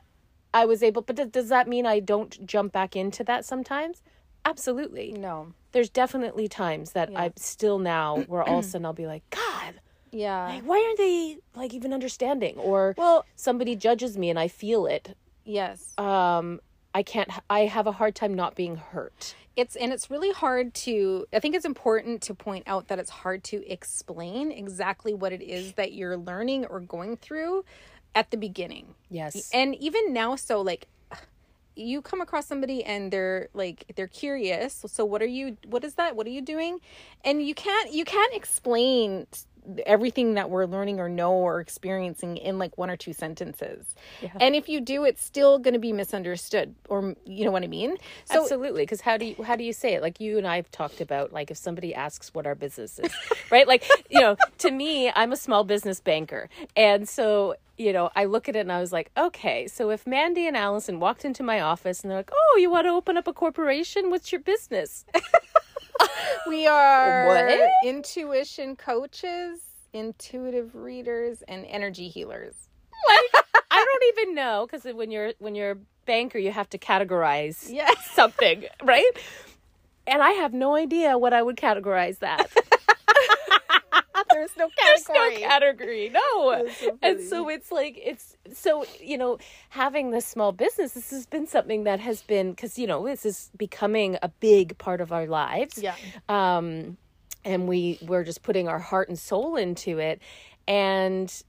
I 0.54 0.66
was 0.66 0.82
able, 0.84 1.04
but 1.04 1.16
th- 1.16 1.32
does 1.32 1.50
that 1.50 1.68
mean 1.68 1.86
I 1.86 2.00
don't 2.00 2.44
jump 2.46 2.74
back 2.74 2.96
into 2.96 3.24
that 3.26 3.46
sometimes? 3.46 4.02
Absolutely. 4.44 5.12
no. 5.14 5.54
There's 5.72 5.90
definitely 5.90 6.48
times 6.48 6.92
that 6.94 7.10
I'm 7.16 7.34
still 7.36 7.80
now 7.80 8.18
where 8.28 8.42
all 8.44 8.60
of 8.60 8.66
a 8.66 8.68
sudden 8.68 8.86
I'll 8.86 8.94
be 8.94 9.08
like, 9.08 9.24
God, 9.30 9.76
Yeah. 10.12 10.46
like, 10.48 10.64
why 10.64 10.82
aren't 10.86 10.98
they 10.98 11.38
like 11.54 11.74
even 11.74 11.94
understanding? 11.94 12.58
Or 12.58 12.96
Well- 12.98 13.26
somebody 13.36 13.76
judges 13.76 14.18
me 14.18 14.30
and 14.30 14.40
I 14.40 14.48
feel 14.48 14.86
it. 14.88 15.16
yes. 15.44 15.94
Um, 16.00 16.62
I 16.96 17.04
can't, 17.04 17.30
I 17.50 17.62
have 17.66 17.86
a 17.88 17.92
hard 17.92 18.16
time 18.16 18.34
not 18.34 18.56
being 18.56 18.78
hurt. 18.78 19.36
it's 19.56 19.76
and 19.76 19.94
it's 19.94 20.10
really 20.10 20.32
hard 20.32 20.74
to 20.86 21.26
i 21.32 21.40
think 21.40 21.56
it's 21.56 21.66
important 21.76 22.22
to 22.28 22.34
point 22.34 22.64
out 22.68 22.88
that 22.90 22.98
it's 23.00 23.10
hard 23.24 23.42
to 23.52 23.58
explain 23.72 24.52
exactly 24.52 25.14
what 25.14 25.32
it 25.32 25.42
is 25.42 25.74
that 25.74 25.90
you're 25.94 26.18
learning 26.18 26.66
or 26.66 26.80
going 26.96 27.16
through 27.26 27.64
at 28.20 28.32
the 28.32 28.38
beginning 28.38 28.86
Yes. 29.10 29.50
and 29.54 29.76
even 29.88 30.04
now 30.14 30.36
so 30.36 30.62
like 30.62 30.88
you 31.78 32.02
come 32.02 32.22
across 32.22 32.46
somebody 32.48 32.84
and 32.84 33.12
they're 33.14 33.48
like 33.54 33.78
they're 33.96 34.08
curious 34.26 34.84
so 34.88 35.04
what 35.06 35.22
are 35.22 35.34
you 35.40 35.58
what 35.68 35.84
is 35.84 35.94
that 35.96 36.16
what 36.18 36.26
are 36.28 36.36
you 36.38 36.42
doing 36.42 36.80
and 37.24 37.42
you 37.46 37.54
can't 37.54 37.92
you 37.94 38.06
can't 38.06 38.34
explain 38.34 39.28
everything 39.86 40.36
that 40.36 40.50
we're 40.50 40.66
learning 40.66 41.00
or 41.00 41.10
know 41.10 41.34
or 41.34 41.60
experiencing 41.60 42.38
in 42.38 42.58
like 42.60 42.78
one 42.78 42.90
or 42.90 42.96
two 42.98 43.14
sentences 43.14 43.96
and 44.40 44.56
if 44.56 44.70
you 44.70 44.80
do 44.82 45.04
it's 45.04 45.24
still 45.24 45.60
going 45.60 45.74
to 45.74 45.80
be 45.80 45.94
misunderstood 45.94 46.76
or 46.90 47.16
you 47.26 47.46
know 47.46 47.52
what 47.52 47.64
i 47.64 47.68
mean 47.68 47.98
so 48.26 48.42
Absolutely, 48.42 48.84
because 48.84 49.02
how 49.02 49.18
do 49.18 49.26
you 49.26 49.44
how 49.44 49.56
do 49.56 49.64
you 49.64 49.74
say 49.74 49.94
it? 49.96 50.02
Like 50.02 50.20
you 50.20 50.38
and 50.38 50.48
I 50.48 50.56
have 50.58 50.72
talked 50.72 51.02
about, 51.02 51.34
like 51.34 51.52
if 51.52 51.58
somebody 51.58 51.94
asks 51.94 52.34
what 52.34 52.46
our 52.48 52.56
business 52.56 53.00
is, 53.00 53.12
right? 53.52 53.68
Like 53.68 53.84
you 54.10 54.20
know, 54.20 54.36
to 54.60 54.72
me, 54.72 55.12
I'm 55.16 55.32
a 55.32 55.36
small 55.36 55.64
business 55.64 56.00
banker, 56.00 56.50
and 56.76 57.08
so 57.08 57.56
you 57.78 57.92
know, 57.92 58.10
I 58.16 58.26
look 58.26 58.48
at 58.48 58.56
it 58.56 58.60
and 58.60 58.72
I 58.72 58.80
was 58.80 58.94
like, 58.94 59.12
okay, 59.18 59.68
so 59.68 59.90
if 59.90 60.08
Mandy 60.08 60.48
and 60.48 60.56
Allison 60.56 61.00
walked 61.00 61.26
into 61.26 61.44
my 61.44 61.60
office 61.60 62.02
and 62.02 62.12
they're 62.12 62.20
like, 62.20 62.32
oh, 62.34 62.58
you 62.58 62.70
want 62.70 62.86
to 62.86 62.92
open 62.92 63.18
up 63.18 63.28
a 63.28 63.34
corporation? 63.34 64.10
What's 64.10 64.32
your 64.32 64.40
business? 64.42 65.06
We 66.48 66.68
are 66.68 67.26
What? 67.26 67.70
intuition 67.84 68.76
coaches, 68.76 69.62
intuitive 69.94 70.76
readers, 70.76 71.42
and 71.48 71.66
energy 71.66 72.08
healers. 72.08 72.54
Like, 73.08 73.44
I 73.72 73.86
don't 73.86 74.04
even 74.20 74.36
know 74.36 74.68
because 74.70 74.84
when 74.94 75.12
you're 75.12 75.34
when 75.40 75.56
you're 75.56 75.72
a 75.72 75.78
banker, 76.06 76.38
you 76.38 76.52
have 76.52 76.70
to 76.72 76.78
categorize 76.78 77.68
Yes. 77.72 77.96
something, 78.14 78.66
right? 78.84 79.10
And 80.08 80.22
I 80.22 80.32
have 80.32 80.54
no 80.54 80.76
idea 80.76 81.18
what 81.18 81.34
I 81.34 81.42
would 81.42 81.56
categorize 81.58 82.20
that. 82.20 82.50
There's 84.36 84.58
no 84.58 84.70
There's 84.86 85.04
category. 85.06 85.42
no 85.42 85.48
category. 85.48 86.10
No. 86.10 86.68
So 86.80 86.98
and 87.02 87.22
so 87.22 87.50
it's 87.50 87.72
like 87.72 88.00
it's 88.04 88.36
so 88.54 88.86
you 89.02 89.18
know 89.18 89.38
having 89.70 90.12
this 90.12 90.26
small 90.26 90.52
business 90.52 90.92
this 90.94 91.10
has 91.12 91.26
been 91.26 91.48
something 91.48 91.86
that 91.86 92.00
has 92.00 92.22
been 92.22 92.52
because 92.52 92.78
you 92.78 92.88
know 92.88 93.06
this 93.06 93.26
is 93.26 93.50
becoming 93.58 94.18
a 94.22 94.30
big 94.30 94.78
part 94.78 95.02
of 95.02 95.12
our 95.12 95.26
lives 95.28 95.78
Yeah. 95.82 95.96
um 96.30 96.98
and 97.44 97.68
we 97.68 98.00
we're 98.02 98.24
just 98.24 98.42
putting 98.44 98.68
our 98.68 98.80
heart 98.80 99.08
and 99.10 99.18
soul 99.18 99.56
into 99.56 100.00
it 100.00 100.22
and 100.68 101.44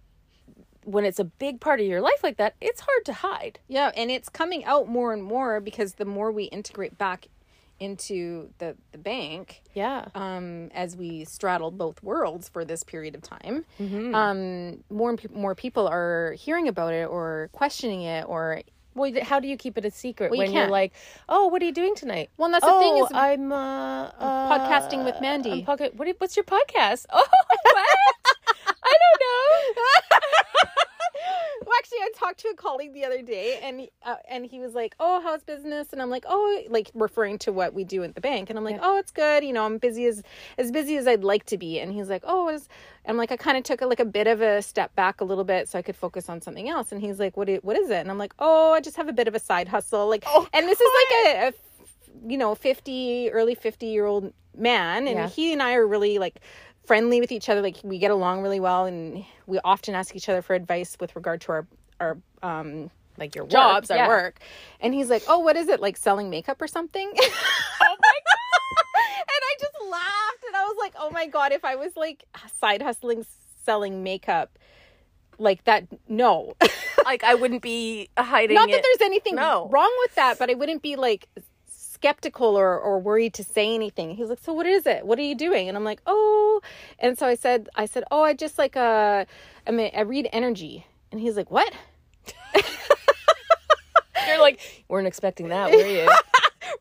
when 0.85 1.05
it's 1.05 1.19
a 1.19 1.25
big 1.25 1.61
part 1.61 1.81
of 1.81 1.87
your 1.87 2.01
life 2.01 2.23
like 2.23 2.37
that 2.37 2.55
it's 2.61 2.81
hard 2.81 3.05
to 3.07 3.13
hide 3.13 3.59
Yeah, 3.69 3.91
and 3.97 4.11
it's 4.11 4.29
coming 4.29 4.65
out 4.65 4.89
more 4.89 5.13
and 5.13 5.23
more 5.23 5.61
because 5.61 5.95
the 5.95 6.05
more 6.05 6.31
we 6.31 6.45
integrate 6.45 6.97
back 6.97 7.27
into 7.79 8.51
the 8.59 8.77
the 8.93 8.99
bank, 8.99 9.63
yeah. 9.75 10.07
um, 10.15 10.71
as 10.75 10.97
we 10.97 11.25
straddle 11.25 11.71
both 11.71 12.03
worlds 12.03 12.49
for 12.49 12.65
this 12.65 12.83
period 12.83 13.15
of 13.15 13.23
time, 13.23 13.65
Mm-hmm. 13.81 14.15
um, 14.15 14.83
more 14.91 15.11
and 15.11 15.19
pe- 15.19 15.29
more 15.35 15.55
people 15.55 15.87
are 15.87 16.33
hearing 16.39 16.69
about 16.69 16.93
it 16.95 17.09
or 17.09 17.51
questioning 17.53 18.03
it 18.03 18.25
or 18.29 18.63
well 18.95 19.13
how 19.23 19.39
do 19.41 19.47
you 19.47 19.59
keep 19.59 19.77
it 19.77 19.85
a 19.85 19.91
secret 19.91 20.31
Well, 20.31 20.41
you 20.41 20.47
when 20.47 20.53
you're 20.55 20.69
like 20.71 20.95
oh 21.29 21.49
what 21.49 21.61
are 21.61 21.67
you 21.67 21.73
doing 21.73 21.95
tonight? 21.95 22.31
Well, 22.39 22.51
that's 22.51 22.65
the 22.65 22.71
oh, 22.73 22.81
thing 22.81 22.97
is- 23.05 23.11
i'm 23.13 23.53
uh, 23.53 24.05
uh 24.19 24.59
podcasting 24.59 25.05
with 25.05 25.21
Mandy. 25.21 25.51
I'm 25.53 25.67
podca- 25.67 25.95
what, 25.97 26.09
you- 26.09 26.15
what's 26.19 26.35
your 26.37 26.45
podcast? 26.45 27.05
Oh 27.13 27.23
what 27.63 27.87
i 28.89 28.93
don't 29.03 29.21
know 29.21 30.17
well, 31.67 31.76
actually, 31.87 31.99
I 31.99 32.11
talked 32.17 32.41
to 32.41 32.49
a 32.49 32.55
colleague 32.55 32.93
the 32.95 33.05
other 33.05 33.23
day, 33.23 33.61
and 33.63 33.89
uh, 34.05 34.17
and 34.29 34.45
he 34.47 34.59
was 34.59 34.75
like, 34.75 34.95
"Oh, 34.99 35.21
how's 35.21 35.43
business?" 35.43 35.89
And 35.93 36.03
I'm 36.03 36.11
like, 36.11 36.25
"Oh, 36.29 36.63
like 36.69 36.91
referring 36.95 37.39
to 37.39 37.53
what 37.53 37.75
we 37.75 37.85
do 37.85 38.03
at 38.03 38.15
the 38.15 38.21
bank." 38.21 38.51
And 38.51 38.59
I'm 38.59 38.65
like, 38.65 38.79
"Oh, 38.83 38.99
it's 38.99 39.11
good. 39.13 39.45
You 39.45 39.53
know, 39.53 39.65
I'm 39.65 39.79
busy 39.79 40.07
as 40.07 40.23
as 40.59 40.71
busy 40.73 40.97
as 40.97 41.07
I'd 41.07 41.23
like 41.25 41.47
to 41.47 41.59
be." 41.59 41.79
And 41.81 41.93
he's 41.93 42.09
like, 42.09 42.23
"Oh, 42.27 42.49
is," 42.49 42.69
I'm 43.07 43.17
like, 43.17 43.31
I 43.31 43.37
kind 43.37 43.57
of 43.57 43.63
took 43.65 43.81
a, 43.83 43.87
like 43.87 44.01
a 44.01 44.05
bit 44.05 44.27
of 44.27 44.41
a 44.41 44.63
step 44.63 44.95
back 44.97 45.21
a 45.21 45.25
little 45.25 45.45
bit 45.45 45.69
so 45.69 45.79
I 45.79 45.83
could 45.83 45.97
focus 45.97 46.29
on 46.29 46.41
something 46.41 46.69
else. 46.69 46.91
And 46.93 47.01
he's 47.01 47.19
like, 47.21 47.37
"What? 47.37 47.49
i- 47.49 47.61
What 47.63 47.77
is 47.79 47.91
it?" 47.91 47.97
And 47.99 48.11
I'm 48.11 48.19
like, 48.19 48.35
"Oh, 48.39 48.73
I 48.73 48.81
just 48.81 48.97
have 48.97 49.09
a 49.09 49.13
bit 49.13 49.29
of 49.29 49.35
a 49.35 49.41
side 49.41 49.69
hustle." 49.69 50.09
Like, 50.09 50.25
oh, 50.27 50.47
and 50.53 50.67
this 50.69 50.81
is 50.81 50.91
like 51.01 51.27
a, 51.37 51.49
a 51.49 51.53
you 52.29 52.39
know, 52.39 52.55
50, 52.55 53.31
early 53.31 53.55
50 53.55 53.87
year 53.87 54.07
old 54.07 54.33
man. 54.57 55.07
And 55.07 55.17
Yeah. 55.19 55.29
he 55.29 55.53
and 55.53 55.63
I 55.63 55.75
are 55.75 55.87
really 55.87 56.19
like 56.19 56.41
friendly 56.87 57.21
with 57.21 57.33
each 57.33 57.49
other. 57.49 57.61
Like 57.63 57.77
we 57.83 57.99
get 57.99 58.11
along 58.11 58.43
really 58.43 58.61
well. 58.61 58.87
And 58.87 59.25
we 59.47 59.59
often 59.65 59.95
ask 59.95 60.15
each 60.17 60.29
other 60.29 60.43
for 60.43 60.55
advice 60.55 60.97
with 61.01 61.15
regard 61.17 61.41
to 61.43 61.53
our, 61.53 61.67
our, 62.01 62.19
um, 62.43 62.91
like 63.19 63.35
your 63.35 63.45
work. 63.45 63.51
jobs, 63.51 63.91
yeah. 63.91 64.03
our 64.03 64.09
work. 64.09 64.41
And 64.81 64.95
he's 64.95 65.11
like, 65.11 65.23
Oh, 65.29 65.39
what 65.39 65.57
is 65.57 65.69
it? 65.69 65.81
Like 65.81 65.97
selling 65.97 66.31
makeup 66.31 66.61
or 66.61 66.67
something? 66.69 67.11
oh 67.17 67.97
my 68.01 68.19
god! 68.27 68.37
and 69.21 69.43
I 69.43 69.55
just 69.61 69.75
laughed 69.91 70.45
and 70.47 70.57
I 70.57 70.63
was 70.65 70.77
like, 70.79 70.95
Oh 70.99 71.11
my 71.11 71.27
God, 71.27 71.53
if 71.53 71.65
I 71.65 71.77
was 71.77 71.97
like 71.97 72.25
side 72.61 72.83
hustling, 72.83 73.25
selling 73.65 74.03
makeup 74.03 74.59
like 75.39 75.65
that, 75.65 75.87
no. 76.09 76.57
like 77.05 77.25
I 77.25 77.35
wouldn't 77.35 77.63
be 77.63 78.09
hiding 78.19 78.55
Not 78.55 78.71
that 78.71 78.83
there's 78.83 79.07
anything 79.07 79.37
No. 79.37 79.69
wrong 79.71 79.93
with 80.01 80.15
that, 80.15 80.39
but 80.39 80.51
I 80.51 80.55
wouldn't 80.55 80.83
be 80.83 80.97
like 80.97 81.29
skeptical 81.97 82.57
or, 82.63 82.79
or 82.79 82.99
worried 82.99 83.33
to 83.35 83.43
say 83.45 83.75
anything. 83.75 84.15
He 84.17 84.21
was 84.23 84.31
like, 84.31 84.41
"So 84.43 84.53
what 84.53 84.67
is 84.67 84.87
it? 84.87 85.07
What 85.07 85.19
are 85.19 85.23
you 85.31 85.35
doing?" 85.35 85.69
And 85.69 85.77
I'm 85.77 85.85
like, 85.93 86.01
"Oh," 86.07 86.61
and 86.99 87.19
so 87.19 87.27
I 87.27 87.35
said, 87.35 87.69
"I 87.75 87.87
said, 87.87 88.05
oh, 88.11 88.23
I 88.23 88.33
just 88.35 88.59
like 88.59 88.77
uh, 88.77 89.25
I 89.67 89.71
mean, 89.71 89.91
I 89.97 90.03
read 90.03 90.29
energy." 90.33 90.87
And 91.11 91.21
he's 91.21 91.37
like, 91.37 91.51
"What?" 91.51 91.73
You're 94.27 94.41
like 94.41 94.61
weren't 94.89 95.07
expecting 95.07 95.49
that, 95.49 95.71
were 95.71 95.87
you? 95.87 96.09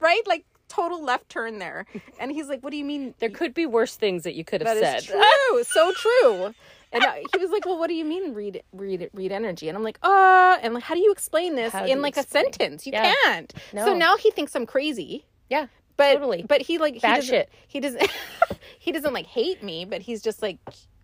Right? 0.01 0.21
Like 0.27 0.45
total 0.67 1.01
left 1.03 1.29
turn 1.29 1.59
there. 1.59 1.85
And 2.19 2.31
he's 2.31 2.47
like, 2.49 2.61
"What 2.63 2.71
do 2.71 2.77
you 2.77 2.83
mean?" 2.85 3.13
there 3.19 3.29
could 3.29 3.53
be 3.53 3.65
worse 3.65 3.95
things 3.95 4.23
that 4.23 4.35
you 4.35 4.43
could 4.43 4.61
have 4.61 4.79
That 4.79 5.03
said. 5.03 5.15
true. 5.15 5.63
so 5.63 5.93
true. 5.93 6.53
And 6.95 7.27
he 7.31 7.37
was 7.37 7.51
like, 7.51 7.65
"Well, 7.65 7.77
what 7.77 7.87
do 7.87 7.93
you 7.93 8.05
mean 8.05 8.33
read 8.33 8.63
read 8.73 9.09
read 9.13 9.31
energy?" 9.31 9.67
And 9.69 9.77
I'm 9.77 9.83
like, 9.83 9.99
"Uh," 10.01 10.57
and 10.61 10.73
like, 10.73 10.83
how 10.83 10.95
do 10.95 11.01
you 11.01 11.11
explain 11.11 11.55
this 11.55 11.73
How 11.73 11.85
in 11.85 12.01
like 12.01 12.17
explain? 12.17 12.45
a 12.45 12.53
sentence? 12.53 12.85
You 12.87 12.93
Yeah. 12.93 13.13
can't. 13.25 13.53
So 13.73 13.93
now 13.93 14.17
he 14.17 14.31
thinks 14.31 14.55
I'm 14.55 14.65
crazy. 14.65 15.25
Yeah. 15.49 15.67
But 15.97 16.13
Totally. 16.13 16.43
but 16.47 16.61
he 16.61 16.77
like 16.77 16.95
he 16.95 16.99
doesn't, 16.99 17.23
shit. 17.23 17.49
he 17.67 17.79
doesn't 17.79 18.01
he 18.79 18.91
doesn't 18.91 19.13
like 19.13 19.27
hate 19.27 19.63
me, 19.63 19.85
but 19.85 20.01
he's 20.01 20.21
just 20.21 20.41
like 20.41 20.57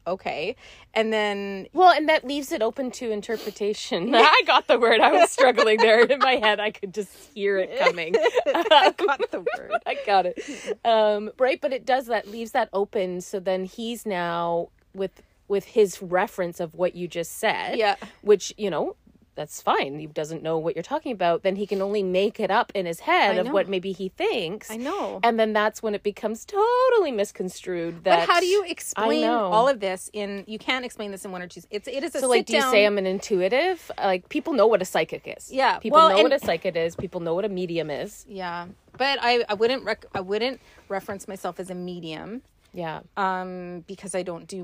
okay. 0.08 0.56
And 0.93 1.13
then 1.13 1.67
Well, 1.73 1.91
and 1.91 2.10
that 2.10 2.25
leaves 2.25 2.51
it 2.51 2.62
open 2.62 2.91
to 2.91 3.12
interpretation. 3.12 4.13
I 4.15 4.41
got 4.45 4.67
the 4.67 4.77
word. 4.80 4.99
I 4.99 5.12
was 5.13 5.30
struggling 5.30 5.77
there 5.77 6.01
in 6.04 6.19
my 6.19 6.34
head. 6.38 6.60
I 6.60 6.71
could 6.71 6.93
just 6.93 7.12
hear 7.34 7.58
it 7.58 7.77
coming. 7.80 8.15
I 8.47 8.93
got 8.97 9.32
the 9.32 9.39
word. 9.58 9.71
I 9.86 9.95
got 10.06 10.25
it. 10.25 10.39
Um, 10.84 11.32
right, 11.39 11.62
but 11.62 11.71
it 11.71 11.86
does 11.86 12.08
that 12.08 12.27
leaves 12.27 12.51
that 12.51 12.67
open. 12.73 13.21
So 13.21 13.39
then 13.39 13.63
he's 13.65 14.06
now 14.06 14.69
with 14.93 15.21
with 15.51 15.65
his 15.65 16.01
reference 16.01 16.59
of 16.59 16.73
what 16.73 16.95
you 16.95 17.07
just 17.07 17.37
said. 17.37 17.77
Yeah. 17.77 17.95
Which 18.21 18.53
you 18.57 18.71
know 18.71 18.95
that's 19.35 19.61
fine. 19.61 19.97
He 19.97 20.07
doesn't 20.07 20.43
know 20.43 20.57
what 20.57 20.75
you're 20.75 20.83
talking 20.83 21.13
about. 21.13 21.43
Then 21.43 21.55
he 21.55 21.65
can 21.65 21.81
only 21.81 22.03
make 22.03 22.39
it 22.39 22.51
up 22.51 22.71
in 22.75 22.85
his 22.85 22.99
head 22.99 23.37
of 23.37 23.49
what 23.51 23.69
maybe 23.69 23.91
he 23.93 24.09
thinks. 24.09 24.69
I 24.69 24.75
know. 24.75 25.19
And 25.23 25.39
then 25.39 25.53
that's 25.53 25.81
when 25.81 25.95
it 25.95 26.03
becomes 26.03 26.43
totally 26.45 27.11
misconstrued. 27.11 28.03
That 28.03 28.19
But 28.19 28.29
how 28.29 28.39
do 28.39 28.45
you 28.45 28.65
explain 28.67 29.23
all 29.25 29.67
of 29.69 29.79
this 29.79 30.09
in? 30.13 30.43
You 30.47 30.59
can't 30.59 30.83
explain 30.83 31.11
this 31.11 31.23
in 31.23 31.31
one 31.31 31.41
or 31.41 31.47
two. 31.47 31.61
It's 31.71 31.87
it 31.87 32.03
is 32.03 32.13
a 32.15 32.19
So, 32.19 32.27
like, 32.27 32.45
do 32.45 32.55
you 32.55 32.61
say 32.61 32.85
I'm 32.85 32.97
an 32.97 33.07
intuitive? 33.07 33.89
Like, 33.97 34.27
people 34.29 34.53
know 34.53 34.67
what 34.67 34.81
a 34.81 34.85
psychic 34.85 35.23
is. 35.37 35.51
Yeah, 35.51 35.79
people 35.79 35.97
well, 35.97 36.09
know 36.09 36.15
and- 36.17 36.23
what 36.23 36.33
a 36.33 36.45
psychic 36.45 36.75
is. 36.75 36.95
People 36.95 37.21
know 37.21 37.33
what 37.33 37.45
a 37.45 37.49
medium 37.49 37.89
is. 37.89 38.25
Yeah, 38.27 38.67
but 38.97 39.17
I 39.21 39.45
I 39.47 39.53
wouldn't 39.53 39.83
rec- 39.85 40.05
I 40.13 40.21
wouldn't 40.21 40.59
reference 40.89 41.27
myself 41.27 41.59
as 41.59 41.69
a 41.69 41.75
medium, 41.75 42.41
Yeah, 42.73 42.99
um, 43.15 43.85
because 43.87 44.13
I 44.13 44.23
don't 44.23 44.45
do 44.45 44.61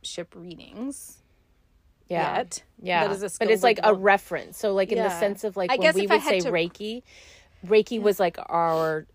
mediumship 0.00 0.34
readings. 0.34 1.18
yeah, 2.08 2.36
Yet. 2.38 2.62
yeah. 2.82 3.06
That 3.06 3.12
is 3.22 3.22
a 3.22 3.38
but 3.38 3.50
it's 3.50 3.62
like 3.62 3.80
a 3.82 3.94
reference. 3.94 4.58
So, 4.58 4.74
like 4.74 4.92
in 4.92 4.98
the 4.98 5.10
sense 5.10 5.44
of 5.44 5.56
like 5.56 5.70
I 5.70 5.74
when 5.76 5.82
guess 5.82 5.94
we 5.94 6.08
I 6.08 6.14
would 6.16 6.22
say 6.22 6.40
to- 6.40 6.50
Reiki, 6.50 7.02
Reiki 7.66 8.00
was 8.00 8.18
like 8.20 8.36
our 8.48 9.06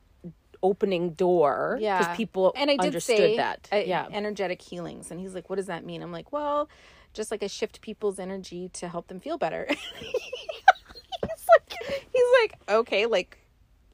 opening 0.63 1.11
door. 1.11 1.77
Yeah, 1.79 1.99
because 1.99 2.15
people 2.17 2.53
and 2.55 2.69
I 2.69 2.77
did 2.77 2.87
understood 2.87 3.17
say 3.17 3.37
that. 3.37 3.67
uh, 3.71 3.77
yeah, 3.77 4.07
energetic 4.11 4.61
healings, 4.61 5.11
and 5.11 5.19
he's 5.19 5.33
like, 5.35 5.49
"What 5.49 5.57
does 5.57 5.67
that 5.67 5.85
mean?" 5.85 6.01
I'm 6.01 6.11
like, 6.11 6.31
"Well, 6.31 6.69
just 7.13 7.31
like 7.31 7.43
I 7.43 7.47
shift 7.47 7.81
people's 7.81 8.19
energy 8.19 8.69
to 8.73 8.87
help 8.87 9.07
them 9.07 9.19
feel 9.19 9.37
better." 9.37 9.67
he's 9.99 11.45
like, 11.49 11.73
he's 12.13 12.23
like, 12.41 12.57
okay, 12.69 13.05
like, 13.05 13.37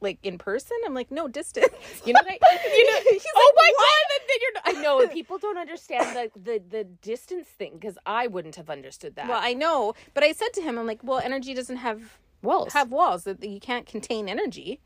like 0.02 0.18
in 0.22 0.38
person. 0.38 0.76
I'm 0.84 0.94
like, 0.94 1.10
no, 1.10 1.28
distance. 1.28 1.68
You 2.06 2.12
know, 2.14 2.20
you 2.26 2.90
know. 2.90 2.98
He's 3.10 3.24
oh 3.36 3.52
like, 3.54 3.56
my 3.56 3.72
"What?" 3.76 3.86
god! 3.86 4.22
Then 4.28 4.38
you're 4.42 4.52
not, 4.54 4.62
I 4.66 4.82
know 4.82 5.08
people 5.08 5.38
don't 5.38 5.58
understand 5.58 6.16
the 6.16 6.30
the 6.40 6.62
the 6.68 6.84
distance 6.84 7.46
thing 7.46 7.74
because 7.74 7.96
I 8.06 8.26
wouldn't 8.26 8.56
have 8.56 8.70
understood 8.70 9.16
that. 9.16 9.28
Well, 9.28 9.40
I 9.42 9.54
know, 9.54 9.94
but 10.14 10.24
I 10.24 10.32
said 10.32 10.52
to 10.54 10.62
him, 10.62 10.78
I'm 10.78 10.86
like, 10.86 11.00
well, 11.02 11.18
energy 11.18 11.54
doesn't 11.54 11.76
have 11.76 12.18
Walls. 12.42 12.72
have 12.72 12.90
walls 12.90 13.24
that 13.24 13.42
you 13.44 13.60
can't 13.60 13.86
contain 13.86 14.28
energy. 14.28 14.80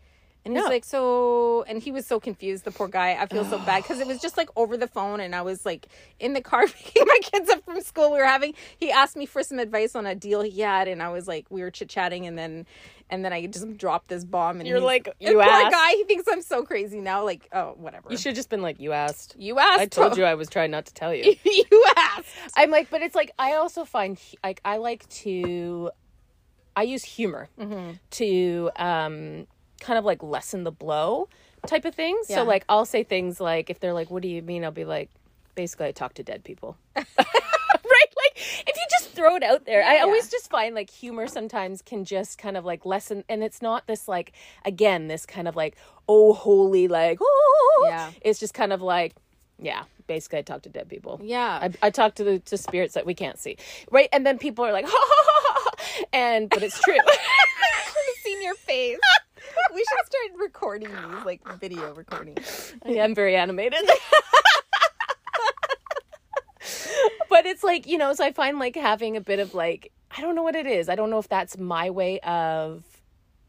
And 0.47 0.55
he's 0.55 0.63
No. 0.63 0.71
like, 0.71 0.85
so, 0.85 1.65
and 1.67 1.83
he 1.83 1.91
was 1.91 2.07
so 2.07 2.21
confused, 2.21 2.65
the 2.65 2.71
poor 2.71 2.87
guy. 2.87 3.15
I 3.21 3.27
feel 3.27 3.45
so 3.45 3.59
bad 3.59 3.83
because 3.83 3.99
it 3.99 4.07
was 4.07 4.21
just 4.21 4.37
like 4.37 4.49
over 4.55 4.77
the 4.77 4.87
phone, 4.87 5.19
and 5.19 5.35
I 5.35 5.43
was 5.43 5.67
like 5.67 5.89
in 6.21 6.35
the 6.35 6.41
car 6.41 6.67
picking 6.69 7.05
my 7.05 7.19
kids 7.21 7.51
up 7.51 7.65
from 7.65 7.81
school. 7.81 8.13
We 8.13 8.19
were 8.19 8.25
having, 8.25 8.55
he 8.79 8.93
asked 8.93 9.17
me 9.17 9.27
for 9.27 9.43
some 9.43 9.59
advice 9.59 9.97
on 9.97 10.07
a 10.07 10.15
deal 10.15 10.43
he 10.43 10.61
had, 10.61 10.87
and 10.87 11.03
I 11.03 11.09
was 11.09 11.27
like, 11.27 11.47
we 11.51 11.63
were 11.63 11.71
chit 11.73 11.89
chatting, 11.89 12.27
and 12.29 12.39
then, 12.39 12.65
and 13.11 13.25
then 13.25 13.33
I 13.33 13.45
just 13.47 13.77
dropped 13.77 14.07
this 14.07 14.25
bomb, 14.25 14.61
and 14.61 14.69
You're 14.69 14.79
like, 14.81 15.09
you 15.19 15.33
poor 15.33 15.43
asked? 15.43 15.73
guy, 15.73 15.91
he 15.97 16.05
thinks 16.05 16.27
I'm 16.31 16.43
so 16.43 16.63
crazy 16.63 17.01
now. 17.01 17.25
Like, 17.25 17.49
oh, 17.53 17.75
whatever. 17.77 18.07
you 18.09 18.17
should 18.17 18.31
have 18.31 18.37
just 18.37 18.49
been 18.49 18.63
like, 18.63 18.79
you 18.79 18.93
asked. 18.93 19.35
You 19.37 19.59
asked. 19.59 19.81
I 19.81 19.87
told 19.87 20.17
you 20.17 20.23
I 20.25 20.35
was 20.37 20.49
trying 20.49 20.71
not 20.71 20.87
to 20.87 20.95
tell 20.95 21.13
you. 21.13 21.35
you 21.45 21.85
asked. 21.97 22.29
I'm 22.57 22.71
like, 22.71 22.89
but 22.89 23.03
it's 23.03 23.17
like 23.17 23.33
I 23.37 23.55
also 23.55 23.85
find 23.85 24.17
like 24.45 24.61
I 24.65 24.77
like 24.77 25.09
to, 25.25 25.91
I 26.77 26.85
use 26.85 27.03
humor 27.03 27.49
Mm-hmm. 27.59 27.91
to 28.11 28.71
um 28.77 29.47
kind 29.81 29.99
of 29.99 30.05
like 30.05 30.23
lessen 30.23 30.65
the 30.65 30.73
blow 30.73 31.29
type 31.67 31.85
of 31.85 31.95
thing. 31.95 32.21
Yeah. 32.29 32.37
So 32.37 32.45
like 32.45 32.65
I'll 32.69 32.85
say 32.85 33.03
things 33.03 33.41
like 33.41 33.71
if 33.71 33.81
they're 33.81 33.93
like, 33.93 34.11
"What 34.11 34.23
do 34.23 34.29
you 34.29 34.43
mean?" 34.43 34.65
I'll 34.65 34.71
be 34.71 34.85
like, 34.85 35.11
basically, 35.55 35.87
I 35.87 35.93
talk 35.93 36.15
to 36.15 36.23
dead 36.23 36.45
people. 36.45 36.77
right? 36.97 37.07
Like 37.17 38.37
if 38.37 38.77
you 38.77 38.87
just 38.91 39.11
throw 39.11 39.37
it 39.37 39.43
out 39.43 39.65
there, 39.67 39.83
I 39.85 39.97
Yeah. 39.97 40.03
always 40.03 40.31
just 40.31 40.51
find 40.51 40.75
like 40.75 40.91
humor 40.91 41.27
sometimes 41.27 41.83
can 41.83 42.05
just 42.05 42.39
kind 42.39 42.57
of 42.57 42.65
like 42.65 42.85
lessen, 42.87 43.25
and 43.29 43.43
it's 43.43 43.63
not 43.63 43.87
this 43.87 44.09
like 44.09 44.33
again 44.65 45.09
this 45.09 45.27
kind 45.27 45.49
of 45.49 45.57
like 45.57 45.77
oh 46.09 46.33
holy 46.33 46.89
like 46.89 47.19
oh, 47.21 47.25
oh, 47.25 47.57
oh, 47.79 47.85
oh. 47.85 47.89
Yeah. 47.89 48.11
It's 48.23 48.39
just 48.41 48.55
kind 48.55 48.73
of 48.73 48.83
like 48.83 49.15
yeah. 49.59 49.85
Basically, 50.07 50.39
I 50.39 50.43
talk 50.43 50.63
to 50.63 50.69
dead 50.69 50.89
people. 50.89 51.21
Yeah. 51.21 51.59
I, 51.63 51.87
I 51.89 51.91
talk 51.91 52.15
to 52.17 52.25
the 52.25 52.39
to 52.39 52.57
spirits 52.57 52.95
that 52.95 53.07
we 53.07 53.15
can't 53.15 53.41
see, 53.41 53.57
right? 53.91 54.09
And 54.13 54.25
then 54.25 54.39
people 54.39 54.65
are 54.65 54.71
like, 54.73 54.85
ha 54.89 54.93
ha 54.93 55.23
ha, 55.25 55.41
ha, 55.43 55.71
ha, 55.77 56.05
and 56.13 56.49
but 56.49 56.63
it's 56.63 56.81
true. 56.81 56.95
seen 58.23 58.43
your 58.43 58.55
face. 58.55 58.99
We 59.75 59.79
should 59.81 60.07
start 60.07 60.41
recording 60.41 60.89
these, 60.89 61.25
like 61.25 61.47
video 61.59 61.95
recording. 61.95 62.37
I 62.85 62.91
am 62.95 63.15
very 63.15 63.37
animated. 63.37 63.81
but 67.29 67.47
it's 67.47 67.63
like, 67.63 67.87
you 67.87 67.99
know, 67.99 68.13
so 68.15 68.25
I 68.25 68.33
find 68.33 68.59
like 68.59 68.77
having 68.77 69.17
a 69.17 69.21
bit 69.21 69.39
of 69.39 69.55
like, 69.55 69.93
I 70.17 70.21
don't 70.21 70.35
know 70.35 70.43
what 70.43 70.57
it 70.57 70.67
is. 70.67 70.89
I 70.89 70.95
don't 70.95 71.11
know 71.11 71.19
if 71.19 71.29
that's 71.29 71.59
my 71.59 71.91
way 71.91 72.19
of 72.21 72.83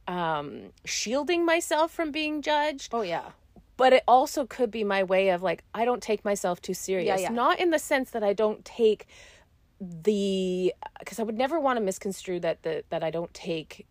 um 0.07 0.71
shielding 0.85 1.45
myself 1.45 1.91
from 1.91 2.11
being 2.11 2.41
judged, 2.41 2.93
Oh 2.93 3.01
yeah. 3.01 3.31
but 3.75 3.91
it 3.93 4.03
also 4.07 4.45
could 4.45 4.71
be 4.71 4.83
my 4.85 5.03
way 5.03 5.29
of 5.29 5.43
like 5.43 5.63
I 5.73 5.83
don't 5.85 6.01
take 6.01 6.23
myself 6.23 6.61
too 6.61 6.73
serious. 6.73 7.21
yeah. 7.21 7.29
Not 7.29 7.59
in 7.59 7.71
the 7.71 7.79
sense 7.79 8.11
that 8.11 8.23
I 8.23 8.33
don't 8.33 8.63
take 8.63 9.07
the 9.81 10.73
because 10.99 11.19
I 11.19 11.23
would 11.23 11.37
never 11.37 11.59
want 11.59 11.77
to 11.77 11.83
misconstrue 11.83 12.39
that 12.39 12.63
the 12.63 12.83
that 12.89 13.03
I 13.03 13.11
don't 13.11 13.33
take 13.33 13.85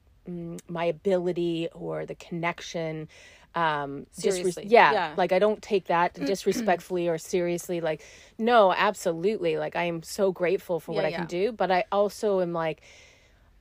my 0.68 0.84
ability 0.84 1.68
or 1.74 2.06
the 2.06 2.14
connection 2.14 3.08
um 3.54 4.06
disres- 4.20 4.32
Seriously. 4.34 4.64
yeah, 4.66 4.92
Yeah. 4.92 5.14
like 5.16 5.32
I 5.32 5.38
don't 5.38 5.62
take 5.62 5.86
that 5.86 6.12
disrespectfully 6.14 7.08
or 7.08 7.16
seriously 7.18 7.80
like 7.80 8.02
no 8.38 8.72
absolutely 8.72 9.56
like 9.56 9.76
I 9.76 9.84
am 9.84 10.02
so 10.02 10.30
grateful 10.32 10.78
for 10.80 10.92
what 10.94 11.02
Yeah, 11.02 11.08
I 11.08 11.12
can 11.12 11.26
do 11.26 11.52
but 11.52 11.70
I 11.70 11.84
also 11.90 12.40
am 12.40 12.52
like 12.52 12.82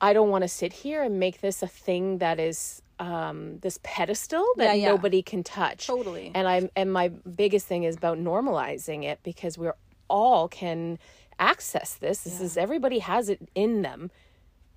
I 0.00 0.12
don't 0.12 0.28
want 0.28 0.42
to 0.42 0.48
sit 0.48 0.72
here 0.74 1.02
and 1.02 1.18
make 1.18 1.40
this 1.40 1.62
a 1.62 1.66
thing 1.66 2.18
that 2.18 2.38
is 2.38 2.82
um 2.98 3.58
this 3.60 3.78
pedestal 3.82 4.44
that 4.56 4.64
Yeah, 4.64 4.72
yeah. 4.74 4.88
nobody 4.88 5.22
can 5.22 5.42
touch 5.42 5.86
Totally. 5.86 6.30
and 6.34 6.48
i'm 6.48 6.70
and 6.74 6.90
my 6.90 7.08
biggest 7.08 7.66
thing 7.66 7.82
is 7.84 7.94
about 7.96 8.16
normalizing 8.18 9.04
it 9.04 9.18
because 9.22 9.58
we're 9.58 9.74
all 10.08 10.48
can 10.48 10.98
access 11.38 11.94
this 11.94 12.20
this 12.22 12.40
is 12.40 12.56
everybody 12.56 13.00
has 13.00 13.28
it 13.28 13.38
in 13.54 13.82
them 13.82 14.10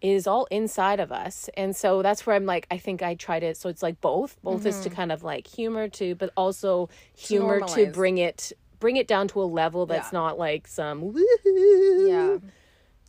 is 0.01 0.25
all 0.27 0.45
inside 0.51 0.99
of 0.99 1.11
us 1.11 1.49
and 1.57 1.75
so 1.75 2.01
that's 2.01 2.25
where 2.25 2.35
i'm 2.35 2.45
like 2.45 2.65
i 2.71 2.77
think 2.77 3.01
i 3.01 3.13
try 3.15 3.39
to 3.39 3.53
so 3.53 3.67
it's 3.69 3.83
like 3.83 3.99
both 3.99 4.37
both 4.43 4.65
is 4.65 4.79
to 4.79 4.89
kind 4.89 5.11
of 5.11 5.23
like 5.23 5.45
humor 5.45 5.89
to 5.89 6.15
but 6.15 6.29
also 6.37 6.87
humor 7.17 7.59
to, 7.59 7.65
Mm-hmm. 7.81 7.91
bring 7.91 8.17
it 8.17 8.53
bring 8.79 8.95
it 8.95 9.07
down 9.07 9.27
to 9.27 9.41
a 9.41 9.43
level 9.43 9.85
that's 9.85 10.13
Yeah. 10.13 10.19
not 10.19 10.37
like 10.39 10.67
some 10.67 11.01
woohoo 11.13 12.07
Yeah. 12.09 12.37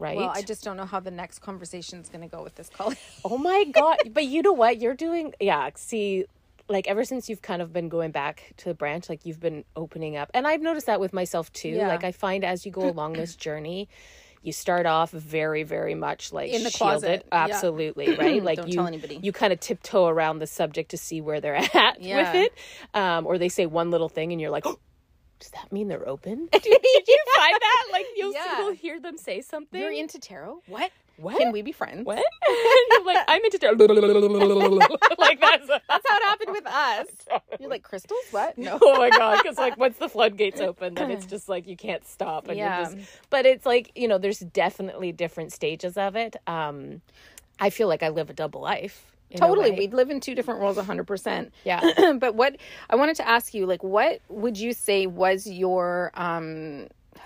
right 0.00 0.16
Well, 0.16 0.30
I 0.30 0.42
just 0.42 0.64
don't 0.64 0.76
know 0.76 0.84
how 0.84 0.98
the 1.00 1.10
next 1.12 1.38
conversation 1.40 2.00
is 2.00 2.08
going 2.08 2.22
to 2.28 2.36
go 2.36 2.42
with 2.42 2.56
this 2.56 2.68
colleague. 2.68 2.98
Oh 3.24 3.38
my 3.38 3.64
god! 3.70 3.98
but 4.12 4.24
you 4.24 4.42
know 4.42 4.52
what? 4.54 4.80
You're 4.80 4.94
doing 4.94 5.32
yeah. 5.40 5.70
See, 5.76 6.24
like 6.68 6.88
ever 6.88 7.04
since 7.04 7.28
you've 7.28 7.42
kind 7.42 7.60
of 7.62 7.72
been 7.72 7.88
going 7.88 8.10
back 8.10 8.52
to 8.58 8.64
the 8.70 8.74
branch, 8.74 9.08
like 9.08 9.26
you've 9.26 9.40
been 9.40 9.64
opening 9.76 10.16
up, 10.16 10.30
and 10.34 10.46
I've 10.46 10.62
noticed 10.62 10.86
that 10.86 11.00
with 11.00 11.12
myself 11.12 11.52
too. 11.52 11.68
Yeah. 11.68 11.88
Like 11.88 12.02
I 12.02 12.12
find 12.12 12.44
as 12.44 12.64
you 12.66 12.72
go 12.72 12.88
along 12.88 13.12
this 13.14 13.36
journey, 13.46 13.88
you 14.42 14.52
start 14.52 14.86
off 14.86 15.10
very, 15.10 15.62
very 15.64 15.94
much 15.94 16.32
like 16.32 16.50
In 16.50 16.62
the 16.64 16.70
shielded. 16.70 16.78
closet, 16.78 17.26
yeah. 17.30 17.44
Absolutely 17.44 18.16
right. 18.16 18.42
Like 18.50 18.66
you. 18.66 19.18
You 19.22 19.32
kind 19.32 19.52
of 19.52 19.60
tiptoe 19.60 20.06
around 20.06 20.38
the 20.38 20.46
subject 20.46 20.92
to 20.92 20.96
see 20.96 21.20
where 21.20 21.40
they're 21.40 21.56
at 21.74 22.00
Yeah. 22.00 22.32
with 22.32 22.42
it, 22.46 22.54
um, 22.98 23.26
or 23.26 23.38
they 23.38 23.48
say 23.50 23.66
one 23.66 23.90
little 23.90 24.08
thing, 24.08 24.32
and 24.32 24.40
you're 24.40 24.50
like. 24.50 24.64
Does 25.40 25.52
that 25.52 25.72
mean 25.72 25.88
they're 25.88 26.06
open? 26.06 26.48
Did, 26.52 26.62
did 26.62 27.08
you 27.08 27.18
find 27.34 27.54
that? 27.54 27.86
Like 27.92 28.04
you'll, 28.14 28.32
Yeah. 28.34 28.58
you'll 28.58 28.74
hear 28.74 29.00
them 29.00 29.16
say 29.16 29.40
something. 29.40 29.80
You're 29.80 29.90
into 29.90 30.18
tarot? 30.18 30.60
What? 30.66 30.90
What? 31.20 31.38
Can 31.38 31.52
we 31.52 31.62
be 31.62 31.72
friends? 31.72 32.04
What? 32.06 32.24
You're 32.90 33.04
like, 33.04 33.18
I'm 33.28 33.44
into 33.44 33.58
like 35.18 35.40
that's 35.40 35.66
That's 35.88 36.08
how 36.08 36.16
it 36.16 36.22
happened 36.22 36.52
with 36.52 36.66
us. 36.66 37.06
You're 37.58 37.70
like 37.70 37.82
crystals? 37.82 38.20
What? 38.30 38.56
No. 38.56 38.78
oh 38.80 38.98
my 38.98 39.10
god! 39.10 39.42
Because 39.42 39.58
like 39.58 39.76
once 39.76 39.98
the 39.98 40.08
floodgates 40.08 40.60
open, 40.60 40.94
then 40.94 41.10
it's 41.10 41.26
just 41.26 41.48
like 41.48 41.66
you 41.66 41.76
can't 41.76 42.06
stop. 42.06 42.48
And 42.48 42.56
Yeah. 42.56 42.88
You're 42.90 42.98
just, 43.00 43.10
but 43.28 43.46
it's 43.46 43.66
like 43.66 43.92
you 43.94 44.08
know, 44.08 44.18
there's 44.18 44.40
definitely 44.40 45.12
different 45.12 45.52
stages 45.52 45.96
of 45.96 46.16
it. 46.16 46.36
Um, 46.46 47.02
I 47.58 47.70
feel 47.70 47.88
like 47.88 48.02
I 48.02 48.08
live 48.08 48.30
a 48.30 48.34
double 48.34 48.60
life. 48.60 49.06
Totally. 49.36 49.70
We 49.72 49.86
live 49.88 50.10
in 50.10 50.20
two 50.20 50.34
different 50.34 50.60
worlds 50.60 50.78
100%. 50.78 51.50
Yeah. 51.64 52.12
but 52.18 52.34
what 52.34 52.56
I 52.88 52.96
wanted 52.96 53.16
to 53.16 53.28
ask 53.28 53.54
you 53.54 53.66
like 53.66 53.82
what 53.82 54.20
would 54.28 54.58
you 54.58 54.72
say 54.72 55.06
was 55.06 55.46
your 55.46 56.10
um 56.14 56.88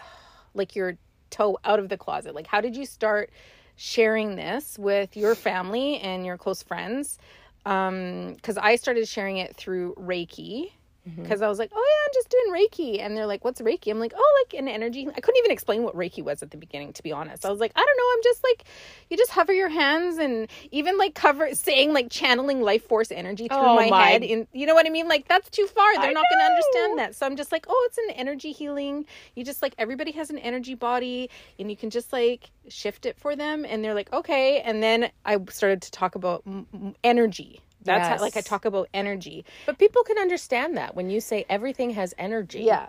like 0.55 0.77
your 0.77 0.99
toe 1.31 1.59
out 1.65 1.79
of 1.79 1.89
the 1.89 1.97
closet? 1.97 2.35
Like 2.35 2.47
how 2.47 2.61
did 2.61 2.77
you 2.77 2.85
start 2.85 3.31
sharing 3.77 4.37
this 4.37 4.79
with 4.79 5.17
your 5.17 5.35
family 5.35 5.99
and 6.01 6.25
your 6.27 6.37
close 6.39 6.63
friends? 6.63 7.19
Um 7.67 8.37
cuz 8.43 8.57
I 8.59 8.77
started 8.77 9.09
sharing 9.09 9.39
it 9.39 9.57
through 9.57 9.95
Reiki. 9.95 10.73
Mm-hmm. 11.09 11.23
Because 11.23 11.43
I 11.43 11.49
was 11.49 11.59
like, 11.59 11.71
oh 11.75 11.77
yeah, 11.77 12.07
I'm 12.09 12.15
just 12.15 12.31
doing 12.31 12.51
Reiki, 12.99 13.05
and 13.05 13.15
they're 13.17 13.27
like, 13.27 13.45
what's 13.45 13.61
Reiki? 13.61 13.91
I'm 13.91 13.99
like, 13.99 14.15
oh, 14.17 14.45
like 14.47 14.59
an 14.59 14.69
energy. 14.69 15.07
I 15.07 15.21
couldn't 15.21 15.39
even 15.39 15.51
explain 15.51 15.83
what 15.83 15.95
Reiki 15.95 16.23
was 16.25 16.43
at 16.43 16.51
the 16.51 16.57
beginning, 16.57 16.95
to 16.95 17.03
be 17.03 17.13
honest. 17.13 17.45
I 17.45 17.51
was 17.51 17.61
like, 17.61 17.73
I 17.77 17.81
don't 17.85 17.97
know. 17.99 18.11
I'm 18.17 18.23
just 18.23 18.43
like, 18.43 18.65
you 19.11 19.17
just 19.19 19.31
hover 19.31 19.53
your 19.53 19.69
hands 19.69 20.17
and 20.17 20.49
even 20.71 20.97
like 20.97 21.15
cover 21.15 21.55
saying 21.55 21.93
like 21.93 22.09
channeling 22.11 22.63
life 22.63 22.87
force 22.89 23.13
energy 23.13 23.49
through 23.49 23.59
Oh 23.59 23.77
my, 23.77 23.91
my- 23.91 24.03
head. 24.09 24.23
In 24.23 24.47
you 24.53 24.65
know 24.67 24.75
what 24.75 24.87
I 24.87 24.91
mean? 24.91 25.07
Like 25.07 25.29
that's 25.29 25.51
too 25.51 25.67
far. 25.67 25.93
They're 25.95 26.05
I 26.11 26.13
not 26.13 26.25
going 26.31 26.41
to 26.41 26.53
understand 26.53 26.99
that. 27.01 27.15
So 27.15 27.27
I'm 27.27 27.37
just 27.37 27.53
like, 27.53 27.67
oh, 27.69 27.89
it's 27.91 27.99
an 27.99 28.11
energy 28.11 28.53
healing. 28.53 29.05
You 29.35 29.45
just 29.45 29.61
like 29.61 29.75
everybody 29.77 30.13
has 30.13 30.31
an 30.31 30.39
energy 30.39 30.75
body, 30.75 31.29
and 31.59 31.71
you 31.71 31.77
can 31.77 31.91
just 31.91 32.13
like 32.15 32.51
shift 32.69 33.05
it 33.05 33.19
for 33.19 33.37
them. 33.37 33.67
And 33.69 33.85
they're 33.85 33.95
like, 33.95 34.11
okay. 34.13 34.61
And 34.63 34.83
then 34.83 35.11
I 35.27 35.39
started 35.51 35.83
to 35.83 35.91
talk 35.91 36.15
about 36.15 36.43
m- 36.47 36.67
m- 36.73 36.95
energy. 37.05 37.61
That's 37.85 38.09
how, 38.09 38.19
like 38.21 38.37
I 38.37 38.41
talk 38.41 38.65
about 38.65 38.89
energy. 38.95 39.45
But 39.67 39.79
people 39.79 40.03
can 40.05 40.19
understand 40.19 40.77
that 40.77 40.95
when 40.95 41.11
you 41.11 41.21
say 41.21 41.45
everything 41.49 41.91
has 41.91 42.15
energy. 42.19 42.61
Yeah. 42.63 42.89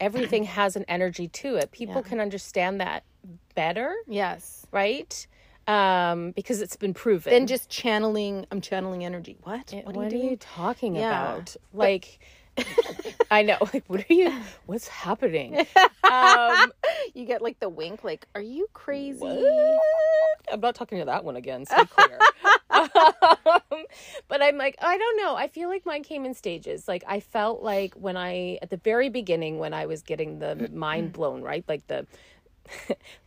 Everything 0.00 0.44
has 0.58 0.76
an 0.76 0.84
energy 0.88 1.28
to 1.28 1.56
it. 1.56 1.72
People 1.72 1.96
Yeah. 1.96 2.08
can 2.08 2.20
understand 2.20 2.80
that 2.80 3.04
better. 3.54 3.94
Yes. 4.06 4.66
right? 4.72 5.26
um, 5.66 6.30
because 6.32 6.60
it's 6.60 6.76
been 6.76 6.94
proven. 6.94 7.32
Then 7.32 7.46
just 7.46 7.68
channeling. 7.68 8.46
I'm 8.50 8.60
channeling 8.60 9.04
energy. 9.04 9.36
What? 9.42 9.74
what, 9.84 9.96
are 9.96 10.16
you 10.16 10.28
are 10.28 10.30
you 10.30 10.36
talking 10.36 10.94
Yeah. 10.94 11.08
about? 11.34 11.56
Like, 11.72 12.20
I 13.30 13.42
know. 13.42 13.56
Like, 13.72 13.84
what 13.88 14.04
are 14.08 14.14
you? 14.14 14.32
What's 14.66 14.88
happening? 14.88 15.66
Um, 16.04 16.72
You 17.14 17.24
get 17.24 17.40
like 17.42 17.60
the 17.60 17.68
wink. 17.68 18.04
Like, 18.04 18.26
are 18.34 18.40
you 18.40 18.68
crazy? 18.72 19.18
What? 19.18 19.80
I'm 20.52 20.60
not 20.60 20.74
talking 20.74 20.98
to 20.98 21.04
that 21.06 21.24
one 21.24 21.36
again. 21.36 21.64
Stay 21.64 21.84
clear. 21.86 22.18
um, 22.70 23.84
but 24.28 24.42
I'm 24.42 24.56
like, 24.58 24.76
I 24.80 24.98
don't 24.98 25.16
know. 25.16 25.34
I 25.34 25.48
feel 25.48 25.68
like 25.68 25.86
mine 25.86 26.02
came 26.02 26.24
in 26.24 26.34
stages. 26.34 26.86
Like 26.88 27.04
I 27.06 27.20
felt 27.20 27.62
like 27.62 27.94
when 27.94 28.16
I 28.16 28.58
at 28.62 28.70
the 28.70 28.76
very 28.76 29.08
beginning 29.08 29.58
when 29.58 29.72
I 29.72 29.86
was 29.86 30.02
getting 30.02 30.38
the 30.38 30.70
mind 30.72 31.12
blown, 31.12 31.42
right? 31.42 31.64
Like 31.68 31.86
the 31.86 32.06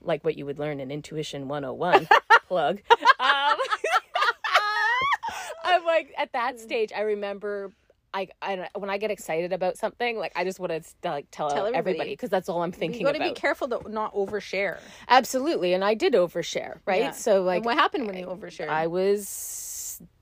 like 0.01 0.23
what 0.23 0.37
you 0.37 0.45
would 0.45 0.59
learn 0.59 0.79
in 0.79 0.91
Intuition 0.91 1.47
101 1.47 2.07
plug. 2.47 2.81
Um, 3.19 3.57
I'm 5.63 5.85
like 5.85 6.13
at 6.17 6.33
that 6.33 6.59
stage. 6.59 6.91
I 6.95 7.01
remember. 7.01 7.71
I, 8.13 8.27
I 8.41 8.67
when 8.75 8.89
I 8.89 8.97
get 8.97 9.11
excited 9.11 9.53
about 9.53 9.77
something, 9.77 10.17
like 10.17 10.31
I 10.35 10.43
just 10.43 10.59
want 10.59 10.71
to 10.71 11.09
like 11.09 11.27
tell, 11.31 11.49
Tell 11.49 11.73
everybody. 11.73 12.11
because 12.11 12.29
that's 12.29 12.49
all 12.49 12.63
I'm 12.63 12.71
thinking 12.71 12.99
You 12.99 13.05
got 13.05 13.13
to 13.13 13.19
be 13.19 13.33
careful 13.33 13.67
to 13.69 13.89
not 13.89 14.13
overshare. 14.13 14.79
Absolutely, 15.07 15.73
and 15.73 15.83
I 15.83 15.93
did 15.93 16.13
overshare, 16.13 16.79
right? 16.85 17.01
Yeah. 17.01 17.11
So 17.11 17.43
like 17.43 17.57
and 17.57 17.65
what 17.65 17.77
happened 17.77 18.07
when 18.07 18.17
you 18.17 18.25
overshared? 18.25 18.69
I 18.69 18.87
was 18.87 19.27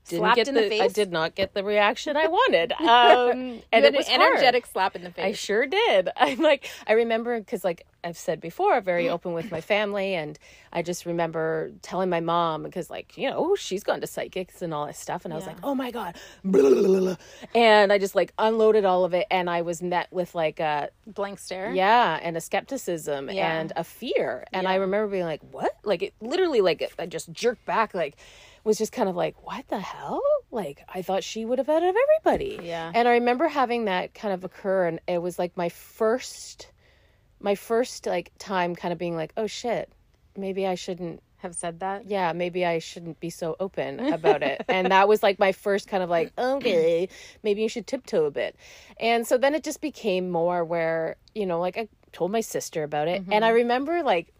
didn't 0.08 0.22
Slapped 0.22 0.36
get 0.36 0.48
in 0.48 0.54
the, 0.54 0.68
the 0.68 0.80
I 0.82 0.88
did 0.88 1.12
not 1.12 1.34
get 1.34 1.54
the 1.54 1.62
reaction 1.64 2.16
I 2.16 2.26
wanted. 2.26 2.72
Um 2.80 3.62
and 3.72 3.84
it 3.84 3.94
was 3.94 4.08
an 4.08 4.20
hard. 4.20 4.32
energetic 4.34 4.66
slap 4.66 4.96
in 4.96 5.04
the 5.04 5.10
face. 5.10 5.24
I 5.24 5.32
sure 5.32 5.66
did. 5.66 6.08
I'm 6.16 6.38
like 6.38 6.68
I 6.86 6.92
remember 6.94 7.40
cuz 7.42 7.64
like 7.64 7.86
I've 8.04 8.16
said 8.16 8.40
before, 8.40 8.80
very 8.80 9.08
open 9.08 9.32
with 9.32 9.50
my 9.50 9.60
family 9.60 10.14
and 10.14 10.38
I 10.72 10.82
just 10.82 11.04
remember 11.04 11.72
telling 11.82 12.08
my 12.08 12.20
mom 12.20 12.62
because 12.62 12.88
like, 12.90 13.18
you 13.18 13.28
know, 13.28 13.56
she's 13.56 13.82
gone 13.82 14.00
to 14.02 14.06
psychics 14.06 14.62
and 14.62 14.72
all 14.72 14.86
that 14.86 14.94
stuff 14.96 15.24
and 15.24 15.34
I 15.34 15.36
was 15.36 15.44
Yeah. 15.46 15.54
like, 15.54 15.60
"Oh 15.64 15.74
my 15.74 15.90
god." 15.90 16.14
Blah, 16.44 16.62
blah, 16.70 16.82
blah, 16.82 17.00
blah. 17.00 17.16
And 17.56 17.92
I 17.92 17.98
just 17.98 18.14
like 18.14 18.32
unloaded 18.38 18.84
all 18.84 19.04
of 19.04 19.14
it 19.14 19.26
and 19.32 19.50
I 19.50 19.62
was 19.62 19.82
met 19.82 20.06
with 20.12 20.34
like 20.36 20.60
a 20.60 20.90
Blank 21.06 21.40
stare. 21.40 21.72
yeah, 21.72 22.20
and 22.22 22.36
a 22.36 22.40
skepticism 22.40 23.30
Yeah. 23.30 23.58
and 23.60 23.72
a 23.76 23.82
fear. 23.82 24.44
And 24.52 24.68
I 24.68 24.76
remember 24.76 25.08
being 25.10 25.24
like, 25.24 25.40
"What?" 25.50 25.72
Like 25.82 26.02
it 26.02 26.14
literally 26.20 26.60
like 26.60 26.88
I 27.00 27.06
just 27.06 27.32
jerked 27.32 27.64
back 27.66 27.94
like 27.94 28.14
was 28.64 28.78
just 28.78 28.92
kind 28.92 29.08
of 29.08 29.16
like, 29.16 29.34
"What 29.46 29.66
the 29.68 29.78
hell?" 29.80 30.22
Like 30.50 30.82
I 30.92 31.02
thought 31.02 31.24
she 31.24 31.44
would 31.44 31.58
have 31.58 31.68
out 31.68 31.82
of 31.82 31.94
everybody. 31.94 32.58
Yeah. 32.62 32.90
And 32.94 33.06
I 33.08 33.12
remember 33.12 33.48
having 33.48 33.84
that 33.86 34.14
kind 34.14 34.32
of 34.34 34.44
occur 34.44 34.86
and 34.86 35.00
it 35.06 35.20
was 35.22 35.38
like 35.38 35.56
my 35.56 35.68
first 35.68 36.70
my 37.40 37.54
first 37.54 38.06
like 38.06 38.32
time 38.38 38.74
kind 38.74 38.92
of 38.92 38.98
being 38.98 39.16
like, 39.16 39.32
"Oh 39.36 39.46
shit. 39.46 39.92
Maybe 40.36 40.66
I 40.66 40.74
shouldn't 40.76 41.22
Have 41.38 41.54
said 41.54 41.80
that. 41.80 42.06
yeah, 42.06 42.32
maybe 42.32 42.64
I 42.66 42.78
shouldn't 42.80 43.20
be 43.20 43.30
so 43.30 43.56
open 43.60 44.00
about 44.12 44.42
it. 44.42 44.64
and 44.68 44.90
that 44.90 45.06
was 45.08 45.22
like 45.22 45.38
my 45.38 45.52
first 45.52 45.86
kind 45.88 46.02
of 46.02 46.10
like, 46.10 46.32
okay, 46.38 47.08
maybe 47.42 47.62
you 47.62 47.68
should 47.68 47.86
tiptoe 47.86 48.24
a 48.24 48.30
bit. 48.30 48.56
And 48.98 49.26
so 49.26 49.38
then 49.38 49.54
it 49.54 49.62
just 49.64 49.80
became 49.80 50.30
more 50.30 50.64
where, 50.64 51.16
you 51.34 51.46
know, 51.46 51.60
like 51.60 51.76
I 51.76 51.88
told 52.12 52.32
my 52.32 52.40
sister 52.40 52.82
about 52.82 53.06
it. 53.08 53.22
And 53.30 53.44
I 53.44 53.48
mm-hmm. 53.48 53.56
remember 53.56 54.02
like, 54.02 54.32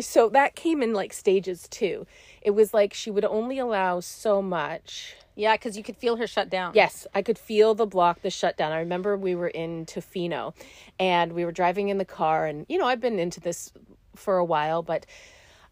so 0.00 0.28
that 0.30 0.54
came 0.54 0.82
in 0.82 0.92
like 0.92 1.12
stages 1.12 1.68
too. 1.68 2.06
It 2.42 2.50
was 2.50 2.74
like 2.74 2.92
she 2.94 3.10
would 3.10 3.24
only 3.24 3.58
allow 3.58 4.00
so 4.00 4.42
much. 4.42 5.14
Yeah, 5.36 5.56
because 5.56 5.76
you 5.76 5.82
could 5.82 5.96
feel 5.96 6.16
her 6.16 6.26
shut 6.26 6.48
down. 6.48 6.72
Yes, 6.74 7.06
I 7.14 7.22
could 7.22 7.38
feel 7.38 7.74
the 7.74 7.86
block, 7.86 8.22
the 8.22 8.30
shutdown. 8.30 8.72
I 8.72 8.78
remember 8.78 9.16
we 9.16 9.34
were 9.34 9.48
in 9.48 9.84
Tofino 9.86 10.54
and 10.98 11.32
we 11.32 11.44
were 11.44 11.52
driving 11.52 11.88
in 11.88 11.98
the 11.98 12.04
car 12.04 12.46
and 12.46 12.66
you 12.68 12.78
know, 12.78 12.86
I've 12.86 13.00
been 13.00 13.18
into 13.18 13.40
this 13.40 13.72
for 14.14 14.36
a 14.36 14.44
while, 14.44 14.82
but 14.82 15.06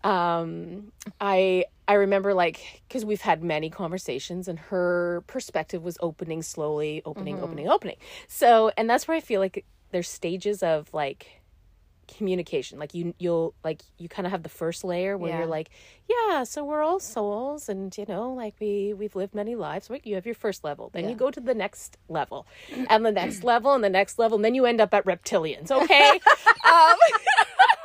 um 0.05 0.93
I 1.21 1.67
I 1.87 1.95
remember 1.95 2.35
like 2.35 2.83
cuz 2.91 3.05
we've 3.05 3.21
had 3.21 3.43
many 3.43 3.71
conversations 3.71 4.49
and 4.49 4.59
her 4.59 5.23
perspective 5.27 5.85
was 5.85 5.97
opening 6.01 6.43
slowly, 6.43 7.03
opening, 7.05 7.41
opening, 7.41 7.69
opening. 7.69 7.97
So, 8.27 8.73
and 8.77 8.91
that's 8.91 9.07
where 9.07 9.17
I 9.17 9.21
feel 9.21 9.41
like 9.41 9.65
there's 9.91 10.09
stages 10.09 10.63
of 10.63 10.93
like 10.93 11.42
communication. 12.17 12.79
Like 12.79 12.95
you 12.95 13.15
you'll 13.19 13.55
like 13.65 13.83
you 13.99 14.09
kind 14.09 14.27
of 14.27 14.33
have 14.33 14.43
the 14.43 14.49
first 14.49 14.85
layer 14.85 15.17
where 15.19 15.31
Yeah. 15.31 15.39
you're 15.39 15.47
like 15.47 15.71
yeah 16.09 16.45
so 16.45 16.65
we're 16.65 16.83
all 16.83 17.01
souls 17.01 17.69
and 17.69 17.97
you 17.97 18.05
know 18.09 18.33
like 18.33 18.55
we 18.61 18.95
we've 18.95 19.17
lived 19.17 19.35
many 19.35 19.55
lives. 19.55 19.91
Right 19.91 20.01
you 20.05 20.15
have 20.17 20.27
your 20.27 20.35
first 20.35 20.65
level. 20.65 20.91
Then 20.93 21.05
Yeah. 21.05 21.11
you 21.11 21.17
go 21.17 21.31
to 21.31 21.41
the 21.41 21.55
next 21.55 21.97
level. 22.09 22.47
And 22.89 23.05
the 23.05 23.13
next 23.13 23.45
level 23.45 23.73
and 23.75 23.83
the 23.83 23.91
next 23.91 24.19
level. 24.19 24.37
And 24.37 24.45
then 24.45 24.55
you 24.55 24.67
end 24.67 24.81
up 24.81 24.93
at 24.95 25.05
reptilians 25.05 25.71
okay? 25.71 26.21
Um, 26.65 26.97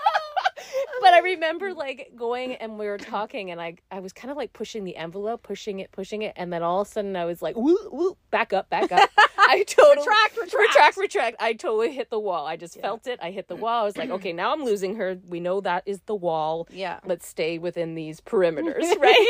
but 1.01 1.13
i 1.13 1.19
remember 1.19 1.73
like 1.73 2.11
going 2.15 2.55
and 2.55 2.77
we 2.79 2.87
were 2.87 2.97
talking 2.97 3.51
and 3.51 3.59
i 3.61 3.75
i 3.91 3.99
was 3.99 4.13
kind 4.13 4.31
of 4.31 4.37
like 4.37 4.53
pushing 4.53 4.83
the 4.83 4.95
envelope 4.95 5.43
pushing 5.43 5.79
it 5.79 5.91
pushing 5.91 6.21
it 6.21 6.33
and 6.35 6.51
then 6.51 6.63
all 6.63 6.81
of 6.81 6.87
a 6.87 6.91
sudden 6.91 7.15
i 7.15 7.25
was 7.25 7.41
like 7.41 7.55
woo 7.55 7.77
woo 7.91 8.17
back 8.31 8.53
up 8.53 8.69
back 8.69 8.91
up. 8.91 9.09
I 9.49 9.63
totally 9.63 10.05
Retract, 10.05 10.35
retract. 10.37 10.53
retract 10.55 10.97
retract. 10.97 11.35
I 11.39 11.53
totally 11.53 11.93
hit 11.93 12.09
the 12.09 12.19
wall. 12.19 12.45
I 12.45 12.57
just 12.57 12.77
felt 12.81 13.07
it. 13.07 13.17
I 13.21 13.31
hit 13.31 13.47
the 13.47 13.55
wall. 13.55 13.83
I 13.83 13.85
was 13.85 13.95
like 13.95 14.09
okay 14.09 14.33
now 14.33 14.51
i'm 14.51 14.65
losing 14.65 14.95
her. 14.97 15.17
We 15.29 15.39
know 15.39 15.61
that 15.61 15.83
is 15.85 16.01
the 16.05 16.15
wall. 16.15 16.67
Yeah. 16.69 16.99
let's 17.05 17.25
stay 17.27 17.57
within 17.57 17.95
these 17.95 18.19
perimeters. 18.19 18.83
Right? 18.99 19.27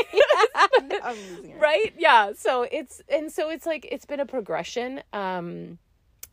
I'm 1.03 1.15
losing 1.29 1.51
her. 1.51 1.59
right? 1.59 1.93
Yeah. 1.97 2.31
So 2.35 2.63
it's 2.63 3.01
and 3.09 3.31
so 3.31 3.49
it's 3.49 3.65
like 3.67 3.87
it's 3.91 4.05
been 4.05 4.19
a 4.19 4.25
progression. 4.25 5.01
Um 5.13 5.77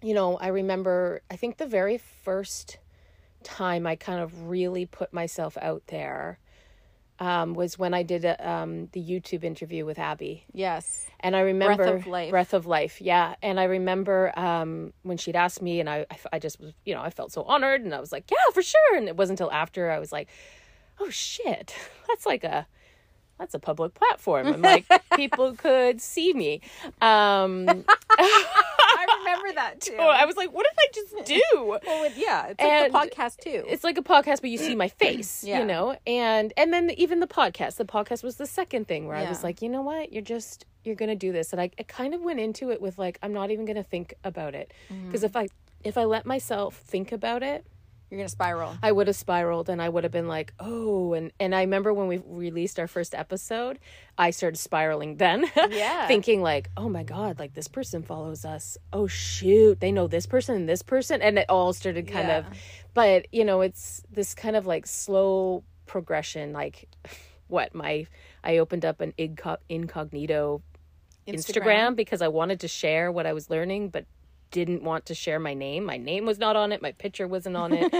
you 0.02 0.12
know 0.14 0.36
i 0.36 0.48
remember 0.48 1.22
i 1.30 1.36
think 1.36 1.56
the 1.56 1.66
very 1.66 1.96
first 2.24 2.78
time 3.44 3.86
i 3.86 3.94
kind 3.94 4.20
of 4.20 4.48
really 4.48 4.86
put 4.86 5.12
myself 5.12 5.56
out 5.60 5.82
there 5.88 6.38
um, 7.20 7.54
was 7.54 7.78
when 7.78 7.94
I 7.94 8.02
did 8.02 8.24
a, 8.24 8.50
um, 8.50 8.88
the 8.90 9.00
YouTube 9.00 9.44
interview 9.44 9.84
with 9.86 10.00
Abby, 10.00 10.44
Yes. 10.52 11.06
and 11.20 11.36
I 11.36 11.40
remember 11.42 11.84
Breath 11.84 11.94
of 12.00 12.06
Life. 12.08 12.30
Breath 12.30 12.54
of 12.54 12.66
Life, 12.66 13.00
yeah. 13.00 13.36
And 13.40 13.60
I 13.60 13.64
remember 13.64 14.36
um, 14.36 14.92
when 15.04 15.16
she'd 15.16 15.36
asked 15.36 15.62
me, 15.62 15.78
and 15.78 15.88
I, 15.88 16.06
I 16.32 16.40
just 16.40 16.58
was, 16.58 16.72
you 16.84 16.92
know, 16.92 17.02
I 17.02 17.10
felt 17.10 17.30
so 17.30 17.44
honored, 17.44 17.82
and 17.82 17.94
I 17.94 18.00
was 18.00 18.10
like, 18.10 18.28
yeah, 18.32 18.52
for 18.52 18.62
sure. 18.62 18.96
And 18.96 19.06
it 19.06 19.16
wasn't 19.16 19.38
until 19.38 19.52
after 19.52 19.92
I 19.92 20.00
was 20.00 20.10
like, 20.10 20.28
oh 20.98 21.08
shit, 21.08 21.72
that's 22.08 22.26
like 22.26 22.42
a 22.42 22.66
that's 23.38 23.54
a 23.54 23.58
public 23.58 23.94
platform, 23.94 24.46
and 24.46 24.62
like 24.62 24.86
people 25.16 25.54
could 25.54 26.00
see 26.00 26.32
me. 26.32 26.60
Um, 27.02 27.84
I 28.10 29.06
remember 29.18 29.52
that 29.56 29.80
too. 29.80 29.96
oh, 29.98 30.08
I 30.08 30.24
was 30.24 30.36
like, 30.36 30.52
what 30.52 30.64
did 30.64 30.78
I 30.78 30.88
just 30.94 31.26
do? 31.26 31.42
well, 31.64 31.80
with, 32.02 32.16
yeah, 32.16 32.46
it's 32.48 32.60
And 32.62 32.92
like 32.92 33.10
the 33.10 33.16
podcast 33.16 33.38
too. 33.38 33.64
it's 33.66 33.84
like 33.84 33.98
a 33.98 34.02
podcast 34.02 34.40
but 34.40 34.50
you 34.50 34.58
see 34.58 34.74
my 34.74 34.88
face 35.00 35.44
Yeah. 35.44 35.60
you 35.60 35.66
know 35.66 35.96
and 36.06 36.52
and 36.56 36.72
then 36.72 36.90
even 36.90 37.20
the 37.20 37.26
podcast 37.26 37.76
the 37.76 37.84
podcast 37.84 38.22
was 38.22 38.36
the 38.36 38.46
second 38.46 38.86
thing 38.88 39.06
where 39.06 39.16
i 39.16 39.28
was 39.28 39.42
like 39.42 39.62
you 39.62 39.68
know 39.68 39.82
what 39.82 40.12
you're 40.12 40.22
just 40.22 40.64
you're 40.84 40.94
gonna 40.94 41.14
do 41.16 41.32
this 41.32 41.52
and 41.52 41.60
i, 41.60 41.70
I 41.78 41.82
kind 41.84 42.14
of 42.14 42.22
went 42.22 42.40
into 42.40 42.70
it 42.70 42.80
with 42.80 42.98
like 42.98 43.18
i'm 43.22 43.32
not 43.32 43.50
even 43.50 43.64
gonna 43.64 43.82
think 43.82 44.14
about 44.24 44.54
it 44.54 44.72
Mm-hmm. 44.92 45.06
because 45.06 45.24
if 45.24 45.36
i 45.36 45.48
if 45.82 45.96
i 45.98 46.04
let 46.04 46.26
myself 46.26 46.76
think 46.76 47.12
about 47.12 47.42
it 47.42 47.66
You're 48.14 48.20
gonna 48.20 48.28
spiral. 48.28 48.76
i 48.80 48.92
would 48.92 49.08
have 49.08 49.16
spiraled 49.16 49.68
and 49.68 49.82
i 49.82 49.88
would 49.88 50.04
have 50.04 50.12
been 50.12 50.28
like 50.28 50.54
oh 50.60 51.14
and 51.14 51.32
and 51.40 51.52
i 51.52 51.62
remember 51.62 51.92
when 51.92 52.06
we 52.06 52.18
released 52.24 52.78
our 52.78 52.86
first 52.86 53.12
episode 53.12 53.80
i 54.16 54.30
started 54.30 54.56
spiraling 54.56 55.16
then 55.16 55.44
Yeah. 55.70 56.06
thinking 56.12 56.40
like 56.40 56.70
oh 56.76 56.88
my 56.88 57.02
god 57.02 57.40
like 57.40 57.54
this 57.54 57.66
person 57.66 58.04
follows 58.04 58.44
us 58.44 58.78
oh 58.92 59.08
shoot 59.08 59.80
they 59.80 59.90
know 59.90 60.06
this 60.06 60.26
person 60.26 60.54
and 60.54 60.68
this 60.68 60.82
person 60.82 61.22
and 61.22 61.40
it 61.40 61.46
all 61.48 61.72
started 61.72 62.06
kind 62.06 62.28
Yeah. 62.28 62.38
of 62.38 62.46
but 62.94 63.26
you 63.32 63.44
know 63.44 63.62
it's 63.62 64.04
this 64.12 64.32
kind 64.32 64.54
of 64.54 64.64
like 64.64 64.86
slow 64.86 65.64
progression 65.86 66.52
like 66.52 66.88
what 67.48 67.74
my 67.74 68.06
i 68.44 68.58
opened 68.58 68.84
up 68.84 69.00
an 69.00 69.12
inco- 69.18 69.58
incognito 69.68 70.62
instagram. 71.26 71.96
because 71.96 72.22
i 72.22 72.28
wanted 72.28 72.60
to 72.60 72.68
share 72.68 73.10
what 73.10 73.26
i 73.26 73.32
was 73.32 73.50
learning 73.50 73.88
but 73.88 74.04
didn't 74.58 74.82
want 74.90 75.04
to 75.06 75.14
share 75.14 75.40
my 75.48 75.52
name 75.66 75.84
my 75.84 75.96
name 76.10 76.24
was 76.30 76.38
not 76.38 76.54
on 76.62 76.70
it 76.72 76.80
my 76.80 76.92
picture 76.92 77.26
wasn't 77.26 77.56
on 77.56 77.70
it 77.72 77.92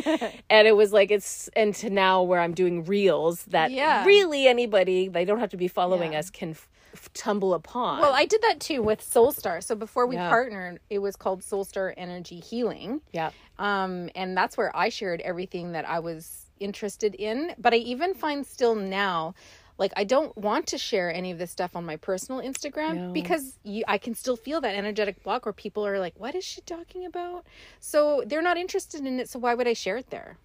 and 0.50 0.68
it 0.70 0.76
was 0.76 0.90
like 0.98 1.10
it's 1.10 1.48
and 1.56 1.74
to 1.74 1.90
now 1.90 2.22
where 2.22 2.40
i'm 2.44 2.54
doing 2.54 2.84
reels 2.84 3.36
that 3.56 3.70
Yeah. 3.72 4.04
really 4.06 4.46
anybody 4.46 5.08
they 5.08 5.24
don't 5.24 5.40
have 5.40 5.50
to 5.50 5.56
be 5.56 5.68
following 5.68 6.12
Yeah. 6.12 6.20
us 6.20 6.30
can 6.30 6.50
f- 6.50 6.68
f- 6.92 7.12
tumble 7.12 7.52
upon 7.54 8.00
Well, 8.00 8.14
I 8.14 8.24
did 8.24 8.40
that 8.42 8.60
too 8.60 8.80
with 8.90 9.00
Soulstar. 9.14 9.60
So 9.68 9.74
before 9.74 10.06
we 10.06 10.14
Yeah. 10.14 10.28
partnered, 10.28 10.78
it 10.88 11.00
was 11.00 11.16
called 11.16 11.40
Soulstar 11.42 11.92
Energy 11.96 12.38
Healing. 12.50 13.00
yeah 13.12 13.30
Um, 13.58 14.10
and 14.14 14.36
that's 14.38 14.56
where 14.56 14.70
I 14.84 14.88
shared 14.98 15.20
everything 15.22 15.72
that 15.72 15.86
I 15.88 15.98
was 16.08 16.46
interested 16.60 17.12
in. 17.16 17.38
But 17.58 17.72
I 17.74 17.78
even 17.78 18.14
find 18.14 18.46
still 18.46 18.76
now, 18.76 19.34
like 19.78 19.92
I 19.96 20.04
don't 20.04 20.36
want 20.36 20.66
to 20.68 20.78
share 20.78 21.12
any 21.12 21.30
of 21.30 21.38
this 21.38 21.50
stuff 21.50 21.74
on 21.74 21.84
my 21.84 21.96
personal 21.96 22.40
Instagram 22.40 22.94
No. 22.94 23.12
because 23.12 23.58
you, 23.64 23.84
I 23.88 23.98
can 23.98 24.14
still 24.14 24.36
feel 24.36 24.60
that 24.60 24.74
energetic 24.74 25.22
block 25.22 25.46
where 25.46 25.52
people 25.52 25.86
are 25.86 25.98
like, 25.98 26.14
"What 26.16 26.34
is 26.34 26.44
she 26.44 26.60
talking 26.60 27.04
about?" 27.04 27.44
So 27.80 28.22
they're 28.26 28.42
not 28.42 28.56
interested 28.56 29.04
in 29.04 29.18
it. 29.20 29.28
So 29.28 29.38
why 29.38 29.54
would 29.54 29.66
I 29.66 29.72
share 29.72 29.96
it 29.96 30.10
there? 30.10 30.38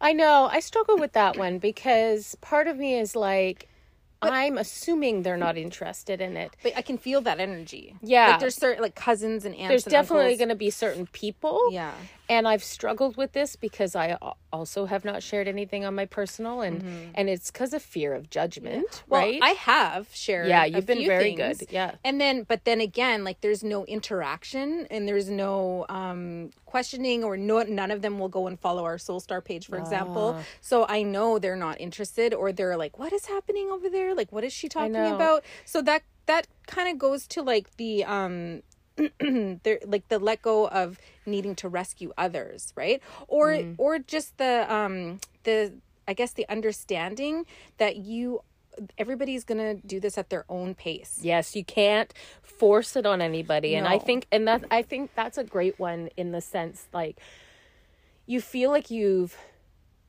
I 0.00 0.12
know. 0.12 0.48
I 0.50 0.58
struggle 0.60 0.98
with 0.98 1.12
that 1.12 1.38
one 1.38 1.58
because 1.58 2.34
part 2.40 2.66
of 2.66 2.76
me 2.76 2.98
is 2.98 3.14
like, 3.14 3.68
I'm 4.20 4.58
assuming 4.58 5.22
they're 5.22 5.36
not 5.36 5.56
interested 5.56 6.20
in 6.20 6.36
it. 6.36 6.50
But 6.62 6.76
I 6.76 6.82
can 6.82 6.98
feel 6.98 7.20
that 7.22 7.40
energy. 7.40 7.96
Yeah. 8.02 8.30
Like 8.30 8.40
there's 8.40 8.56
certain 8.56 8.82
like 8.82 8.94
cousins 8.94 9.44
and 9.44 9.54
aunts. 9.54 9.68
There's 9.68 9.84
and 9.86 9.92
definitely 9.92 10.32
uncles. 10.32 10.48
to 10.48 10.54
be 10.56 10.70
certain 10.70 11.06
people. 11.06 11.72
Yeah. 11.72 11.92
And 12.28 12.46
I've 12.48 12.62
struggled 12.64 13.16
with 13.16 13.32
this 13.32 13.56
because 13.56 13.94
I 13.96 14.16
also 14.52 14.86
have 14.86 15.04
not 15.04 15.22
shared 15.22 15.48
anything 15.48 15.84
on 15.84 15.94
my 15.94 16.06
personal 16.06 16.60
and 16.60 16.82
and 17.14 17.28
it's 17.28 17.50
cuz 17.50 17.72
of 17.74 17.82
fear 17.82 18.14
of 18.14 18.30
judgment, 18.30 18.86
Mm-hmm. 18.86 19.10
Well, 19.10 19.20
right? 19.20 19.40
I 19.42 19.50
have 19.50 20.08
shared. 20.14 20.48
Yeah, 20.48 20.64
you've 20.64 20.86
been 20.86 21.04
very 21.06 21.34
things. 21.36 21.58
good. 21.58 21.72
Yeah. 21.72 21.96
And 22.04 22.20
then, 22.20 22.44
but 22.44 22.64
then 22.64 22.80
again, 22.80 23.24
like 23.24 23.40
there's 23.40 23.62
no 23.64 23.84
interaction 23.86 24.86
and 24.90 25.06
there's 25.08 25.28
no 25.28 25.84
um 25.88 26.50
questioning 26.64 27.22
or 27.24 27.36
no 27.36 27.62
none 27.62 27.90
of 27.90 28.00
them 28.02 28.18
will 28.18 28.28
go 28.28 28.46
and 28.46 28.58
follow 28.58 28.84
our 28.84 28.98
Soul 28.98 29.20
Star 29.20 29.40
page, 29.40 29.66
for 29.66 29.76
example. 29.78 30.36
Ah. 30.38 30.42
So 30.60 30.86
I 30.88 31.02
know 31.02 31.38
they're 31.38 31.56
not 31.56 31.80
interested 31.80 32.32
or 32.32 32.52
they're 32.52 32.76
like, 32.76 32.98
what 32.98 33.12
is 33.12 33.26
happening 33.26 33.68
over 33.70 33.90
there? 33.90 34.14
Like, 34.14 34.32
what 34.32 34.44
is 34.44 34.52
she 34.52 34.68
talking 34.68 34.94
about? 34.96 35.44
So 35.64 35.82
that 35.82 36.02
that 36.26 36.46
kind 36.66 36.88
of 36.88 36.98
goes 36.98 37.26
to 37.28 37.42
like 37.42 37.76
the 37.76 38.04
um 38.04 38.62
they're 39.62 39.80
like 39.86 40.08
the 40.08 40.18
let 40.18 40.42
go 40.42 40.68
of 40.68 40.98
needing 41.26 41.54
to 41.56 41.68
rescue 41.68 42.12
others 42.18 42.72
right 42.76 43.02
or 43.28 43.48
Mm. 43.48 43.74
or 43.78 43.98
just 43.98 44.38
the 44.38 44.66
um 44.72 45.18
the 45.44 45.72
i 46.06 46.12
guess 46.12 46.32
the 46.32 46.48
understanding 46.48 47.46
that 47.78 47.96
you 47.96 48.42
everybody's 48.98 49.44
gonna 49.44 49.74
do 49.74 50.00
this 50.00 50.16
at 50.16 50.30
their 50.30 50.44
own 50.48 50.74
pace 50.74 51.18
Yes, 51.22 51.54
you 51.54 51.64
can't 51.64 52.12
force 52.42 52.96
it 52.96 53.04
on 53.04 53.20
anybody. 53.20 53.74
And 53.76 53.86
I 53.86 53.98
think 53.98 54.26
and 54.32 54.48
that 54.48 54.64
I 54.70 54.80
think 54.82 55.10
that's 55.14 55.36
a 55.36 55.44
great 55.44 55.78
one 55.78 56.08
in 56.16 56.32
the 56.32 56.40
sense 56.40 56.88
like 56.92 57.18
you 58.26 58.40
feel 58.40 58.70
like 58.70 58.90
you've 58.90 59.36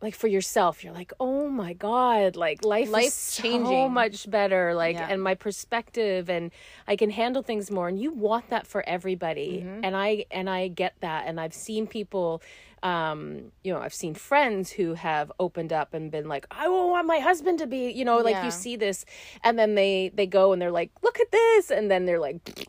like 0.03 0.13
for 0.13 0.27
yourself, 0.27 0.83
you're 0.83 0.93
like, 0.93 1.13
oh 1.19 1.47
my 1.47 1.71
God, 1.73 2.35
like 2.35 2.63
life 2.65 2.89
Life's 2.91 3.07
is 3.07 3.13
so 3.13 3.41
changing. 3.43 3.93
much 3.93 4.29
better. 4.29 4.75
Like 4.75 4.97
Yeah. 4.97 5.07
and 5.09 5.23
my 5.23 5.33
perspective 5.33 6.29
and 6.29 6.51
I 6.87 6.97
can 6.97 7.09
handle 7.09 7.41
things 7.41 7.71
more. 7.71 7.87
And 7.87 7.97
you 7.99 8.11
want 8.11 8.49
that 8.49 8.67
for 8.67 8.83
everybody. 8.87 9.63
Mm-hmm. 9.65 9.85
And 9.85 9.95
I 9.95 10.25
and 10.29 10.49
I 10.49 10.67
get 10.67 10.93
that. 10.99 11.25
And 11.27 11.39
I've 11.39 11.53
seen 11.53 11.87
people 11.87 12.41
um, 12.83 13.53
you 13.63 13.71
know, 13.73 13.79
I've 13.79 13.93
seen 13.93 14.13
friends 14.13 14.69
who 14.69 14.93
have 14.95 15.31
opened 15.39 15.71
up 15.71 15.93
and 15.93 16.11
been 16.11 16.27
like, 16.27 16.45
I 16.51 16.67
will 16.67 16.89
want 16.89 17.07
my 17.07 17.19
husband 17.19 17.59
to 17.59 17.65
be, 17.65 17.89
you 17.89 18.03
know, 18.03 18.17
like 18.17 18.33
Yeah. 18.35 18.43
you 18.43 18.51
see 18.51 18.75
this 18.75 19.05
and 19.41 19.57
then 19.57 19.75
they 19.75 20.11
they 20.13 20.27
go 20.27 20.51
and 20.51 20.61
they're 20.61 20.69
like, 20.81 20.91
look 21.01 21.17
at 21.21 21.31
this 21.31 21.71
and 21.71 21.89
then 21.89 22.03
they're 22.05 22.19
like 22.19 22.67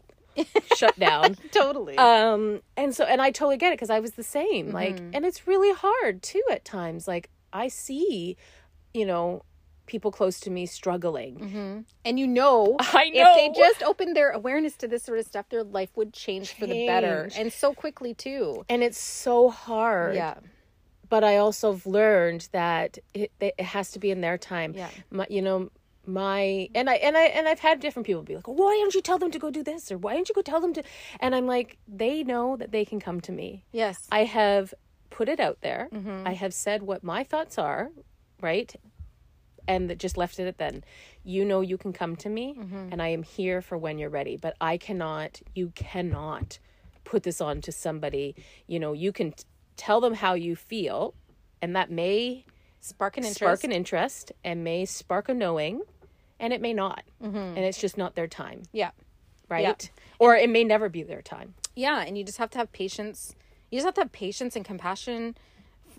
shut 0.77 0.99
down. 0.99 1.37
totally 1.53 1.97
Um 1.99 2.61
and 2.77 2.95
so 2.95 3.05
and 3.05 3.21
I 3.23 3.31
totally 3.31 3.57
get 3.57 3.73
it 3.73 3.77
because 3.77 3.91
I 3.91 4.01
was 4.01 4.13
the 4.13 4.23
same. 4.23 4.71
Like 4.71 4.97
Mm-hmm. 4.97 5.11
and 5.15 5.25
it's 5.25 5.47
really 5.47 5.73
hard 5.75 6.23
too 6.23 6.43
at 6.51 6.65
times. 6.65 7.07
Like 7.09 7.31
I 7.53 7.69
see, 7.69 8.37
you 8.93 9.07
know, 9.07 9.43
people 9.87 10.11
close 10.11 10.41
to 10.41 10.51
me 10.51 10.65
struggling. 10.67 11.85
and 12.05 12.19
you 12.19 12.27
know 12.27 12.77
I 12.81 13.11
know 13.11 13.33
if 13.37 13.55
they 13.55 13.61
just 13.61 13.83
opened 13.91 14.17
their 14.17 14.31
awareness 14.31 14.77
to 14.79 14.89
this 14.89 15.03
sort 15.03 15.19
of 15.19 15.27
stuff 15.27 15.49
their 15.51 15.63
life 15.63 15.91
would 15.97 16.13
change, 16.15 16.53
for 16.55 16.67
the 16.67 16.87
better 16.87 17.29
and 17.37 17.53
so 17.53 17.75
quickly 17.75 18.15
too 18.15 18.65
And 18.71 18.83
it's 18.83 18.99
so 18.99 19.51
hard. 19.51 20.15
yeah 20.15 20.37
But 21.11 21.23
I 21.23 21.37
also 21.37 21.73
have 21.73 21.87
learned 21.87 22.49
that 22.53 22.99
it, 23.13 23.31
it 23.41 23.61
has 23.61 23.91
to 23.93 23.99
be 23.99 24.11
in 24.11 24.21
their 24.23 24.39
time. 24.39 24.73
Yeah. 24.75 24.89
My, 25.11 25.27
you 25.29 25.43
know, 25.43 25.71
my 26.07 26.69
and 26.75 26.89
I 26.91 26.95
and 26.97 27.17
I 27.17 27.25
and 27.25 27.49
I've 27.49 27.61
had 27.61 27.81
different 27.81 28.07
people 28.07 28.23
be 28.23 28.35
like, 28.37 28.47
"Why 28.49 28.77
don't 28.81 28.95
you 28.95 29.01
tell 29.03 29.19
them 29.19 29.31
to 29.31 29.39
go 29.39 29.51
do 29.51 29.63
this?" 29.63 29.91
or 29.91 29.99
"Why 29.99 30.15
don't 30.15 30.29
you 30.29 30.35
go 30.35 30.43
tell 30.43 30.61
them 30.61 30.73
to?" 30.75 30.83
And 31.21 31.35
I'm 31.35 31.47
like, 31.47 31.79
they 31.89 32.23
know 32.23 32.57
that 32.57 32.73
they 32.73 32.85
can 32.85 33.01
come 33.01 33.21
to 33.23 33.33
me. 33.33 33.65
yes 33.73 34.07
I 34.13 34.25
have 34.25 34.75
put 35.11 35.29
it 35.29 35.41
out 35.41 35.59
there. 35.61 35.89
Mm-hmm. 35.93 36.27
I 36.27 36.33
have 36.35 36.53
said 36.53 36.83
what 36.83 37.03
my 37.05 37.23
thoughts 37.25 37.57
are, 37.59 37.91
right? 38.41 38.75
And 39.67 39.89
that 39.89 39.99
just 39.99 40.17
left 40.17 40.39
it 40.39 40.47
at 40.47 40.59
then. 40.59 40.85
You 41.23 41.45
know 41.45 41.61
you 41.63 41.79
can 41.79 41.93
come 41.93 42.17
to 42.17 42.29
me 42.29 42.55
Mm-hmm. 42.59 42.89
and 42.93 43.01
I 43.01 43.09
am 43.09 43.23
here 43.23 43.63
for 43.63 43.79
when 43.79 43.99
you're 43.99 44.11
ready, 44.11 44.37
but 44.37 44.55
I 44.61 44.77
cannot 44.77 45.41
you 45.55 45.71
cannot 45.75 46.59
put 47.05 47.23
this 47.23 47.41
on 47.41 47.61
to 47.63 47.73
somebody. 47.73 48.35
You 48.67 48.79
know, 48.81 48.93
you 48.93 49.13
can 49.13 49.33
t- 49.33 49.45
tell 49.77 50.01
them 50.01 50.15
how 50.15 50.35
you 50.35 50.55
feel 50.57 51.15
and 51.63 51.75
that 51.77 51.91
may 51.91 52.45
spark 52.81 53.17
an 53.17 53.25
interest 53.25 53.39
spark 53.39 53.65
an 53.65 53.73
interest 53.73 54.33
and 54.45 54.63
may 54.63 54.85
spark 54.85 55.29
a 55.31 55.35
knowing 55.35 55.81
and 56.45 56.53
it 56.53 56.61
may 56.61 56.75
not. 56.75 57.03
Mm-hmm. 57.23 57.37
And 57.37 57.59
it's 57.59 57.81
just 57.81 57.97
not 57.97 58.15
their 58.15 58.29
time, 58.29 58.63
yeah 58.73 58.91
right? 59.49 59.91
Or 60.19 60.37
it 60.37 60.51
may 60.51 60.65
never 60.65 60.89
be 60.89 61.03
their 61.03 61.23
time. 61.23 61.55
Yeah, 61.75 62.03
and 62.03 62.17
you 62.17 62.25
just 62.25 62.39
have 62.39 62.51
to 62.51 62.59
have 62.59 62.73
patience. 62.73 63.35
You 63.71 63.79
just 63.79 63.87
have 63.87 63.95
to 63.95 64.03
have 64.03 64.13
patience 64.13 64.57
and 64.57 64.65
compassion 64.65 65.37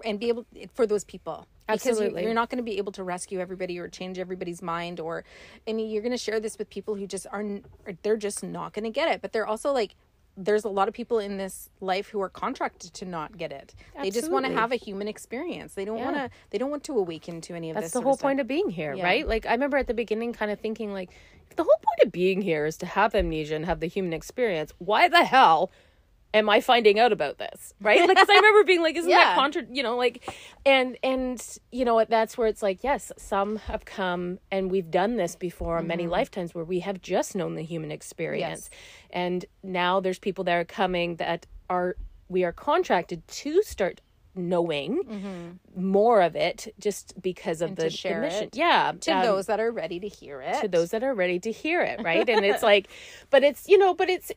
and 0.04 0.20
be 0.20 0.30
able 0.30 0.46
for 0.74 0.86
those 0.86 1.04
people. 1.04 1.48
Because 1.68 1.88
Absolutely. 1.88 2.22
you, 2.22 2.28
you're 2.28 2.36
not 2.36 2.50
going 2.52 2.58
to 2.58 2.64
be 2.64 2.78
able 2.78 2.92
to 2.92 3.04
rescue 3.04 3.40
everybody 3.40 3.80
or 3.80 3.88
change 3.88 4.20
everybody's 4.20 4.62
mind 4.62 5.00
or 5.00 5.24
and 5.66 5.82
you're 5.82 6.04
going 6.04 6.12
to 6.12 6.18
share 6.18 6.40
this 6.40 6.60
with 6.60 6.70
people 6.70 6.94
who 6.94 7.08
just 7.08 7.26
aren't 7.32 7.66
they're 8.04 8.18
just 8.18 8.44
not 8.44 8.72
going 8.74 8.84
to 8.84 8.92
get 8.92 9.10
it. 9.10 9.20
But 9.22 9.34
they're 9.34 9.48
also 9.48 9.72
like 9.72 9.96
there's 10.38 10.66
a 10.66 10.70
lot 10.70 10.88
of 10.88 10.94
people 10.94 11.20
in 11.20 11.38
this 11.38 11.70
life 11.80 12.10
who 12.10 12.22
are 12.22 12.30
contracted 12.30 12.94
to 12.94 13.06
not 13.06 13.38
get 13.38 13.52
it. 13.52 13.74
They 14.02 14.12
just 14.12 14.30
want 14.30 14.46
to 14.46 14.52
have 14.52 14.72
a 14.72 14.76
human 14.76 15.08
experience. 15.08 15.74
They 15.74 15.86
don't 15.86 16.00
want 16.02 16.16
to 16.18 16.30
they 16.50 16.58
don't 16.58 16.70
want 16.70 16.84
to 16.86 16.98
awaken 16.98 17.42
to 17.42 17.56
any 17.56 17.70
of 17.70 17.76
That's 17.76 17.86
this 17.88 17.94
That's 17.94 18.02
the 18.02 18.04
whole 18.04 18.14
of 18.14 18.20
point 18.20 18.40
of 18.40 18.48
being 18.48 18.70
here, 18.70 18.94
Yeah. 18.94 19.04
right? 19.06 19.28
Like 19.28 19.46
I 19.46 19.52
remember 19.52 19.78
at 19.78 19.88
the 19.88 19.94
beginning 19.94 20.34
kind 20.34 20.52
of 20.52 20.60
thinking 20.60 20.92
like 20.94 21.10
if 21.50 21.56
the 21.56 21.64
whole 21.64 21.78
point 21.82 22.06
of 22.06 22.12
being 22.12 22.42
here 22.42 22.66
is 22.66 22.76
to 22.78 22.86
have 22.86 23.16
amnesia 23.16 23.56
and 23.56 23.66
have 23.66 23.80
the 23.80 23.88
human 23.88 24.14
experience, 24.14 24.74
why 24.78 25.08
the 25.08 25.24
hell 25.24 25.72
am 26.36 26.50
I 26.50 26.62
finding 26.62 27.00
out 27.00 27.12
about 27.12 27.38
this? 27.40 27.74
Right? 27.82 28.08
Like 28.08 28.18
cuz 28.18 28.30
I 28.30 28.36
remember 28.36 28.64
being 28.66 28.82
like 28.84 28.96
isn't 28.96 29.10
that 29.10 29.18
Yeah. 29.30 29.36
contra 29.36 29.64
you 29.72 29.82
know 29.84 29.96
like 29.98 30.16
and 30.66 30.98
and 31.02 31.42
you 31.72 31.84
know 31.86 31.96
what 31.96 32.10
that's 32.10 32.38
where 32.38 32.48
it's 32.48 32.62
like 32.62 32.84
yes, 32.84 33.12
some 33.18 33.56
have 33.70 33.86
come 33.86 34.38
and 34.52 34.70
we've 34.70 34.92
done 34.92 35.16
this 35.18 35.36
before 35.36 35.78
Mm-hmm. 35.80 35.88
many 35.88 36.08
lifetimes 36.08 36.54
where 36.54 36.66
we 36.66 36.80
have 36.82 37.02
just 37.02 37.36
known 37.36 37.56
the 37.56 37.64
human 37.64 37.92
experience. 37.92 38.70
And 39.10 39.46
now 39.64 40.00
there's 40.00 40.20
people 40.20 40.44
that 40.44 40.54
are 40.54 40.66
coming 40.66 41.16
that 41.16 41.48
are 41.70 41.96
we 42.30 42.44
are 42.44 42.52
contracted 42.52 43.28
to 43.28 43.62
start 43.64 44.02
knowing 44.38 45.50
more 45.76 46.22
of 46.22 46.36
it 46.36 46.74
just 46.80 47.14
because 47.22 47.62
of 47.62 47.76
the 47.78 47.84
Mm-hmm. 47.84 47.90
to 47.90 47.98
share 47.98 48.16
the 48.22 48.28
mission. 48.28 48.44
it 48.48 48.58
Yeah, 48.58 48.92
to 49.02 49.12
um, 49.12 49.22
those 49.24 49.46
that 49.46 49.60
are 49.60 49.72
ready 49.72 50.00
to 50.00 50.08
hear 50.08 50.42
it. 50.42 50.60
to 50.62 50.68
those 50.68 50.90
that 50.92 51.04
are 51.04 51.14
ready 51.14 51.40
to 51.40 51.52
hear 51.52 51.82
it, 51.82 52.02
right? 52.04 52.28
And 52.28 52.44
it's 52.46 52.62
like, 52.64 52.88
but 53.30 53.44
it's 53.44 53.68
you 53.70 53.78
know, 53.78 53.94
but 53.94 54.10
it's 54.10 54.32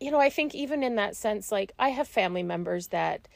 you 0.00 0.10
know, 0.10 0.20
I 0.20 0.30
think 0.30 0.54
even 0.54 0.82
in 0.82 0.96
that 0.96 1.16
sense, 1.16 1.50
like 1.50 1.72
I 1.78 1.90
have 1.90 2.08
family 2.08 2.42
members 2.42 2.88
that 2.88 3.28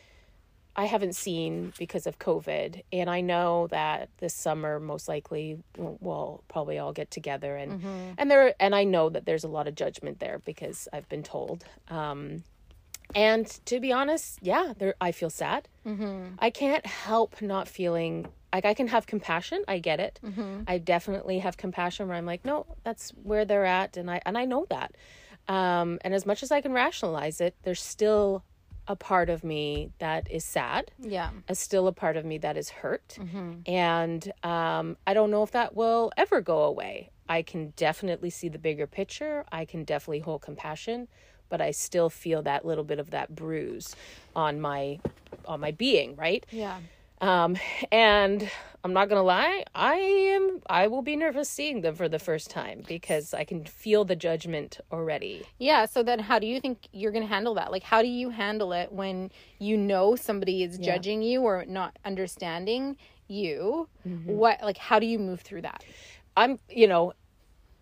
I 0.77 0.85
haven't 0.85 1.15
seen 1.15 1.73
because 1.79 2.07
of 2.07 2.19
COVID, 2.19 2.83
and 2.93 3.11
I 3.11 3.21
know 3.21 3.67
that 3.69 4.09
this 4.19 4.35
summer 4.35 4.79
most 4.79 5.09
likely 5.09 5.59
we'll, 5.77 6.43
probably 6.49 6.79
all 6.79 6.93
get 6.93 7.11
together 7.11 7.57
and 7.57 7.83
and 8.19 8.31
there 8.31 8.55
and 8.61 8.75
I 8.75 8.85
know 8.85 9.09
that 9.09 9.27
there's 9.27 9.45
a 9.45 9.49
lot 9.49 9.69
of 9.69 9.75
judgment 9.75 10.21
there 10.21 10.41
because 10.45 10.89
I've 10.93 11.09
been 11.09 11.23
told. 11.23 11.65
Um, 11.89 12.45
and 13.15 13.47
to 13.67 13.81
be 13.81 13.93
honest, 13.93 14.39
yeah, 14.43 14.73
there 14.79 14.95
I 15.01 15.13
feel 15.13 15.31
sad. 15.31 15.69
Mm-hmm. 15.87 16.35
I 16.39 16.51
can't 16.51 16.87
help 16.87 17.43
not 17.43 17.69
feeling 17.69 18.29
like 18.53 18.65
I 18.65 18.75
can 18.75 18.89
have 18.89 19.07
compassion. 19.07 19.65
I 19.67 19.79
get 19.79 20.01
it. 20.01 20.21
Mm-hmm. 20.25 20.63
I 20.67 20.79
definitely 20.79 21.41
have 21.41 21.57
compassion 21.57 22.09
where 22.09 22.17
I'm 22.17 22.27
like, 22.27 22.45
no, 22.45 22.67
that's 22.85 23.11
where 23.23 23.45
they're 23.45 23.67
at, 23.67 23.97
and 23.97 24.11
I 24.11 24.21
and 24.25 24.39
I 24.39 24.45
know 24.45 24.67
that. 24.71 24.95
Um, 25.49 25.99
and 26.03 26.15
as 26.15 26.27
much 26.27 26.43
as 26.43 26.51
I 26.53 26.61
can 26.61 26.73
rationalize 26.73 27.41
it, 27.41 27.55
there's 27.63 27.83
still 27.83 28.45
a 28.87 28.97
part 28.97 29.29
of 29.31 29.45
me 29.45 29.91
that 29.99 30.31
is 30.31 30.45
sad. 30.45 30.91
yeah. 30.99 31.31
Is 31.49 31.59
still 31.59 31.87
a 31.87 31.93
part 31.93 32.17
of 32.17 32.25
me 32.25 32.39
that 32.39 32.57
is 32.57 32.71
hurt, 32.71 33.17
and 33.67 34.33
um, 34.43 34.97
I 35.07 35.15
don't 35.15 35.31
know 35.31 35.43
if 35.43 35.51
that 35.53 35.75
will 35.77 36.13
ever 36.17 36.41
go 36.41 36.63
away. 36.65 37.11
I 37.29 37.43
can 37.43 37.73
definitely 37.77 38.31
see 38.31 38.49
the 38.49 38.59
bigger 38.59 38.87
picture. 38.89 39.45
I 39.53 39.65
can 39.65 39.85
definitely 39.85 40.21
hold 40.21 40.43
compassion, 40.43 41.07
but 41.49 41.61
I 41.61 41.71
still 41.71 42.11
feel 42.11 42.43
that 42.43 42.65
little 42.65 42.83
bit 42.85 42.99
of 42.99 43.11
that 43.11 43.35
bruise 43.35 43.95
on 44.35 44.61
my 44.61 44.99
on 45.47 45.61
my 45.61 45.71
being, 45.71 46.17
right? 46.17 46.45
Yeah. 46.51 46.79
Um, 47.21 47.57
and 47.93 48.51
I'm 48.83 48.93
not 48.93 49.09
gonna 49.09 49.23
lie, 49.23 49.65
I 49.75 49.95
am 49.95 50.63
I 50.69 50.87
will 50.87 51.03
be 51.03 51.17
nervous 51.17 51.51
seeing 51.51 51.83
them 51.83 51.95
for 51.95 52.09
the 52.09 52.19
first 52.19 52.49
time 52.51 52.83
because 52.87 53.35
I 53.35 53.45
can 53.45 53.65
feel 53.65 54.05
the 54.05 54.17
judgment 54.17 54.81
already. 54.91 55.43
Yeah. 55.59 55.85
So 55.87 56.03
then, 56.03 56.19
how 56.19 56.39
do 56.39 56.47
you 56.47 56.61
think 56.61 56.89
you're 56.93 57.13
going 57.13 57.27
to 57.27 57.29
handle 57.29 57.55
that? 57.55 57.71
Like, 57.73 57.83
how 57.83 58.03
do 58.03 58.09
you 58.09 58.31
handle 58.31 58.73
it 58.73 58.93
when 58.93 59.31
you 59.59 59.77
know 59.77 60.17
somebody 60.17 60.63
is 60.63 60.79
judging 60.79 61.23
you 61.23 61.43
or 61.43 61.65
not 61.67 61.99
understanding 62.05 62.97
you? 63.29 63.89
What, 64.37 64.63
like, 64.63 64.79
how 64.79 64.99
do 64.99 65.07
you 65.07 65.19
move 65.19 65.41
through 65.41 65.63
that? 65.63 65.85
I'm, 66.37 66.59
you 66.69 66.87
know, 66.87 67.13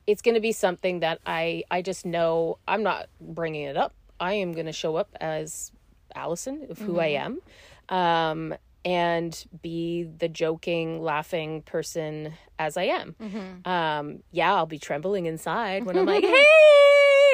it's 0.06 0.22
going 0.22 0.34
to 0.34 0.40
be 0.40 0.52
something 0.52 1.00
that 1.00 1.20
I 1.26 1.62
I 1.70 1.82
just 1.82 2.06
know 2.06 2.58
I'm 2.66 2.82
not 2.82 3.08
bringing 3.20 3.64
it 3.64 3.76
up. 3.76 3.94
I 4.18 4.32
am 4.32 4.52
going 4.52 4.66
to 4.66 4.72
show 4.72 4.96
up 4.96 5.14
as 5.20 5.70
Allison 6.14 6.66
of 6.70 6.78
who 6.78 6.98
I 6.98 7.08
am. 7.08 7.40
Um 7.88 8.54
and 8.84 9.44
be 9.62 10.04
the 10.04 10.28
joking, 10.28 11.02
laughing 11.02 11.62
person 11.62 12.34
as 12.58 12.76
I 12.76 12.84
am. 12.84 13.14
Um, 13.64 14.22
yeah, 14.30 14.54
I'll 14.54 14.66
be 14.66 14.78
trembling 14.78 15.26
inside 15.26 15.84
when 15.84 15.96
I'm 15.98 16.06
like, 16.06 16.24
"Hey, 16.34 16.44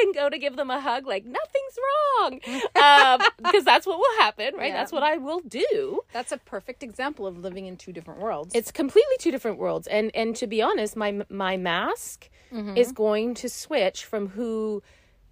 and 0.02 0.14
go 0.14 0.28
to 0.28 0.38
give 0.38 0.56
them 0.56 0.70
a 0.70 0.80
hug, 0.80 1.06
like 1.06 1.24
nothing's 1.24 1.78
wrong, 1.84 2.40
um, 2.76 3.26
because 3.42 3.64
that's 3.64 3.86
what 3.86 3.98
will 3.98 4.18
happen, 4.18 4.54
right? 4.56 4.68
Yeah. 4.68 4.74
That's 4.74 4.92
what 4.92 5.02
I 5.02 5.16
will 5.18 5.40
do. 5.40 6.00
That's 6.12 6.32
a 6.32 6.38
perfect 6.38 6.82
example 6.82 7.26
of 7.26 7.38
living 7.38 7.66
in 7.66 7.76
two 7.76 7.92
different 7.92 8.20
worlds. 8.20 8.54
It's 8.54 8.70
completely 8.72 9.16
two 9.18 9.30
different 9.30 9.58
worlds, 9.58 9.86
and 9.86 10.10
and 10.14 10.34
to 10.36 10.46
be 10.46 10.60
honest, 10.62 10.96
my 10.96 11.24
my 11.28 11.56
mask 11.56 12.28
Mm-hmm. 12.52 12.76
is 12.76 12.92
going 12.92 13.34
to 13.34 13.48
switch 13.48 14.04
from 14.04 14.28
who. 14.28 14.80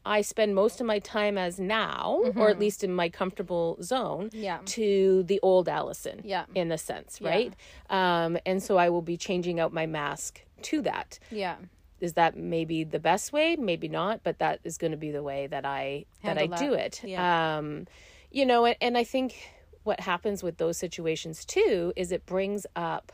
I 0.05 0.23
spend 0.23 0.55
most 0.55 0.81
of 0.81 0.87
my 0.87 0.99
time 0.99 1.39
as 1.39 1.61
now, 1.61 2.23
or 2.37 2.49
at 2.51 2.59
least 2.59 2.83
in 2.83 2.93
my 2.93 3.09
comfortable 3.09 3.79
zone, 3.83 4.31
Mm-hmm. 4.31 4.43
Yeah. 4.43 4.59
to 4.65 5.23
the 5.25 5.39
old 5.43 5.69
Allison, 5.69 6.21
Yeah. 6.25 6.45
in 6.55 6.73
a 6.73 6.79
sense, 6.79 7.21
right? 7.21 7.55
Um, 7.91 8.37
and 8.45 8.63
so 8.63 8.77
I 8.79 8.89
will 8.91 9.03
be 9.03 9.17
changing 9.17 9.61
out 9.61 9.73
my 9.73 9.87
mask 9.87 10.41
to 10.63 10.83
that. 10.83 11.19
yeah. 11.31 11.57
Is 12.01 12.15
that 12.15 12.37
maybe 12.37 12.83
the 12.83 12.99
best 12.99 13.33
way? 13.33 13.55
Maybe 13.55 13.87
not, 13.87 14.25
but 14.25 14.41
that 14.41 14.59
is 14.65 14.77
going 14.77 14.91
to 14.91 14.97
be 14.97 15.13
the 15.13 15.23
way 15.23 15.47
that 15.47 15.65
I 15.65 16.07
that 16.25 16.37
I 16.37 16.41
Handle 16.43 16.59
do 16.59 16.73
it. 16.75 17.01
Yeah. 17.05 17.59
Um, 17.59 17.87
you 18.33 18.45
know, 18.45 18.65
and, 18.65 18.75
and 18.81 18.99
I 18.99 19.05
think 19.05 19.37
what 19.85 20.01
happens 20.01 20.43
with 20.43 20.57
those 20.59 20.77
situations 20.77 21.45
too 21.45 21.93
is 21.95 22.11
it 22.11 22.27
brings 22.27 22.67
up 22.75 23.13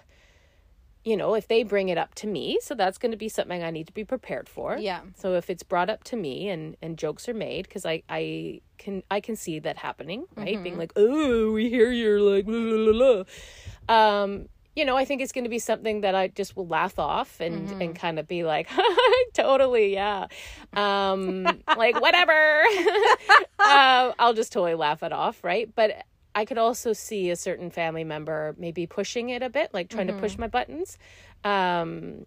you 1.05 1.17
know, 1.17 1.35
if 1.35 1.49
they 1.49 1.63
bring 1.63 1.89
it 1.89 1.97
up 1.99 2.15
to 2.17 2.27
me, 2.27 2.59
so 2.61 2.75
that's 2.75 2.99
going 2.99 3.13
to 3.13 3.17
be 3.17 3.29
something 3.29 3.63
I 3.63 3.71
need 3.71 3.87
to 3.87 3.93
be 3.93 4.05
prepared 4.05 4.49
for. 4.49 4.77
Yeah. 4.77 5.01
So 5.17 5.35
if 5.35 5.49
it's 5.49 5.63
brought 5.63 5.89
up 5.89 6.05
to 6.05 6.17
me 6.17 6.49
and 6.49 6.77
and 6.83 6.99
jokes 6.99 7.29
are 7.29 7.35
made 7.35 7.67
because 7.69 7.87
I 7.87 8.03
I 8.09 8.61
can 8.79 9.03
I 9.11 9.21
can 9.21 9.37
see 9.37 9.59
that 9.61 9.77
happening, 9.79 10.25
right? 10.37 10.55
Mm-hmm. 10.55 10.63
Being 10.63 10.79
like, 10.79 10.93
"Oh, 10.97 11.53
we 11.53 11.71
hear 11.71 11.91
you're 11.91 12.21
like 12.21 12.45
la, 12.47 12.59
la, 12.59 12.93
la, 12.93 13.25
la." 13.89 14.23
Um, 14.23 14.49
you 14.77 14.85
know, 14.85 14.97
I 14.97 15.05
think 15.05 15.23
it's 15.23 15.33
going 15.33 15.45
to 15.45 15.51
be 15.51 15.59
something 15.59 16.03
that 16.03 16.15
I 16.15 16.29
just 16.29 16.55
will 16.57 16.67
laugh 16.69 16.99
off 16.99 17.41
and 17.41 17.69
Mm-hmm. 17.69 17.83
and 17.83 17.97
kind 17.97 18.19
of 18.19 18.29
be 18.29 18.45
like, 18.45 18.69
"Totally, 19.35 19.93
yeah." 19.95 20.27
Um, 20.75 21.45
like 21.77 22.01
whatever. 22.01 22.63
uh, 23.59 24.13
I'll 24.19 24.35
just 24.35 24.53
totally 24.53 24.75
laugh 24.75 25.03
it 25.03 25.13
off, 25.13 25.43
right? 25.43 25.69
But 25.75 26.05
I 26.39 26.45
could 26.45 26.59
also 26.59 26.93
see 26.93 27.31
a 27.31 27.37
certain 27.37 27.69
family 27.69 28.05
member 28.05 28.55
maybe 28.59 28.87
pushing 28.87 29.31
it 29.31 29.43
a 29.43 29.51
bit, 29.51 29.75
like 29.75 29.89
trying 29.89 30.07
to 30.07 30.13
push 30.13 30.39
my 30.39 30.47
buttons, 30.47 30.97
um, 31.43 32.27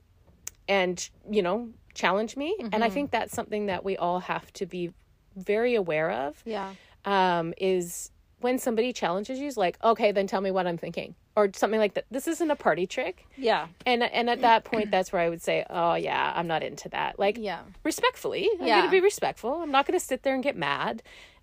and 0.68 1.10
you 1.30 1.42
know, 1.42 1.70
challenge 1.94 2.36
me. 2.36 2.50
And 2.74 2.84
I 2.84 2.90
think 2.90 3.12
that's 3.12 3.34
something 3.34 3.68
that 3.68 3.86
we 3.86 3.96
all 3.96 4.20
have 4.20 4.52
to 4.54 4.66
be 4.66 4.92
very 5.38 5.76
aware 5.76 6.12
of. 6.12 6.42
Yeah. 6.46 6.74
Um, 7.06 7.54
is 7.58 8.12
when 8.42 8.60
somebody 8.60 8.92
challenges 8.92 9.40
you, 9.40 9.48
is 9.48 9.56
like, 9.56 9.78
okay, 9.82 10.12
then 10.12 10.28
tell 10.28 10.42
me 10.42 10.52
what 10.52 10.68
I'm 10.68 10.78
thinking, 10.78 11.16
or 11.38 11.50
something 11.56 11.80
like 11.80 11.94
that. 11.94 12.06
This 12.12 12.28
isn't 12.28 12.52
a 12.52 12.56
party 12.58 12.86
trick. 12.88 13.26
Yeah. 13.38 13.68
And 13.86 14.04
and 14.04 14.30
at 14.30 14.42
that 14.42 14.66
point, 14.66 14.92
that's 14.92 15.14
where 15.14 15.22
I 15.22 15.30
would 15.30 15.42
say, 15.42 15.66
oh 15.70 15.94
yeah, 15.94 16.34
I'm 16.36 16.48
not 16.48 16.64
into 16.64 16.90
that. 16.90 17.18
Like, 17.18 17.38
Yeah. 17.40 17.62
respectfully. 17.86 18.50
I'm 18.60 18.68
Yeah. 18.68 18.82
to 18.82 18.90
be 18.92 19.00
respectful. 19.00 19.54
I'm 19.62 19.72
not 19.72 19.86
going 19.88 19.98
to 19.98 20.06
sit 20.06 20.24
there 20.24 20.34
and 20.34 20.44
get 20.44 20.58
mad. 20.58 21.02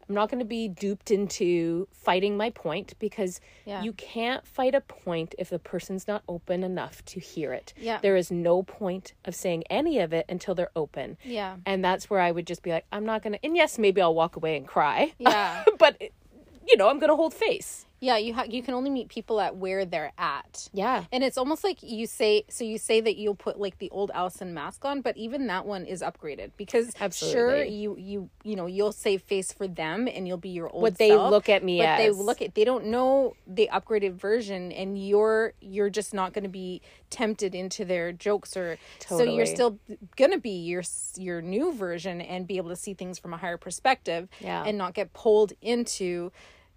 I'm 0.09 0.15
not 0.15 0.31
going 0.31 0.39
to 0.39 0.45
be 0.47 0.69
duped 0.69 1.11
into 1.11 1.87
fighting 1.93 2.37
my 2.37 2.51
point 2.51 2.95
because 2.99 3.41
Yeah. 3.67 3.83
you 3.83 3.93
can't 3.93 4.47
fight 4.47 4.75
a 4.75 4.81
point 4.81 5.35
if 5.39 5.51
the 5.51 5.59
person's 5.59 6.09
not 6.09 6.23
open 6.29 6.65
enough 6.65 7.05
to 7.07 7.21
hear 7.21 7.53
it. 7.53 7.75
Yeah. 7.79 7.99
There 8.01 8.17
is 8.17 8.31
no 8.31 8.63
point 8.63 9.13
of 9.27 9.35
saying 9.35 9.65
any 9.69 9.99
of 9.99 10.13
it 10.15 10.25
until 10.29 10.55
they're 10.55 10.71
open. 10.75 11.19
Yeah. 11.25 11.57
And 11.67 11.85
that's 11.85 12.09
where 12.09 12.21
I 12.21 12.31
would 12.31 12.47
just 12.47 12.63
be 12.63 12.71
like, 12.71 12.87
I'm 12.91 13.05
not 13.05 13.23
going 13.23 13.35
to, 13.35 13.45
and 13.45 13.55
yes, 13.55 13.79
maybe 13.79 14.01
I'll 14.01 14.15
walk 14.15 14.37
away 14.37 14.57
and 14.57 14.67
cry. 14.67 15.13
Yeah. 15.19 15.65
but, 15.79 16.01
you 16.67 16.77
know, 16.77 16.89
I'm 16.89 16.99
going 16.99 17.11
to 17.11 17.17
hold 17.17 17.35
face. 17.35 17.85
Yeah, 18.01 18.17
you 18.17 18.33
ha- 18.35 18.47
you 18.49 18.63
can 18.63 18.75
only 18.75 18.91
meet 18.91 19.09
people 19.09 19.41
at 19.41 19.57
where 19.57 19.85
they're 19.85 20.13
at. 20.19 20.69
Yeah. 20.73 21.05
And 21.11 21.25
it's 21.25 21.37
almost 21.37 21.65
like 21.65 21.83
you 21.83 22.07
say 22.07 22.45
so 22.49 22.65
you 22.65 22.79
say 22.79 23.01
that 23.01 23.17
you'll 23.17 23.35
put 23.35 23.59
like 23.59 23.79
the 23.79 23.91
old 23.91 24.11
Allison 24.15 24.55
mask 24.55 24.85
on, 24.85 25.01
but 25.01 25.17
even 25.17 25.47
that 25.49 25.67
one 25.67 25.85
is 25.85 26.01
upgraded 26.03 26.53
because 26.57 26.93
Absolutely. 27.01 27.33
sure 27.41 27.65
you 27.65 27.97
you 27.99 28.31
you 28.45 28.55
know, 28.57 28.67
you'll 28.67 28.93
save 28.93 29.23
face 29.23 29.53
for 29.53 29.67
them 29.67 30.07
and 30.09 30.29
you'll 30.29 30.37
be 30.37 30.51
your 30.51 30.69
old 30.71 30.83
What 30.83 30.99
they 30.99 31.15
look 31.17 31.49
at 31.49 31.65
me 31.65 31.79
but 31.79 31.97
they 31.97 32.11
look 32.11 32.41
at 32.41 32.55
they 32.55 32.65
don't 32.65 32.87
know 32.87 33.35
the 33.47 33.69
upgraded 33.73 34.15
version 34.15 34.71
and 34.73 34.97
you're 34.99 35.55
you're 35.61 35.91
just 35.91 36.15
not 36.15 36.33
going 36.33 36.45
to 36.45 36.49
be 36.51 36.81
tempted 37.11 37.55
into 37.55 37.85
their 37.85 38.13
jokes 38.13 38.57
or 38.57 38.79
totally. 39.01 39.27
so 39.31 39.35
you're 39.35 39.47
still 39.47 39.79
going 40.17 40.31
to 40.31 40.39
be 40.39 40.51
your 40.51 40.83
your 41.17 41.43
new 41.43 41.73
version 41.73 42.21
and 42.21 42.47
be 42.47 42.59
able 42.59 42.69
to 42.71 42.77
see 42.77 42.95
things 42.95 43.19
from 43.19 43.35
a 43.35 43.37
higher 43.37 43.57
perspective 43.57 44.29
Yeah. 44.41 44.63
and 44.65 44.79
not 44.79 44.95
get 44.95 45.13
pulled 45.13 45.53
into 45.61 46.31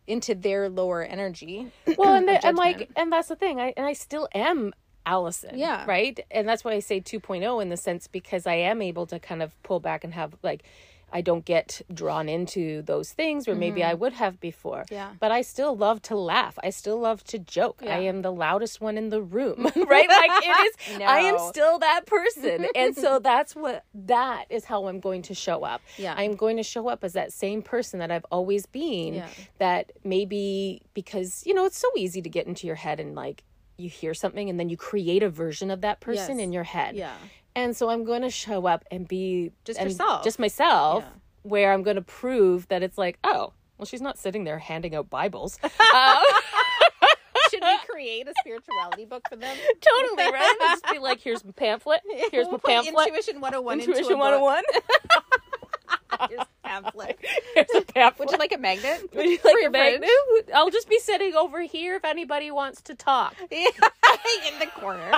into 0.08 0.36
their 0.36 0.70
lower 0.70 1.04
energy. 1.04 1.72
well 1.98 2.14
and, 2.16 2.28
the, 2.28 2.46
and 2.46 2.58
like 2.58 2.90
and 2.96 3.12
that's 3.12 3.28
the 3.30 3.36
thing 3.36 3.60
i 3.60 3.74
and 3.78 3.86
i 3.86 3.94
still 3.94 4.28
am 4.34 4.74
allison 5.06 5.58
Yeah. 5.58 5.86
right 5.88 6.20
and 6.30 6.48
that's 6.48 6.64
why 6.64 6.74
i 6.74 6.80
say 6.80 7.02
2.0 7.02 7.62
in 7.62 7.70
the 7.70 7.78
sense 7.78 8.08
because 8.08 8.46
i 8.46 8.54
am 8.56 8.82
able 8.82 9.06
to 9.08 9.20
kind 9.20 9.42
of 9.42 9.62
pull 9.64 9.80
back 9.80 10.04
and 10.04 10.14
have 10.14 10.36
like 10.44 10.64
i 11.14 11.22
don't 11.22 11.46
get 11.46 11.82
drawn 11.94 12.28
into 12.30 12.82
those 12.84 13.12
things 13.12 13.48
where 13.48 13.56
maybe 13.56 13.84
i 13.84 13.94
would 13.94 14.14
have 14.14 14.40
before 14.40 14.84
Mm-hmm. 14.86 14.94
Yeah. 14.94 15.12
but 15.20 15.32
i 15.32 15.42
still 15.42 15.76
love 15.76 16.02
to 16.04 16.16
laugh 16.16 16.58
i 16.64 16.70
still 16.70 17.00
love 17.00 17.24
to 17.26 17.38
joke 17.40 17.82
i 17.84 18.00
am 18.00 18.22
the 18.22 18.32
loudest 18.32 18.80
one 18.82 18.98
in 18.98 19.10
the 19.10 19.22
room 19.22 19.64
right 19.96 20.10
like 20.10 20.32
it 20.44 20.66
is 20.68 21.02
i 21.02 21.20
am 21.20 21.38
still 21.50 21.80
that 21.80 22.06
person 22.06 22.66
and 22.76 22.96
so 22.96 23.20
that's 23.20 23.56
what 23.56 23.84
that 23.94 24.46
is 24.50 24.66
how 24.66 24.88
i'm 24.88 25.00
going 25.00 25.22
to 25.24 25.34
show 25.34 25.64
up 25.64 25.82
Yeah. 25.98 26.14
i'm 26.18 26.36
going 26.36 26.58
to 26.58 26.64
show 26.64 26.88
up 26.88 27.04
as 27.04 27.14
that 27.14 27.32
same 27.34 27.62
person 27.62 28.00
that 28.00 28.12
i've 28.12 28.26
always 28.32 28.66
been 28.66 29.16
Yeah. 29.16 29.28
that 29.60 29.92
maybe 30.04 30.82
because 30.94 31.44
you 31.46 31.54
know 31.54 31.66
it's 31.66 31.78
so 31.78 31.90
easy 31.98 32.22
to 32.22 32.30
get 32.30 32.48
into 32.48 32.68
your 32.68 32.76
head 32.76 33.00
and 33.00 33.16
like 33.16 33.44
you 33.78 33.90
hear 33.90 34.14
something 34.14 34.50
and 34.50 34.60
then 34.60 34.70
you 34.70 34.78
create 34.78 35.24
a 35.24 35.30
version 35.30 35.72
of 35.72 35.82
that 35.82 36.00
person 36.02 36.38
Yes. 36.38 36.44
in 36.46 36.52
your 36.54 36.64
head 36.64 36.96
Yeah. 36.96 37.16
And 37.56 37.76
so 37.76 37.90
i'm 37.90 38.04
going 38.04 38.22
to 38.22 38.30
show 38.30 38.66
up 38.66 38.84
and 38.92 39.08
be 39.08 39.52
Just 39.66 39.80
and 39.80 39.90
yourself. 39.90 40.24
just 40.24 40.40
myself 40.40 41.04
Yeah. 41.04 41.10
where 41.44 41.74
i'm 41.74 41.84
going 41.84 41.96
to 41.98 42.02
prove 42.02 42.68
that 42.70 42.84
it's 42.84 42.98
like 42.98 43.18
oh 43.24 43.54
well 43.78 43.86
she's 43.86 44.02
not 44.02 44.18
sitting 44.18 44.44
there 44.44 44.60
handing 44.60 44.96
out 44.96 45.10
bibles 45.10 45.58
um, 45.64 45.70
Should 47.50 47.64
we 47.64 47.78
create 47.86 48.28
a 48.30 48.34
spirituality 48.40 49.04
book 49.04 49.24
for 49.30 49.36
them? 49.36 49.54
totally 49.82 50.32
right 50.32 50.56
just 50.62 50.86
be 50.90 51.00
like 51.00 51.20
here's 51.20 51.44
my 51.44 51.52
pamphlet 51.52 52.00
here's 52.32 52.48
my 52.50 52.58
pamphlet 52.58 53.08
Intuition 53.08 53.42
101 53.42 53.80
Intuition 53.82 54.04
into 54.04 54.14
a 54.14 54.18
book. 54.18 54.42
101 54.42 54.64
Here's 56.30 56.42
a 56.42 56.48
pamphlet. 56.68 57.20
here's 57.56 57.68
a 57.76 57.82
pamphlet 57.82 58.20
Would 58.28 58.32
you 58.32 58.38
like 58.38 58.52
a 58.54 58.58
magnet? 58.58 59.10
Would 59.14 59.26
you 59.26 59.38
For 59.38 59.48
like 59.50 59.58
your 59.60 59.70
a 59.70 59.72
magnet? 59.72 60.10
fridge? 60.36 60.46
I'll 60.56 60.70
just 60.70 60.90
be 60.90 61.00
sitting 61.00 61.36
over 61.36 61.62
here 61.62 61.96
if 61.96 62.06
anybody 62.06 62.52
wants 62.52 62.82
to 62.84 62.96
talk. 62.96 63.36
Yeah, 63.52 64.52
in 64.54 64.60
the 64.60 64.68
corner. 64.68 65.12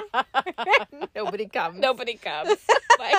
Nobody 1.16 1.48
comes. 1.48 1.80
Nobody 1.80 2.14
comes. 2.16 2.58
Like, 3.00 3.16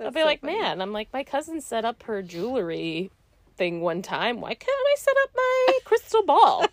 I'll 0.00 0.10
be 0.10 0.20
so 0.20 0.24
like, 0.26 0.40
funny. 0.40 0.58
man, 0.58 0.80
I'm 0.80 0.92
like, 0.92 1.08
my 1.12 1.22
cousin 1.22 1.60
set 1.60 1.84
up 1.84 2.02
her 2.04 2.22
jewelry 2.22 3.10
thing 3.56 3.82
one 3.82 4.00
time. 4.02 4.40
Why 4.40 4.54
can't 4.54 4.70
I 4.70 4.94
set 4.98 5.14
up 5.22 5.30
my 5.36 5.78
crystal 5.84 6.22
ball? 6.24 6.66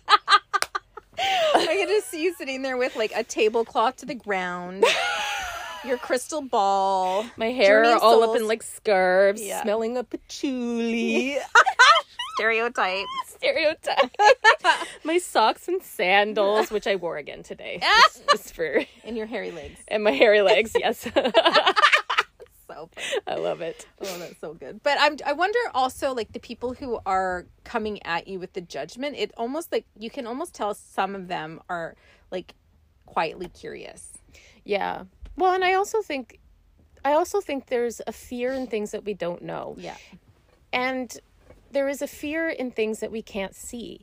I 1.18 1.66
can 1.78 1.88
just 1.88 2.08
see 2.10 2.22
you 2.22 2.32
sitting 2.34 2.62
there 2.62 2.76
with 2.78 2.96
like 2.96 3.12
a 3.14 3.22
tablecloth 3.22 3.96
to 3.98 4.06
the 4.06 4.14
ground, 4.14 4.84
your 5.84 5.98
crystal 5.98 6.42
ball, 6.42 7.24
My 7.36 7.50
hair 7.52 7.84
Journey 7.84 7.98
all 8.00 8.22
up 8.22 8.36
in 8.36 8.46
like 8.46 8.62
scarves, 8.62 9.42
Yeah. 9.42 9.62
smelling 9.62 9.96
of 9.96 10.08
patchouli. 10.10 11.38
stereotype. 12.34 13.06
Stereotype. 13.26 14.10
my 15.04 15.18
socks 15.18 15.68
and 15.68 15.82
sandals, 15.82 16.70
which 16.70 16.86
I 16.86 16.96
wore 16.96 17.16
again 17.16 17.42
today. 17.42 17.80
just, 18.02 18.28
just 18.30 18.54
for 18.54 18.82
And 19.04 19.16
your 19.16 19.26
hairy 19.26 19.50
legs. 19.50 19.80
and 19.88 20.02
my 20.04 20.12
hairy 20.12 20.42
legs. 20.42 20.72
Yes, 20.78 20.98
So 22.66 22.88
funny. 22.94 23.20
I 23.26 23.34
love 23.34 23.60
it. 23.62 23.86
Oh, 24.00 24.18
that's 24.18 24.38
so 24.40 24.54
good. 24.54 24.80
But 24.82 24.96
I'm 25.00 25.16
I 25.26 25.32
wonder 25.32 25.58
also 25.74 26.14
like 26.14 26.32
the 26.32 26.38
people 26.38 26.72
who 26.72 27.00
are 27.04 27.46
coming 27.64 28.00
at 28.06 28.28
you 28.28 28.38
with 28.38 28.52
the 28.52 28.60
judgment, 28.60 29.16
it 29.18 29.32
almost 29.36 29.72
like 29.72 29.86
you 29.98 30.08
can 30.08 30.26
almost 30.26 30.54
tell 30.54 30.72
some 30.74 31.14
of 31.16 31.26
them 31.28 31.60
are 31.68 31.96
like 32.30 32.54
quietly 33.06 33.48
curious. 33.48 34.12
Yeah. 34.64 35.02
Well, 35.36 35.54
and 35.54 35.64
I 35.64 35.74
also 35.74 36.02
think, 36.02 36.38
I 37.04 37.12
also 37.12 37.40
think 37.40 37.66
there's 37.66 38.00
a 38.06 38.12
fear 38.12 38.52
in 38.52 38.66
things 38.66 38.90
that 38.90 39.04
we 39.04 39.14
don't 39.14 39.42
know. 39.42 39.74
Yeah. 39.78 39.96
and 40.72 41.18
there 41.72 41.88
is 41.88 42.02
a 42.02 42.06
fear 42.08 42.48
in 42.48 42.72
things 42.72 42.98
that 42.98 43.12
we 43.12 43.22
can't 43.22 43.54
see 43.54 44.00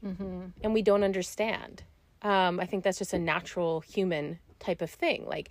and 0.63 0.73
we 0.73 0.81
don't 0.81 1.03
understand. 1.03 1.83
Um, 2.21 2.59
i 2.59 2.65
think 2.65 2.83
that's 2.83 2.97
just 2.97 3.13
a 3.13 3.19
natural 3.19 3.81
human 3.81 4.39
type 4.59 4.81
of 4.81 4.89
thing. 4.89 5.25
Like 5.27 5.49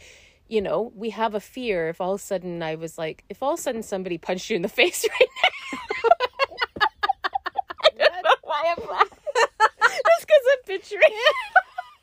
you 0.48 0.62
know 0.62 0.92
we 0.96 1.10
have 1.10 1.34
a 1.34 1.40
fear 1.40 1.88
if 1.90 2.00
all 2.00 2.14
of 2.14 2.20
a 2.20 2.22
sudden 2.22 2.62
i 2.62 2.74
was 2.76 2.96
like 2.96 3.24
if 3.28 3.42
all 3.42 3.52
of 3.54 3.58
a 3.58 3.62
sudden 3.62 3.82
somebody 3.82 4.16
punched 4.16 4.48
you 4.48 4.56
in 4.56 4.62
the 4.62 4.68
face 4.80 5.04
right 5.08 5.28
now. 5.42 6.10
I 7.84 7.90
don't 7.98 8.22
know 8.24 8.34
why 8.42 8.74
i'm 8.76 8.88
laughing. 8.88 9.18
Just 9.60 10.26
because 10.26 10.44
i'm 10.52 10.62
picturing 10.66 11.20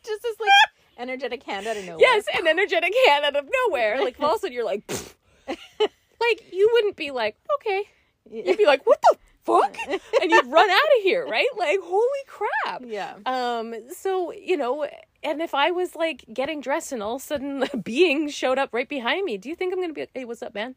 Just 0.06 0.22
this 0.22 0.38
like 0.40 0.50
energetic 0.98 1.44
hand 1.44 1.68
out 1.68 1.78
of 1.78 1.84
nowhere. 1.86 2.00
yes 2.00 2.26
an 2.38 2.48
energetic 2.48 2.94
hand 3.08 3.26
out 3.26 3.36
of 3.36 3.50
nowhere. 3.68 4.00
Like 4.04 4.20
all 4.20 4.32
of 4.32 4.36
a 4.36 4.40
sudden 4.40 4.54
you're 4.54 4.66
like 4.66 4.86
"Pfft." 4.88 5.14
like 5.48 6.54
you 6.54 6.70
wouldn't 6.74 6.96
be 6.96 7.12
like 7.12 7.36
okay. 7.60 7.84
You'd 8.32 8.58
be 8.58 8.66
like 8.66 8.86
what 8.86 9.00
the 9.02 9.18
fuck? 9.44 9.76
And 10.22 10.32
you'd 10.32 10.48
run 10.48 10.70
out 10.70 10.76
of 10.98 11.04
here 11.04 11.28
right? 11.28 11.48
Like 11.58 11.80
holy 11.84 12.24
crap. 12.28 12.84
Yeah. 12.86 13.16
um 13.26 13.74
so 13.96 14.32
you 14.32 14.56
know 14.58 14.88
and 15.26 15.42
if 15.42 15.54
i 15.54 15.72
was 15.72 15.96
like 15.96 16.26
getting 16.34 16.60
dressed 16.62 16.92
and 16.92 17.02
all 17.04 17.16
of 17.16 17.22
a 17.22 17.26
sudden 17.26 17.64
a 17.74 17.78
being 17.78 18.30
showed 18.30 18.58
up 18.58 18.70
right 18.74 18.90
behind 18.90 19.24
me 19.26 19.38
do 19.38 19.48
you 19.50 19.56
think 19.56 19.74
i'm 19.74 19.80
gonna 19.82 19.94
be 19.94 20.02
like 20.02 20.10
hey 20.14 20.26
what's 20.26 20.42
up 20.44 20.54
man 20.54 20.76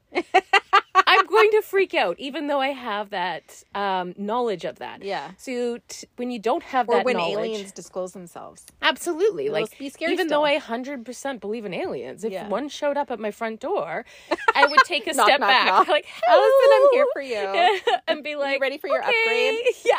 i'm 1.28 1.34
going 1.36 1.50
to 1.50 1.62
freak 1.62 1.94
out, 1.94 2.16
even 2.18 2.46
though 2.46 2.60
I 2.60 2.68
have 2.68 3.10
that 3.10 3.62
um, 3.74 4.14
knowledge 4.16 4.64
of 4.64 4.78
that. 4.78 5.02
Yeah. 5.02 5.30
So 5.36 5.78
t- 5.88 6.06
when 6.16 6.30
you 6.30 6.38
don't 6.38 6.62
have 6.62 6.86
that. 6.86 6.92
or 6.92 6.96
that 6.98 7.04
when 7.04 7.16
knowledge, 7.16 7.50
aliens 7.50 7.72
disclose 7.72 8.12
themselves. 8.12 8.64
absolutely, 8.82 9.46
Those 9.46 9.52
like 9.52 9.78
be 9.78 9.88
scary 9.88 10.12
even 10.12 10.28
still. 10.28 10.40
though 10.40 10.46
I 10.46 10.58
hundred 10.58 11.04
percent 11.04 11.40
believe 11.40 11.64
in 11.64 11.74
aliens, 11.74 12.24
if 12.24 12.32
Yeah. 12.32 12.48
one 12.48 12.68
showed 12.68 12.96
up 12.96 13.10
at 13.10 13.18
my 13.20 13.30
front 13.30 13.60
door, 13.60 14.04
I 14.54 14.66
would 14.66 14.80
take 14.84 15.06
a 15.06 15.12
Knock, 15.14 15.26
step 15.26 15.40
knock, 15.40 15.48
back, 15.50 15.66
knock. 15.66 15.88
like 15.88 16.06
Allison, 16.28 16.70
I'm 16.74 16.88
here 16.92 17.06
for 17.12 17.22
you. 17.22 17.80
and 18.08 18.22
be 18.24 18.36
like, 18.36 18.60
ready 18.60 18.78
for 18.78 18.88
your 18.88 19.02
"Okay." 19.02 19.12
upgrade? 19.22 19.74
Yeah. 19.84 19.98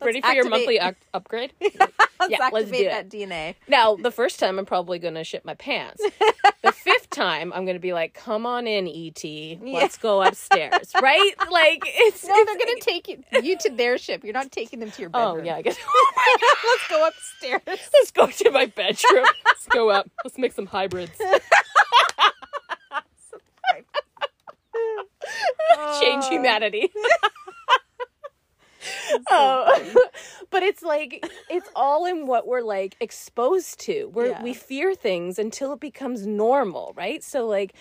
Ready 0.00 0.20
for 0.20 0.32
your 0.32 0.48
monthly 0.48 0.78
up- 0.80 0.96
upgrade? 1.14 1.52
Let's 1.60 2.32
Yeah, 2.32 2.38
let's 2.52 2.56
activate 2.72 2.80
do 2.80 2.86
it. 2.86 2.90
that 2.90 3.08
DNA. 3.08 3.54
Now, 3.68 3.94
the 3.94 4.10
first 4.10 4.40
time 4.40 4.58
I'm 4.58 4.66
probably 4.66 4.98
going 4.98 5.14
to 5.14 5.22
shit 5.22 5.44
my 5.44 5.54
pants. 5.54 6.02
the 6.62 6.72
fifth 6.72 7.10
time 7.10 7.52
I'm 7.52 7.64
going 7.64 7.76
to 7.76 7.80
be 7.80 7.92
like, 7.92 8.12
"Come 8.12 8.44
on 8.44 8.66
in, 8.66 8.88
ET. 8.88 9.22
Let's 9.62 9.96
go 9.98 10.22
upstairs." 10.22 10.92
Right? 11.00 11.32
Like 11.50 11.82
it's 11.86 12.26
No, 12.26 12.34
they're 12.44 12.58
gonna 12.58 12.80
take 12.80 13.06
you, 13.08 13.22
you 13.40 13.56
to 13.58 13.70
their 13.70 13.98
ship. 13.98 14.24
You're 14.24 14.32
not 14.32 14.50
taking 14.50 14.80
them 14.80 14.90
to 14.90 15.00
your 15.00 15.10
bedroom. 15.10 15.40
Oh 15.40 15.44
yeah, 15.44 15.54
I 15.56 15.62
guess. 15.62 15.76
Oh 15.86 16.56
let's 16.64 16.88
go 16.88 17.06
upstairs. 17.06 17.62
Let's 17.94 18.10
go 18.10 18.26
to 18.26 18.50
my 18.50 18.66
bedroom. 18.66 19.24
Let's 19.44 19.66
go 19.68 19.90
up. 19.90 20.10
Let's 20.24 20.38
make 20.38 20.52
some 20.52 20.66
hybrids. 20.66 21.12
Change 26.00 26.24
Oh. 26.30 26.32
Humanity. 29.08 29.24
Oh, 29.30 30.04
but 30.50 30.62
it's 30.62 30.82
like 30.82 31.26
it's 31.50 31.68
all 31.76 32.04
in 32.06 32.26
what 32.26 32.46
we're 32.46 32.62
like 32.62 32.96
exposed 33.00 33.80
to. 33.80 34.06
We're 34.14 34.28
Yeah. 34.30 34.42
we 34.42 34.54
fear 34.54 34.94
things 34.94 35.38
until 35.38 35.72
it 35.72 35.80
becomes 35.80 36.26
normal, 36.26 36.92
right? 36.96 37.22
So 37.22 37.46
like, 37.46 37.74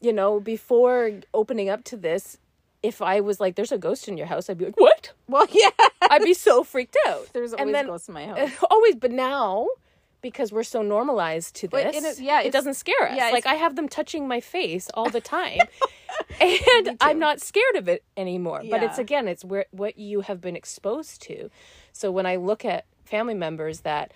you 0.00 0.12
know, 0.12 0.40
before 0.40 1.12
opening 1.32 1.68
up 1.68 1.84
to 1.84 1.96
this, 1.96 2.38
if 2.82 3.00
I 3.00 3.20
was 3.20 3.40
like, 3.40 3.54
"There's 3.56 3.72
a 3.72 3.78
ghost 3.78 4.08
in 4.08 4.18
your 4.18 4.26
house," 4.26 4.50
I'd 4.50 4.58
be 4.58 4.66
like, 4.66 4.78
"What?" 4.78 5.12
Well, 5.28 5.46
yeah. 5.52 5.70
I'd 6.02 6.22
be 6.22 6.34
so 6.34 6.62
freaked 6.64 6.96
out. 7.06 7.28
There's 7.32 7.54
always 7.54 7.72
then- 7.72 7.86
ghosts 7.86 8.08
in 8.08 8.14
my 8.14 8.26
house. 8.26 8.50
always 8.70 8.94
but 8.96 9.10
now 9.10 9.68
because 10.28 10.50
we're 10.56 10.62
so 10.76 10.80
normalized 10.82 11.54
to 11.60 11.68
this 11.68 12.18
a- 12.18 12.22
yeah, 12.22 12.40
it 12.40 12.52
doesn't 12.52 12.74
scare 12.74 13.04
us 13.10 13.16
yeah, 13.16 13.30
like 13.30 13.46
i 13.46 13.54
have 13.64 13.76
them 13.76 13.88
touching 13.88 14.26
my 14.26 14.40
face 14.40 14.86
all 14.94 15.08
the 15.10 15.20
time 15.20 15.58
and 16.40 16.96
i'm 17.00 17.18
not 17.18 17.40
scared 17.40 17.76
of 17.76 17.88
it 17.88 18.02
anymore 18.16 18.62
but 18.70 18.82
it's 18.82 18.98
again 18.98 19.28
it's 19.28 19.44
where 19.44 19.66
what 19.70 19.98
you 19.98 20.22
have 20.22 20.40
been 20.40 20.56
exposed 20.56 21.20
to 21.22 21.50
so 21.92 22.10
when 22.10 22.26
i 22.26 22.36
look 22.36 22.64
at 22.64 22.86
family 23.04 23.34
members 23.34 23.80
that 23.80 24.12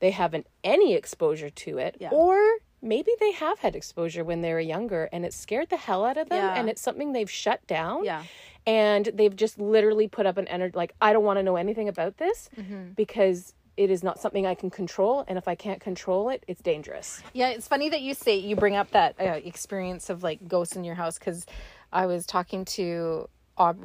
they 0.00 0.10
haven't 0.10 0.46
any 0.64 0.94
exposure 0.94 1.50
to 1.50 1.78
it 1.78 1.96
Yeah. 2.00 2.10
or 2.10 2.36
maybe 2.80 3.10
they 3.18 3.32
have 3.32 3.58
had 3.58 3.74
exposure 3.74 4.22
when 4.24 4.40
they 4.42 4.52
were 4.52 4.60
younger 4.60 5.08
and 5.12 5.24
it 5.24 5.32
scared 5.34 5.68
the 5.70 5.76
hell 5.76 6.04
out 6.04 6.16
of 6.16 6.28
them 6.28 6.44
Yeah. 6.44 6.54
and 6.58 6.68
it's 6.70 6.80
something 6.82 7.12
they've 7.12 7.30
shut 7.30 7.66
down 7.66 8.04
Yeah. 8.04 8.22
and 8.66 9.10
they've 9.14 9.34
just 9.34 9.58
literally 9.58 10.06
put 10.08 10.26
up 10.26 10.36
an 10.38 10.46
energy 10.48 10.76
like 10.76 10.94
i 11.00 11.12
don't 11.12 11.24
want 11.24 11.38
to 11.38 11.42
know 11.42 11.56
anything 11.56 11.88
about 11.88 12.18
this 12.18 12.48
Mm-hmm. 12.56 12.92
because 12.96 13.54
it 13.78 13.90
is 13.90 14.02
not 14.02 14.18
something 14.20 14.46
i 14.46 14.54
can 14.54 14.70
control 14.70 15.24
and 15.28 15.38
if 15.38 15.46
i 15.48 15.54
can't 15.54 15.80
control 15.80 16.28
it 16.28 16.44
it's 16.48 16.60
dangerous 16.60 17.22
Yeah, 17.32 17.48
it's 17.48 17.68
funny 17.68 17.88
that 17.88 18.02
you 18.02 18.12
say 18.14 18.36
you 18.36 18.56
bring 18.56 18.76
up 18.76 18.90
that 18.90 19.14
uh, 19.20 19.24
experience 19.44 20.10
of 20.10 20.22
like 20.22 20.46
ghosts 20.48 20.76
in 20.76 20.84
your 20.84 20.94
house 20.96 21.18
because 21.18 21.46
I 21.92 22.06
was 22.06 22.26
talking 22.26 22.64
to 22.76 23.28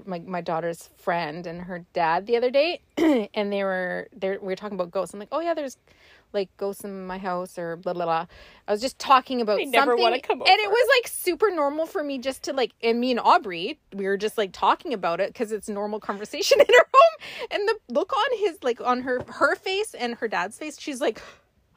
my 0.06 0.20
my 0.20 0.42
daughter's 0.42 0.90
friend 0.98 1.48
and 1.48 1.62
her 1.62 1.86
dad 1.94 2.28
the 2.28 2.38
other 2.38 2.52
day, 2.52 2.82
and 3.34 3.52
they 3.52 3.64
were 3.64 4.08
they 4.16 4.32
we 4.32 4.38
were 4.38 4.56
talking 4.56 4.76
about 4.76 4.92
ghosts. 4.92 5.14
I'm 5.14 5.20
like, 5.20 5.30
oh 5.32 5.40
yeah, 5.40 5.54
there's 5.54 5.78
like 6.34 6.50
ghosts 6.58 6.84
in 6.84 7.06
my 7.06 7.18
house 7.18 7.58
or 7.58 7.76
blah 7.76 7.94
blah 7.94 8.06
blah. 8.06 8.26
I 8.68 8.72
was 8.72 8.82
just 8.82 9.00
talking 9.00 9.42
about 9.42 9.58
They 9.58 9.66
never 9.66 9.92
something, 9.92 10.04
wanna 10.04 10.20
come 10.20 10.42
and 10.42 10.50
it 10.50 10.70
was 10.70 10.90
like 11.00 11.08
super 11.12 11.50
normal 11.52 11.86
for 11.86 12.04
me 12.04 12.18
just 12.18 12.44
to 12.44 12.54
like. 12.54 12.72
And 12.82 13.00
me 13.00 13.12
and 13.12 13.20
Aubrey, 13.20 13.80
we 13.94 14.06
were 14.06 14.18
just 14.18 14.38
like 14.38 14.52
talking 14.52 14.94
about 14.94 15.20
it 15.20 15.28
because 15.34 15.52
it's 15.52 15.70
normal 15.70 16.00
conversation 16.00 16.60
in 16.68 16.68
our 16.76 16.88
home. 16.94 17.48
And 17.52 17.68
the 17.68 17.78
look 17.94 18.14
on 18.14 18.38
his 18.40 18.58
like 18.64 18.82
on 18.82 19.02
her 19.02 19.24
her 19.28 19.56
face 19.56 19.94
and 19.94 20.16
her 20.16 20.28
dad's 20.28 20.58
face, 20.58 20.80
she's 20.80 21.02
like, 21.02 21.22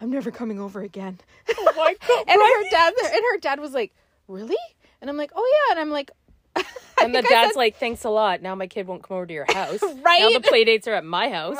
I'm 0.01 0.11
never 0.11 0.31
coming 0.31 0.61
over 0.61 0.81
again. 0.83 1.19
oh 1.57 1.73
my 1.77 1.95
god 2.09 2.25
and 2.29 2.41
her 2.41 2.71
dad 2.71 2.93
and 3.05 3.23
her 3.33 3.39
dad 3.39 3.61
was 3.61 3.73
like 3.73 3.95
really 4.29 4.57
and 5.01 5.09
i'm 5.09 5.17
like 5.17 5.31
oh 5.35 5.53
yeah 5.69 5.73
and 5.73 5.81
i'm 5.81 5.91
like 5.91 6.11
and 7.01 7.15
the 7.15 7.23
dad's 7.23 7.55
like 7.57 7.77
thanks 7.77 8.05
a 8.05 8.09
lot 8.11 8.43
now 8.43 8.55
my 8.55 8.67
kid 8.67 8.87
won't 8.87 9.03
come 9.03 9.17
over 9.19 9.27
to 9.27 9.33
your 9.35 9.45
house 9.53 9.81
right. 10.03 10.21
now 10.21 10.31
the 10.31 10.41
play 10.41 10.65
dates 10.65 10.89
are 10.89 10.95
at 10.95 11.05
my 11.05 11.29
house 11.29 11.57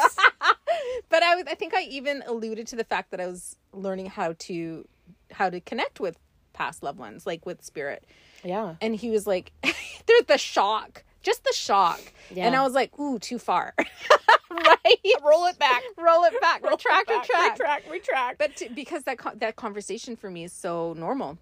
but 1.09 1.23
i 1.23 1.41
i 1.47 1.55
think 1.55 1.75
i 1.75 1.83
even 1.83 2.23
alluded 2.27 2.67
to 2.67 2.77
the 2.77 2.85
fact 2.85 3.11
that 3.11 3.21
i 3.21 3.27
was 3.27 3.57
learning 3.73 4.07
how 4.07 4.35
to 4.39 4.87
how 5.33 5.51
to 5.51 5.61
connect 5.61 6.01
with 6.01 6.19
past 6.53 6.83
loved 6.83 6.99
ones 6.99 7.27
like 7.27 7.45
with 7.45 7.63
spirit. 7.63 8.05
Yeah. 8.43 8.77
And 8.81 8.97
he 8.97 9.11
was 9.11 9.27
like 9.27 9.53
there's 9.63 10.25
the 10.27 10.39
shock 10.39 11.05
just 11.23 11.43
the 11.45 11.53
shock. 11.53 12.01
Yeah. 12.31 12.47
and 12.47 12.57
i 12.57 12.63
was 12.63 12.73
like 12.73 12.99
ooh 12.99 13.19
too 13.19 13.39
far. 13.39 13.75
Right? 14.49 14.97
Roll 15.23 15.45
it 15.47 15.59
back. 15.59 15.83
Roll 15.99 16.25
it 16.25 16.41
back. 16.41 16.63
Retract 16.63 17.09
Back, 17.09 17.09
retract. 17.09 17.59
Retract 17.59 17.91
retract. 17.91 18.39
But 18.39 18.57
to, 18.57 18.71
because 18.71 19.03
that 19.03 19.19
con- 19.19 19.39
that 19.39 19.57
conversation 19.57 20.17
for 20.17 20.31
me 20.31 20.45
is 20.45 20.53
so 20.53 20.95
normal 20.97 21.37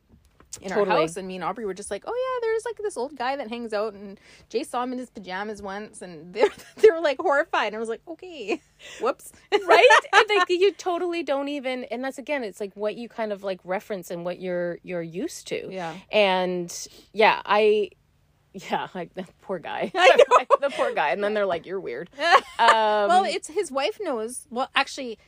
in 0.60 0.72
our 0.72 0.84
house 0.84 1.16
and 1.16 1.26
me 1.28 1.36
and 1.36 1.44
Aubrey 1.44 1.64
were 1.64 1.74
just 1.74 1.90
like 1.90 2.04
oh 2.06 2.14
yeah 2.14 2.46
there's 2.46 2.64
like 2.64 2.76
this 2.78 2.96
old 2.96 3.16
guy 3.16 3.36
that 3.36 3.48
hangs 3.48 3.72
out 3.72 3.94
and 3.94 4.18
Jay 4.48 4.64
saw 4.64 4.82
him 4.82 4.92
in 4.92 4.98
his 4.98 5.10
pajamas 5.10 5.62
once 5.62 6.02
and 6.02 6.32
they 6.34 6.46
they 6.76 6.90
were 6.90 7.00
like 7.00 7.18
horrified 7.18 7.68
and 7.68 7.76
I 7.76 7.78
was 7.78 7.88
like 7.88 8.02
okay 8.06 8.60
whoops. 9.00 9.32
Right? 9.66 9.88
And 10.12 10.24
like 10.36 10.48
you 10.50 10.72
totally 10.72 11.22
don't 11.22 11.48
even 11.48 11.84
and 11.84 12.04
that's 12.04 12.18
again 12.18 12.44
it's 12.44 12.60
like 12.60 12.72
what 12.74 12.96
you 12.96 13.08
kind 13.08 13.32
of 13.32 13.42
like 13.42 13.60
reference 13.64 14.10
and 14.10 14.24
what 14.24 14.40
you're 14.40 14.78
you're 14.82 15.02
used 15.02 15.46
to. 15.48 15.68
Yeah. 15.70 15.94
and 16.10 16.86
yeah 17.12 17.40
i 17.46 17.90
yeah 18.52 18.88
like 18.94 19.14
the 19.14 19.26
poor 19.42 19.58
guy. 19.58 19.90
I 19.94 20.16
the 20.60 20.70
poor 20.70 20.94
guy 20.94 21.10
and 21.10 21.22
then 21.24 21.34
they're 21.34 21.46
like 21.46 21.66
you're 21.66 21.80
weird. 21.80 22.10
Um 22.58 23.08
well 23.08 23.24
it's 23.24 23.48
his 23.48 23.72
wife 23.72 23.98
knows 24.00 24.46
well 24.50 24.68
actually 24.74 25.18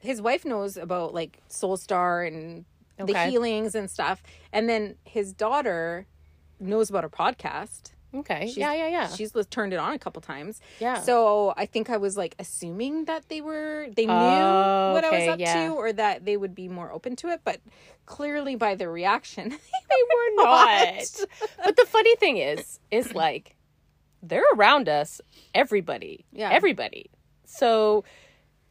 his 0.00 0.22
wife 0.22 0.44
knows 0.44 0.76
about 0.76 1.12
like 1.14 1.38
Soul 1.48 1.76
Star 1.76 2.22
and 2.22 2.64
the 2.98 3.12
Okay. 3.12 3.30
healings 3.30 3.74
and 3.74 3.90
stuff 3.90 4.22
and 4.52 4.68
then 4.68 4.96
his 5.04 5.32
daughter 5.32 6.06
knows 6.60 6.90
about 6.90 7.04
our 7.04 7.10
podcast 7.10 7.92
okay 8.14 8.46
She's- 8.46 8.56
yeah 8.56 8.72
yeah 8.74 8.88
yeah 8.88 9.08
She's 9.08 9.32
turned 9.50 9.72
it 9.72 9.76
on 9.78 9.92
a 9.92 9.98
couple 9.98 10.20
times. 10.22 10.60
Yeah. 10.80 11.00
So 11.00 11.52
I 11.56 11.66
think 11.66 11.90
I 11.90 11.98
was 11.98 12.16
like 12.16 12.34
assuming 12.38 13.04
that 13.04 13.28
they 13.28 13.40
were 13.42 13.88
they 13.94 14.06
knew 14.06 14.12
Oh, 14.12 14.92
what 14.94 15.04
I 15.04 15.10
was 15.18 15.28
up 15.28 15.38
yeah. 15.38 15.66
to 15.68 15.74
or 15.74 15.92
that 15.92 16.24
they 16.24 16.36
would 16.36 16.54
be 16.54 16.68
more 16.68 16.90
open 16.90 17.16
to 17.16 17.28
it, 17.28 17.40
but 17.44 17.60
clearly 18.06 18.56
by 18.56 18.74
their 18.74 18.90
reaction 18.90 19.50
they 19.90 20.02
were 20.14 20.42
not 20.44 21.20
but 21.64 21.76
the 21.76 21.84
funny 21.86 22.16
thing 22.16 22.38
is 22.38 22.80
is 22.90 23.14
like 23.14 23.54
they're 24.22 24.42
around 24.54 24.88
us 24.88 25.20
everybody 25.54 26.24
Yeah. 26.32 26.50
everybody 26.50 27.10
so 27.44 28.04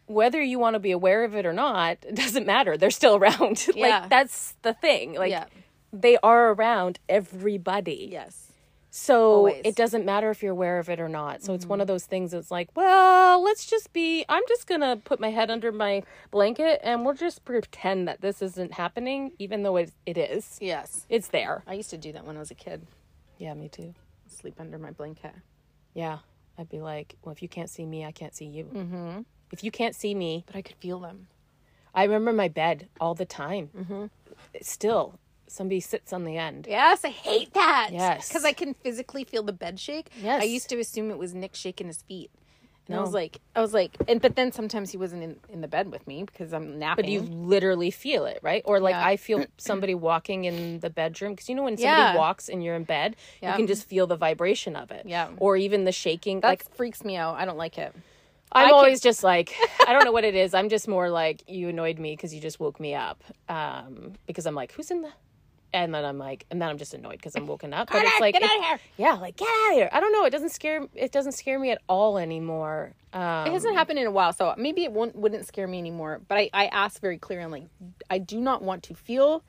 whether 0.07 0.41
you 0.41 0.57
want 0.59 0.73
to 0.73 0.79
be 0.79 0.91
aware 0.91 1.23
of 1.23 1.35
it 1.35 1.45
or 1.45 1.53
not 1.53 1.97
it 2.03 2.15
doesn't 2.23 2.45
matter 2.47 2.77
they're 2.77 2.89
still 2.91 3.15
around 3.15 3.67
Yeah. 3.75 3.99
like 4.01 4.09
that's 4.09 4.55
the 4.63 4.73
thing 4.73 5.13
like 5.13 5.31
Yeah. 5.31 5.45
they 5.93 6.17
are 6.23 6.51
around 6.53 6.99
everybody 7.07 8.09
Yes. 8.11 8.51
so 8.89 9.31
Always. 9.31 9.55
Mm-hmm. 9.55 9.67
it 9.67 9.75
doesn't 9.75 10.05
matter 10.05 10.29
if 10.31 10.41
you're 10.41 10.51
aware 10.53 10.79
of 10.79 10.89
it 10.89 10.99
or 10.99 11.09
not 11.09 11.43
so 11.43 11.53
it's 11.53 11.65
one 11.65 11.81
of 11.81 11.87
those 11.87 12.05
things 12.05 12.31
that's 12.31 12.49
like 12.51 12.69
well 12.75 13.43
let's 13.43 13.65
just 13.65 13.91
be 13.93 14.25
i'm 14.29 14.43
just 14.47 14.65
gonna 14.67 14.97
put 14.97 15.19
my 15.19 15.29
head 15.29 15.51
under 15.51 15.71
my 15.71 16.03
blanket 16.31 16.79
and 16.83 17.05
we'll 17.05 17.13
just 17.13 17.43
pretend 17.45 18.07
that 18.07 18.21
this 18.21 18.41
isn't 18.41 18.73
happening 18.73 19.31
even 19.39 19.63
though 19.63 19.77
it, 19.77 19.91
it 20.05 20.17
is 20.17 20.57
Yes. 20.61 21.05
it's 21.09 21.27
there 21.29 21.63
I 21.67 21.73
used 21.73 21.89
to 21.91 21.97
do 21.97 22.11
that 22.13 22.25
when 22.25 22.35
I 22.37 22.39
was 22.39 22.51
a 22.51 22.55
kid. 22.55 22.85
yeah 23.37 23.53
me 23.53 23.69
too 23.69 23.93
Sleep 24.29 24.55
under 24.59 24.77
my 24.77 24.91
blanket. 24.91 25.31
Yeah, 25.95 26.19
I'd 26.59 26.69
be 26.69 26.79
like, 26.79 27.15
well, 27.23 27.31
if 27.31 27.41
you 27.41 27.47
can't 27.49 27.69
see 27.71 27.85
me, 27.87 28.05
I 28.05 28.11
can't 28.11 28.35
see 28.35 28.45
you. 28.45 28.65
Mm-hmm. 28.65 29.21
If 29.51 29.63
you 29.63 29.71
can't 29.71 29.95
see 29.95 30.13
me, 30.13 30.43
But 30.47 30.55
I 30.55 30.61
could 30.61 30.75
feel 30.77 30.99
them. 30.99 31.27
I 31.95 32.03
remember 32.03 32.33
my 32.33 32.47
bed 32.47 32.87
all 32.99 33.15
the 33.15 33.25
time. 33.25 33.69
Mm-hmm. 33.75 34.05
Still, 34.61 35.19
somebody 35.47 35.79
sits 35.79 36.13
on 36.13 36.25
the 36.25 36.37
end. 36.37 36.67
Yes, 36.69 37.03
I 37.03 37.09
hate 37.09 37.53
that. 37.53 37.89
Yes. 37.91 38.27
Because 38.27 38.45
I 38.45 38.53
can 38.53 38.73
physically 38.75 39.23
feel 39.23 39.43
the 39.43 39.53
bed 39.53 39.79
shake. 39.79 40.09
Yes. 40.21 40.41
I 40.41 40.45
used 40.45 40.69
to 40.69 40.79
assume 40.79 41.09
it 41.11 41.17
was 41.17 41.33
Nick 41.33 41.55
shaking 41.55 41.87
his 41.87 42.01
feet. 42.03 42.29
And 42.89 42.95
I 42.95 43.01
was 43.01 43.13
like, 43.13 43.41
I 43.53 43.59
was 43.59 43.73
like, 43.73 43.97
and 44.07 44.21
but 44.21 44.37
then 44.37 44.53
sometimes 44.53 44.91
he 44.91 44.97
wasn't 44.97 45.21
in, 45.21 45.35
in 45.49 45.59
the 45.59 45.67
bed 45.67 45.91
with 45.91 46.07
me 46.07 46.23
because 46.23 46.53
I'm 46.53 46.79
napping. 46.79 47.03
But 47.03 47.11
you 47.11 47.19
literally 47.19 47.91
feel 47.91 48.25
it, 48.25 48.39
right? 48.41 48.61
Or 48.63 48.79
like 48.79 48.93
Yeah. 48.93 49.05
I 49.05 49.17
feel 49.17 49.45
somebody 49.57 49.93
walking 49.93 50.45
in 50.45 50.79
the 50.79 50.89
bedroom 50.89 51.33
because 51.33 51.49
you 51.49 51.55
know 51.55 51.63
when 51.63 51.75
somebody 51.75 52.13
Yeah. 52.13 52.15
walks 52.15 52.47
and 52.47 52.63
you're 52.63 52.75
in 52.75 52.85
bed, 52.85 53.17
Yeah. 53.41 53.51
you 53.51 53.57
can 53.57 53.67
just 53.67 53.83
feel 53.89 54.07
the 54.07 54.15
vibration 54.15 54.77
of 54.77 54.91
it. 54.91 55.05
Yeah. 55.05 55.27
Or 55.35 55.57
even 55.57 55.83
the 55.83 55.91
shaking. 55.91 56.39
that 56.39 56.47
like 56.47 56.75
freaks 56.75 57.03
me 57.03 57.17
out. 57.17 57.35
I 57.35 57.43
don't 57.43 57.57
like 57.57 57.77
it. 57.77 57.93
I'm 58.51 58.65
I 58.65 58.69
can- 58.69 58.73
always 58.75 59.01
just 59.01 59.23
like 59.23 59.53
I 59.87 59.93
don't 59.93 60.05
know 60.05 60.11
what 60.11 60.23
it 60.23 60.35
is. 60.35 60.53
I'm 60.53 60.69
just 60.69 60.87
more 60.87 61.09
like 61.09 61.43
you 61.47 61.69
annoyed 61.69 61.99
me 61.99 62.13
because 62.13 62.33
you 62.33 62.41
just 62.41 62.59
woke 62.59 62.79
me 62.79 62.95
up. 62.95 63.23
Um, 63.49 64.13
because 64.25 64.45
I'm 64.45 64.55
like, 64.55 64.71
who's 64.71 64.89
in 64.91 65.01
the? 65.01 65.09
And 65.73 65.93
then 65.93 66.05
I'm 66.05 66.17
like, 66.17 66.45
and 66.49 66.61
then 66.61 66.69
I'm 66.69 66.77
just 66.77 66.93
annoyed 66.93 67.17
because 67.17 67.35
I'm 67.35 67.45
woken 67.45 67.73
up. 67.73 67.89
But 67.91 68.03
it's 68.05 68.19
like, 68.21 68.33
get 68.33 68.41
it- 68.43 68.49
out 68.49 68.57
of 68.59 68.63
here. 68.65 68.79
yeah, 68.97 69.13
like 69.15 69.35
get 69.35 69.47
out 69.49 69.71
of 69.71 69.73
here. 69.75 69.89
I 69.91 69.99
don't 69.99 70.13
know. 70.13 70.23
It 70.25 70.29
doesn't 70.31 70.49
scare. 70.51 70.87
It 70.95 71.11
doesn't 71.11 71.33
scare 71.33 71.59
me 71.59 71.71
at 71.71 71.81
all 71.89 72.17
anymore. 72.17 72.93
Um, 73.13 73.47
It 73.47 73.51
hasn't 73.51 73.75
happened 73.75 73.99
in 73.99 74.07
a 74.07 74.11
while, 74.11 74.31
so 74.31 74.53
maybe 74.57 74.85
it 74.85 74.91
won't, 74.93 75.15
wouldn't 75.15 75.45
scare 75.45 75.67
me 75.67 75.77
anymore. 75.77 76.21
But 76.27 76.37
I, 76.37 76.49
I 76.53 76.65
asked 76.67 76.99
very 77.01 77.17
clearly, 77.17 77.43
I'm 77.45 77.51
like, 77.51 77.65
I 78.09 78.17
do 78.17 78.39
not 78.39 78.61
want 78.63 78.83
to 78.83 78.93
feel 78.95 79.43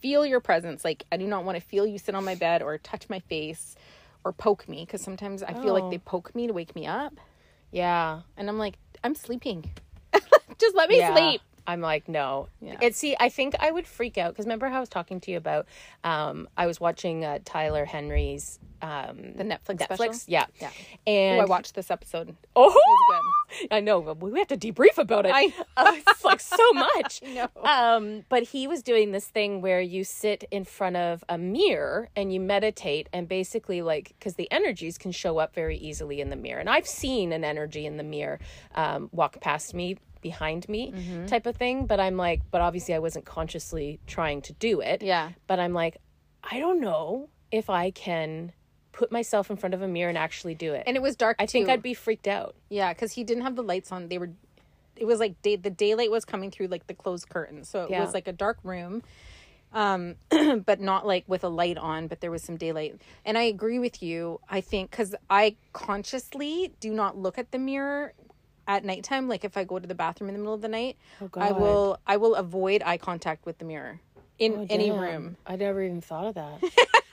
feel 0.00 0.26
your 0.26 0.40
presence. 0.40 0.84
Like 0.84 1.04
I 1.10 1.16
do 1.16 1.26
not 1.26 1.44
want 1.44 1.56
to 1.58 1.64
feel 1.64 1.86
you 1.86 1.98
sit 1.98 2.14
on 2.14 2.22
my 2.24 2.34
bed 2.34 2.62
or 2.62 2.76
touch 2.76 3.08
my 3.08 3.20
face 3.20 3.76
or 4.24 4.32
poke 4.32 4.68
me 4.68 4.84
because 4.84 5.00
sometimes 5.00 5.42
I 5.42 5.54
feel 5.54 5.72
like 5.72 5.84
Oh. 5.84 5.90
they 5.90 5.98
poke 5.98 6.34
me 6.34 6.46
to 6.46 6.52
wake 6.52 6.74
me 6.76 6.86
up, 6.86 7.14
Yeah. 7.70 8.20
and 8.36 8.48
I'm 8.48 8.58
like, 8.58 8.78
I'm 9.04 9.14
sleeping. 9.14 9.70
Just 10.58 10.74
let 10.74 10.88
me 10.88 10.98
yeah. 10.98 11.14
sleep. 11.14 11.40
I'm 11.66 11.80
like, 11.80 12.08
no. 12.08 12.48
Yeah. 12.60 12.76
It 12.80 12.94
see, 12.96 13.16
I 13.18 13.28
think 13.28 13.54
I 13.58 13.70
would 13.70 13.86
freak 13.86 14.18
out 14.18 14.32
because 14.32 14.46
remember 14.46 14.68
how 14.68 14.76
I 14.76 14.80
was 14.80 14.88
talking 14.88 15.20
to 15.20 15.30
you 15.30 15.36
about 15.36 15.66
um 16.04 16.48
I 16.56 16.66
was 16.66 16.80
watching 16.80 17.24
uh, 17.24 17.38
Tyler 17.44 17.84
Henry's 17.84 18.58
um 18.82 19.32
The 19.36 19.44
Netflix, 19.44 19.78
Netflix. 19.78 19.94
special. 19.94 20.12
Yeah. 20.26 20.46
Yeah. 20.60 20.70
And 21.06 21.40
Oh, 21.40 21.42
I 21.42 21.46
watched 21.46 21.74
this 21.74 21.90
episode. 21.90 22.34
Oh, 22.56 22.80
I 23.70 23.80
know. 23.80 24.00
but 24.02 24.18
We 24.18 24.38
have 24.38 24.48
to 24.48 24.56
debrief 24.56 24.98
about 24.98 25.24
it. 25.26 25.32
I- 25.34 25.52
Uh, 25.76 25.92
it's 26.06 26.24
like 26.24 26.40
so 26.40 26.72
much. 26.72 27.22
know. 27.34 27.48
Um, 27.62 28.24
but 28.28 28.42
he 28.42 28.66
was 28.66 28.82
doing 28.82 29.12
this 29.12 29.26
thing 29.26 29.60
where 29.60 29.80
you 29.80 30.04
sit 30.04 30.44
in 30.50 30.64
front 30.64 30.96
of 30.96 31.22
a 31.28 31.38
mirror 31.38 32.08
and 32.16 32.32
you 32.32 32.40
meditate, 32.40 33.08
and 33.12 33.28
basically, 33.28 33.82
like, 33.82 34.14
because 34.18 34.34
the 34.34 34.50
energies 34.50 34.98
can 34.98 35.12
show 35.12 35.38
up 35.38 35.54
very 35.54 35.76
easily 35.78 36.20
in 36.20 36.28
the 36.30 36.36
mirror. 36.36 36.60
And 36.60 36.68
I've 36.68 36.86
seen 36.88 37.32
an 37.32 37.44
energy 37.44 37.86
in 37.86 37.96
the 37.96 38.02
mirror 38.04 38.40
um, 38.74 39.08
walk 39.12 39.40
past 39.40 39.74
me, 39.74 39.96
behind 40.20 40.68
me, 40.68 40.92
Mm-hmm. 40.92 41.26
type 41.26 41.46
of 41.46 41.56
thing. 41.56 41.86
But 41.86 42.00
I'm 42.00 42.16
like, 42.16 42.42
but 42.50 42.60
obviously, 42.60 42.94
I 42.94 42.98
wasn't 42.98 43.24
consciously 43.24 44.00
trying 44.06 44.42
to 44.42 44.52
do 44.54 44.80
it. 44.80 45.02
Yeah. 45.02 45.30
But 45.46 45.58
I'm 45.60 45.72
like, 45.72 45.98
I 46.42 46.58
don't 46.58 46.80
know 46.80 47.28
if 47.50 47.70
I 47.70 47.90
can 47.90 48.52
put 48.92 49.12
myself 49.12 49.50
in 49.50 49.56
front 49.56 49.74
of 49.74 49.82
a 49.82 49.88
mirror 49.88 50.08
and 50.08 50.16
actually 50.18 50.54
do 50.54 50.72
it. 50.72 50.84
And 50.86 50.96
it 50.96 51.02
was 51.02 51.16
dark. 51.16 51.36
I 51.38 51.46
think. 51.46 51.68
I'd 51.68 51.82
be 51.82 51.94
freaked 51.94 52.26
out. 52.28 52.54
Yeah, 52.70 52.92
because 52.92 53.12
he 53.12 53.24
didn't 53.24 53.42
have 53.44 53.54
the 53.56 53.62
lights 53.62 53.92
on. 53.92 54.08
They 54.08 54.16
were, 54.18 54.30
it 54.96 55.04
was 55.04 55.20
like 55.20 55.40
day, 55.42 55.56
the 55.56 55.68
daylight 55.70 56.10
was 56.10 56.24
coming 56.24 56.50
through 56.50 56.68
like 56.68 56.86
the 56.86 56.94
closed 56.94 57.28
curtains, 57.28 57.68
so 57.68 57.82
it 57.84 57.90
Yeah. 57.90 58.00
was 58.02 58.14
like 58.14 58.26
a 58.26 58.32
dark 58.32 58.58
room, 58.64 59.02
um, 59.74 60.14
but 60.64 60.80
not 60.80 61.06
like 61.06 61.24
with 61.28 61.44
a 61.44 61.48
light 61.48 61.76
on. 61.76 62.06
But 62.08 62.20
there 62.22 62.30
was 62.30 62.42
some 62.42 62.56
daylight, 62.56 62.98
and 63.26 63.36
I 63.36 63.42
agree 63.42 63.78
with 63.78 64.02
you. 64.02 64.40
I 64.48 64.62
think 64.62 64.90
because 64.90 65.14
I 65.28 65.56
consciously 65.74 66.72
do 66.80 66.92
not 66.94 67.16
look 67.18 67.36
at 67.38 67.50
the 67.52 67.58
mirror 67.58 68.14
at 68.66 68.84
nighttime. 68.84 69.28
Like 69.28 69.44
if 69.44 69.56
I 69.56 69.64
go 69.64 69.78
to 69.78 69.86
the 69.86 69.94
bathroom 69.94 70.28
in 70.28 70.34
the 70.34 70.38
middle 70.40 70.54
of 70.54 70.60
the 70.62 70.68
night, 70.68 70.96
oh, 71.20 71.24
I 71.24 71.26
Oh, 71.26 71.28
God. 71.54 71.60
will 71.60 71.98
I 72.06 72.16
will 72.16 72.34
avoid 72.34 72.82
eye 72.84 72.98
contact 72.98 73.46
with 73.46 73.58
the 73.58 73.64
mirror 73.64 74.00
in 74.38 74.52
oh, 74.54 74.66
any 74.70 74.90
Oh, 74.90 74.94
Damn. 74.94 75.02
room 75.02 75.36
I 75.46 75.56
never 75.56 75.82
even 75.82 76.00
thought 76.00 76.26
of 76.26 76.34
that. 76.34 76.60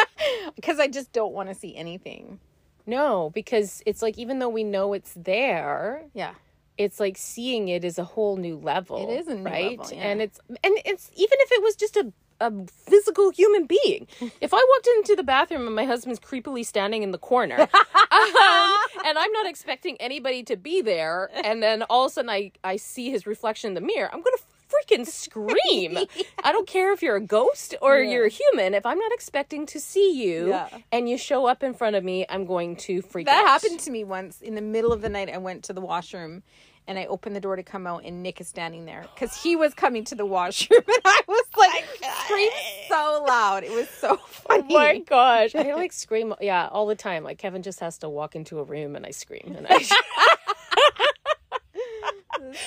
because 0.55 0.79
I 0.79 0.87
just 0.87 1.11
don't 1.13 1.33
want 1.33 1.49
to 1.49 1.55
see 1.55 1.75
anything. 1.75 2.39
no, 2.85 3.29
because 3.33 3.81
it's 3.85 4.01
like 4.01 4.17
even 4.17 4.39
though 4.39 4.49
we 4.49 4.63
know 4.63 4.93
it's 4.93 5.13
there, 5.15 6.03
Yeah. 6.13 6.33
it's 6.77 6.99
like 6.99 7.17
seeing 7.17 7.67
it 7.69 7.83
is 7.85 7.97
a 7.97 8.03
whole 8.03 8.35
new 8.37 8.57
level. 8.57 9.09
It 9.09 9.19
is 9.19 9.27
a 9.27 9.35
new 9.35 9.43
right, 9.49 9.77
level, 9.79 9.95
yeah. 9.95 10.03
and 10.09 10.21
it's 10.21 10.39
and 10.49 10.73
it's 10.85 11.09
even 11.15 11.37
if 11.41 11.51
it 11.51 11.61
was 11.63 11.75
just 11.75 11.95
a 11.97 12.11
a 12.43 12.65
physical 12.89 13.31
human 13.31 13.65
being. 13.65 14.07
if 14.41 14.53
I 14.53 14.57
walked 14.57 14.87
into 14.97 15.15
the 15.15 15.23
bathroom 15.23 15.65
and 15.67 15.75
my 15.75 15.85
husband's 15.85 16.19
creepily 16.19 16.65
standing 16.65 17.01
in 17.03 17.11
the 17.11 17.17
corner, 17.17 17.57
um, 18.11 18.73
and 19.05 19.17
I'm 19.17 19.31
not 19.31 19.45
expecting 19.47 19.97
anybody 19.99 20.43
to 20.43 20.55
be 20.57 20.81
there, 20.81 21.29
and 21.43 21.61
then 21.63 21.83
all 21.83 22.05
of 22.05 22.11
a 22.11 22.13
sudden 22.13 22.29
I 22.29 22.51
I 22.63 22.75
see 22.77 23.09
his 23.11 23.25
reflection 23.25 23.69
in 23.69 23.73
the 23.73 23.81
mirror, 23.81 24.09
I'm 24.13 24.21
gonna 24.21 24.37
freaking 24.73 25.05
scream. 25.05 25.97
I 26.43 26.51
don't 26.51 26.67
care 26.67 26.91
if 26.93 27.03
you're 27.03 27.15
a 27.15 27.21
ghost 27.21 27.75
or 27.81 27.99
Yeah. 27.99 28.11
you're 28.11 28.25
a 28.25 28.29
human. 28.29 28.73
If 28.73 28.85
I'm 28.87 28.97
not 28.97 29.11
expecting 29.11 29.65
to 29.67 29.79
see 29.79 30.11
you 30.23 30.49
Yeah. 30.49 30.67
and 30.91 31.07
you 31.07 31.15
show 31.17 31.45
up 31.45 31.61
in 31.63 31.73
front 31.75 31.95
of 31.95 32.03
me, 32.03 32.25
I'm 32.27 32.45
going 32.45 32.75
to 32.87 33.01
freak 33.03 33.27
That 33.27 33.43
out. 33.43 33.47
happened 33.47 33.79
to 33.81 33.91
me 33.91 34.03
once 34.03 34.41
in 34.41 34.55
the 34.55 34.61
middle 34.61 34.91
of 34.91 35.01
the 35.01 35.09
night. 35.09 35.29
I 35.29 35.37
went 35.37 35.63
to 35.65 35.73
the 35.73 35.81
washroom 35.81 36.41
and 36.88 36.99
I 36.99 37.05
opened 37.05 37.36
the 37.36 37.39
door 37.41 37.55
to 37.55 37.63
come 37.63 37.88
out, 37.88 38.03
and 38.05 38.21
Nick 38.23 38.41
is 38.41 38.47
standing 38.47 38.86
there 38.86 39.05
because 39.13 39.41
he 39.41 39.55
was 39.55 39.73
coming 39.73 40.03
to 40.05 40.15
the 40.15 40.25
washroom, 40.25 40.81
and 40.88 41.01
I 41.05 41.21
was 41.27 41.45
oh 41.55 41.59
like 41.59 41.86
screamed 42.25 42.51
so 42.89 43.23
loud. 43.27 43.63
It 43.63 43.71
was 43.71 43.89
so 43.89 44.19
Oh 44.49 44.57
funny. 44.57 44.73
my 44.73 44.99
gosh. 44.99 45.55
I 45.55 45.73
like 45.73 45.93
scream 45.93 46.34
yeah, 46.41 46.67
all 46.71 46.86
the 46.88 46.95
time. 46.95 47.23
Like 47.23 47.38
Kevin 47.38 47.63
just 47.63 47.79
has 47.79 47.97
to 47.99 48.09
walk 48.09 48.36
into 48.36 48.59
a 48.59 48.63
room 48.63 48.95
and 48.95 49.05
I 49.05 49.11
scream 49.11 49.53
and 49.57 49.65
I 49.69 49.86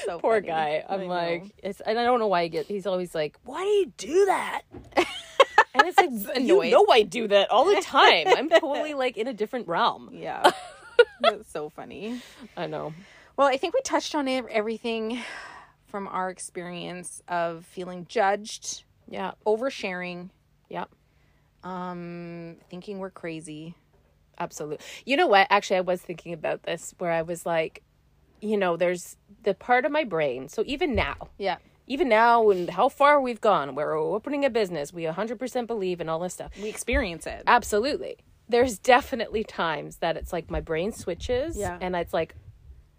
so 0.07 0.19
poor 0.19 0.37
funny. 0.37 0.47
guy. 0.47 0.85
I 0.89 0.95
I'm 0.95 1.01
know. 1.03 1.07
like 1.07 1.45
it's 1.63 1.81
and 1.81 1.99
I 1.99 2.05
don't 2.05 2.19
know 2.19 2.27
why 2.29 2.45
he 2.45 2.49
get 2.49 2.67
he's 2.67 2.87
always 2.87 3.15
like, 3.15 3.37
Why 3.45 3.63
do 3.63 3.69
you 3.69 3.93
do 3.97 4.25
that? 4.27 4.63
And 5.75 5.87
it's 5.87 5.99
like 5.99 6.39
you 6.41 6.71
know 6.71 6.87
I 6.91 7.03
do 7.03 7.29
that 7.29 7.51
all 7.51 7.67
the 7.67 7.81
time. 7.83 8.27
I'm 8.29 8.49
totally 8.49 8.95
like 8.95 9.19
in 9.19 9.27
a 9.27 9.35
different 9.35 9.69
realm. 9.69 10.09
yeah, 10.13 10.51
that's 11.21 11.51
so 11.53 11.69
funny. 11.69 12.23
I 12.57 12.67
know. 12.67 12.95
Well, 13.37 13.47
I 13.49 13.57
think 13.57 13.75
we 13.75 13.81
touched 13.83 14.15
on 14.15 14.29
everything 14.29 15.21
from 15.87 16.09
our 16.09 16.31
experience 16.31 17.23
of 17.29 17.65
feeling 17.67 18.07
judged, 18.09 18.85
Yeah. 19.09 19.33
oversharing, 19.47 20.31
Yeah. 20.69 20.85
um, 21.63 22.57
thinking 22.71 22.99
we're 22.99 23.11
crazy. 23.11 23.75
Absolutely. 24.39 24.85
You 25.05 25.17
know 25.17 25.27
what? 25.27 25.47
Actually, 25.51 25.79
I 25.79 25.83
was 25.83 26.03
thinking 26.03 26.33
about 26.33 26.65
this 26.65 26.95
where 26.99 27.13
I 27.13 27.23
was 27.23 27.47
like, 27.47 27.83
you 28.41 28.57
know, 28.57 28.77
there's 28.77 29.17
the 29.45 29.55
part 29.55 29.85
of 29.87 29.93
my 29.93 30.05
brain. 30.05 30.49
So 30.49 30.63
even 30.67 30.95
now, 30.95 31.17
Yeah, 31.39 31.57
even 31.87 32.09
now 32.09 32.51
and 32.51 32.69
how 32.69 32.89
far 32.91 33.19
we've 33.21 33.41
gone, 33.41 33.75
we're 33.75 33.95
opening 33.99 34.45
a 34.45 34.51
business, 34.51 34.93
we 34.93 35.05
100% 35.05 35.67
believe 35.67 36.01
in 36.03 36.09
all 36.11 36.21
this 36.21 36.35
stuff. 36.35 36.53
we 36.61 36.69
experience 36.69 37.27
it. 37.27 37.45
Absolutely. 37.47 38.17
There's 38.49 38.79
definitely 38.79 39.43
times 39.43 39.97
that 39.99 40.17
it's 40.17 40.33
like 40.33 40.51
my 40.51 40.61
brain 40.61 40.93
switches 40.93 41.57
Yeah. 41.57 41.79
and 41.81 41.97
it's 41.97 42.13
like 42.13 42.35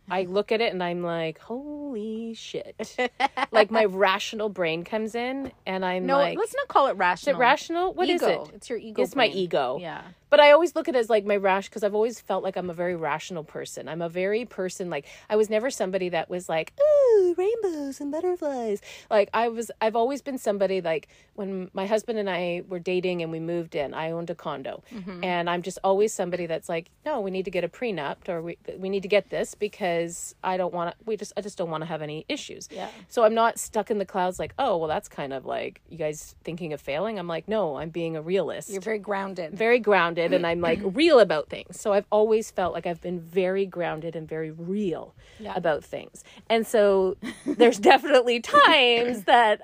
I 0.09 0.23
look 0.23 0.51
at 0.51 0.61
it 0.61 0.71
and 0.73 0.81
I'm 0.81 1.03
like, 1.03 1.39
holy 1.39 2.33
shit. 2.33 2.95
like 3.51 3.71
my 3.71 3.85
rational 3.85 4.49
brain 4.49 4.83
comes 4.83 5.15
in 5.15 5.51
and 5.65 5.83
I'm 5.83 6.05
No, 6.05 6.17
like, 6.17 6.37
let's 6.37 6.55
not 6.55 6.67
call 6.67 6.87
it 6.87 6.95
rational. 6.97 7.35
is 7.35 7.37
it 7.37 7.39
rational? 7.39 7.93
What 7.93 8.09
is 8.09 8.21
ego. 8.21 8.43
it? 8.45 8.55
It's 8.55 8.69
your 8.69 8.79
ego. 8.79 9.01
It's 9.01 9.15
my 9.15 9.27
ego. 9.27 9.77
Yeah. 9.81 10.01
But 10.29 10.41
I 10.41 10.51
always 10.51 10.75
look 10.75 10.89
at 10.89 10.95
it 10.95 10.99
as 10.99 11.09
like 11.09 11.25
my 11.25 11.37
rash 11.37 11.69
because 11.69 11.83
I've 11.83 11.95
always 11.95 12.19
felt 12.19 12.43
like 12.43 12.57
I'm 12.57 12.69
a 12.69 12.73
very 12.73 12.97
rational 12.97 13.45
person. 13.45 13.87
I'm 13.87 14.01
a 14.01 14.09
very 14.09 14.43
person 14.43 14.89
like 14.89 15.05
I 15.29 15.37
was 15.37 15.49
never 15.49 15.69
somebody 15.69 16.09
that 16.09 16.29
was 16.29 16.49
like, 16.49 16.73
ooh, 16.81 17.35
rainbows 17.37 18.01
and 18.01 18.11
butterflies. 18.11 18.81
Like 19.09 19.29
I 19.33 19.47
was 19.47 19.71
I've 19.79 19.95
always 19.95 20.21
been 20.21 20.37
somebody 20.37 20.81
like 20.81 21.07
when 21.35 21.69
my 21.73 21.85
husband 21.85 22.19
and 22.19 22.29
I 22.29 22.63
were 22.67 22.79
dating 22.79 23.21
and 23.21 23.31
we 23.31 23.39
moved 23.39 23.73
in, 23.75 23.93
I 23.93 24.11
owned 24.11 24.29
a 24.29 24.35
condo. 24.35 24.83
Mm-hmm. 24.93 25.23
And 25.23 25.49
I'm 25.49 25.61
just 25.61 25.79
always 25.83 26.11
somebody 26.13 26.45
that's 26.45 26.67
like, 26.67 26.89
no, 27.05 27.21
we 27.21 27.31
need 27.31 27.45
to 27.45 27.51
get 27.51 27.63
a 27.63 27.69
prenup 27.69 28.27
or 28.27 28.41
we 28.41 28.57
we 28.77 28.89
need 28.89 29.03
to 29.03 29.09
get 29.09 29.29
this 29.29 29.55
because 29.55 29.96
I 30.43 30.57
don't 30.57 30.73
want 30.73 30.91
to 30.91 30.95
we 31.05 31.17
just 31.17 31.33
I 31.37 31.41
just 31.41 31.57
don't 31.57 31.69
want 31.69 31.81
to 31.81 31.85
have 31.85 32.01
any 32.01 32.25
issues. 32.29 32.67
Yeah. 32.71 32.89
So 33.07 33.23
I'm 33.23 33.33
not 33.33 33.57
stuck 33.59 33.89
in 33.91 33.97
the 33.97 34.05
clouds 34.05 34.39
like, 34.39 34.53
oh, 34.59 34.77
well 34.77 34.87
that's 34.87 35.07
kind 35.07 35.33
of 35.33 35.45
like 35.45 35.81
you 35.89 35.97
guys 35.97 36.35
thinking 36.43 36.73
of 36.73 36.81
failing. 36.81 37.17
I'm 37.19 37.27
like, 37.27 37.47
no, 37.47 37.77
I'm 37.77 37.89
being 37.89 38.15
a 38.15 38.21
realist 38.21 38.69
You're 38.69 38.81
very 38.81 38.99
grounded. 38.99 39.53
very 39.53 39.79
grounded 39.79 40.33
and 40.33 40.45
I'm 40.45 40.61
like 40.61 40.79
real 40.83 41.19
about 41.19 41.49
things. 41.49 41.79
So 41.79 41.93
I've 41.93 42.05
always 42.11 42.51
felt 42.51 42.73
like 42.73 42.85
I've 42.85 43.01
been 43.01 43.19
very 43.19 43.65
grounded 43.65 44.15
and 44.15 44.27
very 44.27 44.51
real 44.51 45.13
Yeah. 45.39 45.53
about 45.55 45.83
things. 45.83 46.23
And 46.49 46.65
so 46.67 47.17
there's 47.45 47.79
definitely 47.79 48.39
times 48.63 49.23
that 49.23 49.61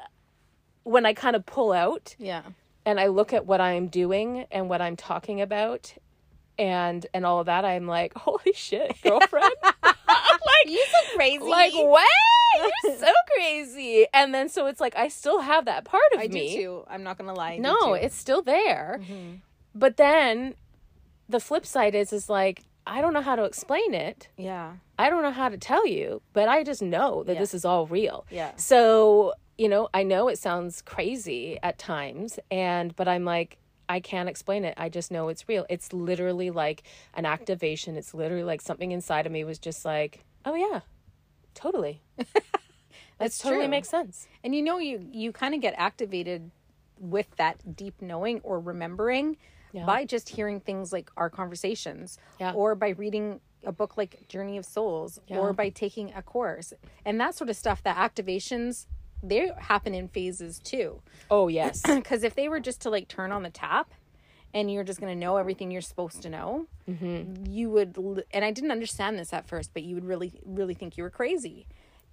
when 0.83 1.05
I 1.05 1.13
kind 1.13 1.35
of 1.35 1.45
pull 1.45 1.71
out 1.71 2.15
yeah. 2.19 2.41
and 2.85 2.99
I 2.99 3.07
look 3.07 3.31
at 3.33 3.45
what 3.45 3.61
I'm 3.61 3.87
doing 3.87 4.45
and 4.51 4.69
what 4.69 4.81
I'm 4.81 4.95
talking 4.95 5.39
about 5.41 5.93
and 6.59 7.05
and 7.15 7.25
all 7.25 7.39
of 7.39 7.47
that 7.47 7.65
I'm 7.65 7.87
like, 7.87 8.13
"Holy 8.15 8.53
shit, 8.53 8.95
girlfriend." 9.03 9.53
Like 10.65 10.71
You 10.73 10.85
so 10.91 11.15
crazy. 11.15 11.39
like 11.43 11.73
what? 11.73 12.07
You're 12.85 12.95
so 12.97 13.11
crazy. 13.35 14.05
And 14.13 14.33
then 14.33 14.49
so 14.49 14.67
it's 14.67 14.79
like 14.79 14.95
I 14.95 15.07
still 15.07 15.39
have 15.39 15.65
that 15.65 15.85
part 15.85 16.03
of 16.13 16.19
I 16.19 16.27
do 16.27 16.33
me. 16.33 16.55
too. 16.55 16.83
I'm 16.87 17.03
not 17.03 17.17
gonna 17.17 17.33
lie. 17.33 17.53
I 17.53 17.57
No. 17.57 17.75
Mm-hmm. 17.75 18.05
it's 18.05 18.15
still 18.15 18.41
there. 18.41 18.99
But 19.75 19.97
then 19.97 20.55
the 21.29 21.39
flip 21.39 21.65
side 21.65 21.95
is 21.95 22.13
is 22.13 22.29
like 22.29 22.61
I 22.85 23.01
don't 23.01 23.13
know 23.13 23.21
how 23.21 23.35
to 23.37 23.43
explain 23.45 23.93
it. 23.93 24.27
yeah. 24.37 24.73
I 24.99 25.09
don't 25.09 25.23
know 25.23 25.31
how 25.31 25.49
to 25.49 25.57
tell 25.57 25.87
you, 25.87 26.21
but 26.33 26.47
I 26.47 26.63
just 26.63 26.81
know 26.81 27.23
that 27.23 27.33
Yeah. 27.33 27.39
this 27.39 27.53
is 27.55 27.65
all 27.65 27.87
real. 27.87 28.25
Yeah. 28.29 28.51
So, 28.57 29.33
you 29.57 29.67
know, 29.67 29.89
I 29.93 30.03
know 30.03 30.27
it 30.27 30.37
sounds 30.37 30.81
crazy 30.83 31.57
at 31.63 31.79
times 31.79 32.39
and 32.51 32.95
but 32.95 33.07
I'm 33.07 33.25
like 33.25 33.57
I 33.89 33.99
can't 33.99 34.29
explain 34.29 34.63
it. 34.63 34.75
I 34.77 34.89
just 34.89 35.11
know 35.11 35.27
it's 35.29 35.47
real. 35.49 35.65
It's 35.69 35.91
literally 35.91 36.51
like 36.51 36.83
an 37.15 37.25
activation. 37.25 37.95
It's 37.97 38.13
literally 38.13 38.43
like 38.43 38.61
something 38.61 38.91
inside 38.91 39.25
of 39.25 39.31
me 39.31 39.43
was 39.43 39.59
just 39.59 39.83
like, 39.83 40.23
"Oh 40.45 40.55
yeah. 40.55 40.81
Totally." 41.53 42.01
That's 43.17 43.37
That 43.37 43.43
totally 43.43 43.65
true. 43.65 43.69
makes 43.71 43.89
sense. 43.89 44.27
And 44.43 44.53
you 44.55 44.61
know, 44.61 44.79
you 44.79 45.05
you 45.11 45.31
kind 45.31 45.53
of 45.55 45.61
get 45.61 45.73
activated 45.77 46.51
with 46.99 47.27
that 47.37 47.75
deep 47.75 48.01
knowing 48.01 48.39
or 48.43 48.59
remembering 48.59 49.37
Yeah. 49.71 49.85
by 49.85 50.05
just 50.05 50.29
hearing 50.29 50.59
things 50.59 50.91
like 50.93 51.09
our 51.17 51.29
conversations, 51.29 52.17
Yeah. 52.39 52.53
or 52.53 52.75
by 52.75 52.89
reading 52.89 53.39
a 53.65 53.71
book 53.71 53.97
like 53.97 54.27
Journey 54.27 54.57
of 54.57 54.65
Souls, 54.65 55.19
or 55.29 55.53
by 55.53 55.69
taking 55.69 56.13
a 56.13 56.21
course, 56.21 56.73
and 57.05 57.19
that 57.21 57.35
sort 57.35 57.49
of 57.49 57.55
stuff. 57.55 57.81
That 57.83 57.97
activations 57.97 58.87
they 59.25 59.49
happen 59.57 59.93
in 59.93 60.09
phases 60.09 60.59
too. 60.59 61.01
Oh, 61.31 61.47
yes. 61.47 61.81
Because 61.87 62.23
if 62.23 62.35
they 62.35 62.49
were 62.49 62.59
just 62.59 62.81
to 62.81 62.89
like 62.89 63.07
turn 63.07 63.31
on 63.31 63.43
the 63.43 63.49
tap 63.49 63.93
and 64.53 64.71
you're 64.71 64.83
just 64.83 64.99
going 64.99 65.11
to 65.13 65.19
know 65.19 65.37
everything 65.37 65.71
you're 65.71 65.81
supposed 65.81 66.21
to 66.23 66.29
know, 66.29 66.67
Mm-hmm. 66.89 67.45
you 67.49 67.69
would, 67.69 68.25
and 68.31 68.43
I 68.43 68.51
didn't 68.51 68.71
understand 68.71 69.17
this 69.17 69.31
at 69.31 69.47
first, 69.47 69.73
but 69.73 69.83
you 69.83 69.95
would 69.95 70.03
really, 70.05 70.33
really 70.45 70.73
think 70.73 70.97
you 70.97 71.03
were 71.03 71.09
crazy. 71.09 71.65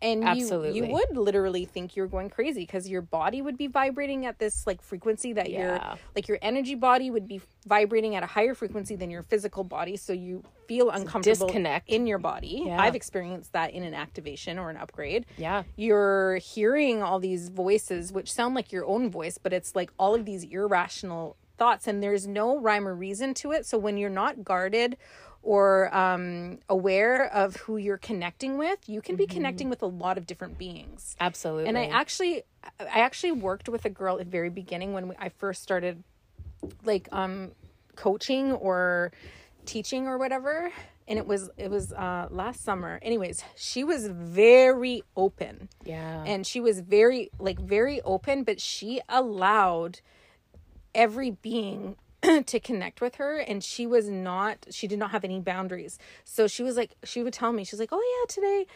and 0.02 0.22
you 0.22 0.28
Absolutely. 0.28 0.76
you 0.78 0.86
would 0.94 1.14
literally 1.14 1.66
think 1.66 1.94
you're 1.96 2.06
going 2.06 2.30
crazy 2.30 2.60
because 2.62 2.88
your 2.88 3.02
body 3.02 3.42
would 3.42 3.58
be 3.58 3.66
vibrating 3.66 4.24
at 4.24 4.38
this 4.38 4.66
like 4.66 4.80
frequency 4.80 5.34
that 5.34 5.50
Yeah. 5.50 5.58
your 5.60 5.98
like 6.16 6.26
your 6.26 6.38
energy 6.40 6.74
body 6.74 7.10
would 7.10 7.28
be 7.28 7.42
vibrating 7.66 8.14
at 8.16 8.22
a 8.22 8.26
higher 8.26 8.54
frequency 8.54 8.96
than 8.96 9.10
your 9.10 9.22
physical 9.22 9.62
body 9.62 9.98
so 9.98 10.14
you 10.14 10.42
feel 10.66 10.88
uncomfortable 10.88 11.48
disconnect. 11.48 11.86
in 11.90 12.06
your 12.06 12.16
body 12.16 12.62
Yeah. 12.64 12.80
i've 12.80 12.94
experienced 12.94 13.52
that 13.52 13.72
in 13.74 13.82
an 13.82 13.92
activation 13.92 14.58
or 14.58 14.70
an 14.70 14.78
upgrade 14.78 15.26
Yeah. 15.36 15.64
you're 15.76 16.36
hearing 16.36 17.02
all 17.02 17.18
these 17.20 17.50
voices 17.50 18.10
which 18.10 18.32
sound 18.32 18.54
like 18.54 18.72
your 18.72 18.86
own 18.86 19.10
voice 19.10 19.36
but 19.36 19.52
it's 19.52 19.76
like 19.76 19.90
all 19.98 20.14
of 20.14 20.24
these 20.24 20.44
irrational 20.44 21.36
thoughts 21.60 21.86
and 21.86 22.02
there's 22.02 22.26
no 22.26 22.58
rhyme 22.58 22.88
or 22.88 22.94
reason 22.94 23.34
to 23.34 23.52
it. 23.52 23.66
So 23.66 23.76
when 23.76 23.96
you're 23.98 24.08
not 24.24 24.42
guarded 24.42 24.96
or 25.42 25.94
um, 25.94 26.58
aware 26.68 27.26
of 27.42 27.56
who 27.56 27.76
you're 27.76 27.98
connecting 28.10 28.58
with 28.58 28.80
you 28.88 29.00
can 29.00 29.16
be 29.16 29.26
connecting 29.26 29.68
with 29.70 29.82
a 29.82 29.86
lot 30.04 30.18
of 30.18 30.26
different 30.26 30.58
beings. 30.58 31.16
Absolutely. 31.20 31.66
and 31.68 31.78
i 31.78 31.84
actually 31.86 32.42
i 32.78 33.00
actually 33.00 33.32
worked 33.32 33.68
with 33.68 33.84
a 33.84 33.90
girl 33.90 34.18
at 34.18 34.24
the 34.26 34.30
very 34.30 34.50
beginning 34.50 34.92
when 34.92 35.14
i 35.18 35.28
first 35.42 35.62
started 35.62 36.02
like 36.84 37.08
um 37.12 37.52
coaching 37.96 38.52
or 38.52 39.12
teaching 39.66 40.06
or 40.06 40.16
whatever. 40.18 40.70
And 41.08 41.18
it 41.18 41.26
was 41.26 41.50
it 41.56 41.70
was 41.70 41.92
uh 41.92 42.28
last 42.30 42.62
summer. 42.62 42.98
Anyways 43.02 43.42
she 43.56 43.82
was 43.84 44.06
very 44.08 45.02
open. 45.16 45.68
Yeah. 45.84 46.22
and 46.26 46.46
she 46.46 46.60
was 46.60 46.80
very 46.80 47.30
like 47.38 47.58
very 47.58 48.00
open 48.02 48.44
but 48.44 48.60
she 48.60 49.00
allowed 49.08 50.00
every 50.94 51.30
being 51.30 51.96
to 52.46 52.60
connect 52.60 53.00
with 53.00 53.14
her 53.14 53.38
and 53.38 53.64
she 53.64 53.86
was 53.86 54.08
not 54.10 54.66
she 54.70 54.86
did 54.86 54.98
not 54.98 55.10
have 55.10 55.24
any 55.24 55.40
boundaries. 55.40 55.98
So 56.24 56.46
she 56.46 56.62
was 56.62 56.76
like 56.76 56.92
she 57.04 57.22
would 57.22 57.32
tell 57.32 57.52
me 57.52 57.64
she's 57.64 57.80
like 57.80 57.90
oh 57.92 58.02
yeah 58.20 58.34
today 58.34 58.66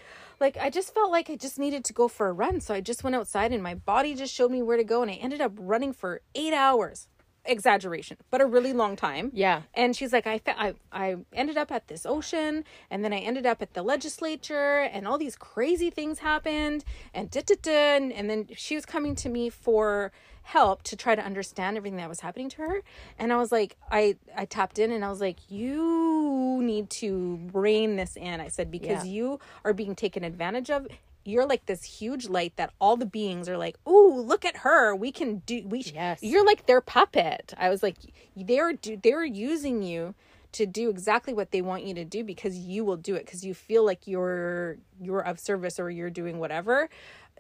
like 0.41 0.57
i 0.57 0.71
just 0.71 0.95
felt 0.95 1.11
like 1.11 1.29
i 1.29 1.37
just 1.37 1.59
needed 1.59 1.85
to 1.85 1.93
go 1.93 2.09
for 2.09 2.29
a 2.29 2.33
run. 2.33 2.61
So 2.61 2.73
i 2.75 2.81
just 2.81 3.05
went 3.05 3.15
outside 3.17 3.53
and 3.53 3.63
my 3.63 3.75
body 3.75 4.15
just 4.15 4.33
showed 4.33 4.51
me 4.51 4.63
where 4.63 4.79
to 4.79 4.85
go 4.85 5.03
and 5.03 5.11
i 5.11 5.15
ended 5.15 5.43
up 5.43 5.53
running 5.59 5.93
for 5.93 6.23
eight 6.35 6.55
hours. 6.55 7.09
Exaggeration 7.47 8.17
but 8.31 8.41
a 8.41 8.47
really 8.47 8.73
long 8.73 8.97
time. 8.97 9.31
Yeah. 9.35 9.63
and 9.75 9.95
she's 9.95 10.15
like 10.15 10.27
I, 10.27 10.39
fe- 10.39 10.55
I 10.57 10.75
i 10.91 11.17
ended 11.35 11.59
up 11.59 11.71
at 11.71 11.89
this 11.89 12.07
ocean 12.07 12.65
and 12.91 13.05
then 13.05 13.13
i 13.13 13.19
ended 13.19 13.45
up 13.45 13.61
at 13.61 13.75
the 13.75 13.83
legislature 13.83 14.81
and 14.81 15.07
all 15.07 15.19
these 15.19 15.37
crazy 15.37 15.91
things 15.91 16.21
happened 16.21 16.85
and 17.13 17.31
da, 17.31 17.43
da, 17.45 17.57
da, 17.61 17.97
and, 17.97 18.11
and 18.11 18.31
then 18.31 18.47
she 18.57 18.75
was 18.75 18.87
coming 18.87 19.15
to 19.17 19.29
me 19.29 19.51
for 19.51 20.11
help 20.45 20.83
to 20.85 20.95
try 20.97 21.15
to 21.15 21.23
understand 21.25 21.77
everything 21.77 21.97
that 21.97 22.09
was 22.09 22.21
happening 22.21 22.49
to 22.51 22.59
her 22.59 22.83
and 23.19 23.33
i 23.33 23.37
was 23.37 23.51
like 23.51 23.77
i 23.91 24.15
i 24.37 24.45
tapped 24.45 24.79
in 24.79 24.93
and 24.93 25.05
i 25.05 25.09
was 25.09 25.21
like 25.21 25.39
you 25.51 26.61
need 26.63 26.89
to 26.91 27.41
rein 27.53 27.97
this 27.97 28.17
in 28.17 28.41
i 28.41 28.49
said 28.49 28.71
because 28.71 29.05
Yeah. 29.07 29.11
you 29.13 29.41
are 29.65 29.73
being 29.73 29.95
taken 29.95 30.23
advantage 30.23 30.71
of 30.71 30.87
you're 31.27 31.47
like 31.47 31.65
this 31.65 31.83
huge 31.85 32.29
light 32.29 32.53
that 32.57 32.71
all 32.79 32.99
the 32.99 33.07
beings 33.07 33.49
are 33.49 33.57
like, 33.57 33.79
"Ooh, 33.89 34.21
look 34.21 34.45
at 34.45 34.59
her. 34.59 34.95
We 34.95 35.11
can 35.11 35.37
do 35.47 35.63
we 35.67 35.81
Yes. 35.81 36.23
you're 36.23 36.45
like 36.45 36.67
their 36.67 36.83
puppet." 36.83 37.55
I 37.57 37.71
was 37.71 37.83
like, 37.83 37.97
"They're 38.37 38.75
do 38.75 38.99
they're 39.03 39.25
using 39.25 39.83
you 39.83 40.15
to 40.53 40.67
do 40.67 40.91
exactly 40.91 41.33
what 41.33 41.51
they 41.51 41.63
want 41.63 41.85
you 41.85 41.95
to 41.95 42.05
do 42.05 42.23
because 42.25 42.59
you 42.59 42.85
will 42.85 42.99
do 42.99 43.15
it 43.15 43.25
because 43.25 43.43
you 43.43 43.55
feel 43.55 43.85
like 43.87 44.07
you're 44.07 44.77
you're 45.01 45.23
of 45.23 45.41
service 45.41 45.81
or 45.81 45.89
you're 45.89 46.11
doing 46.11 46.39
whatever." 46.39 46.91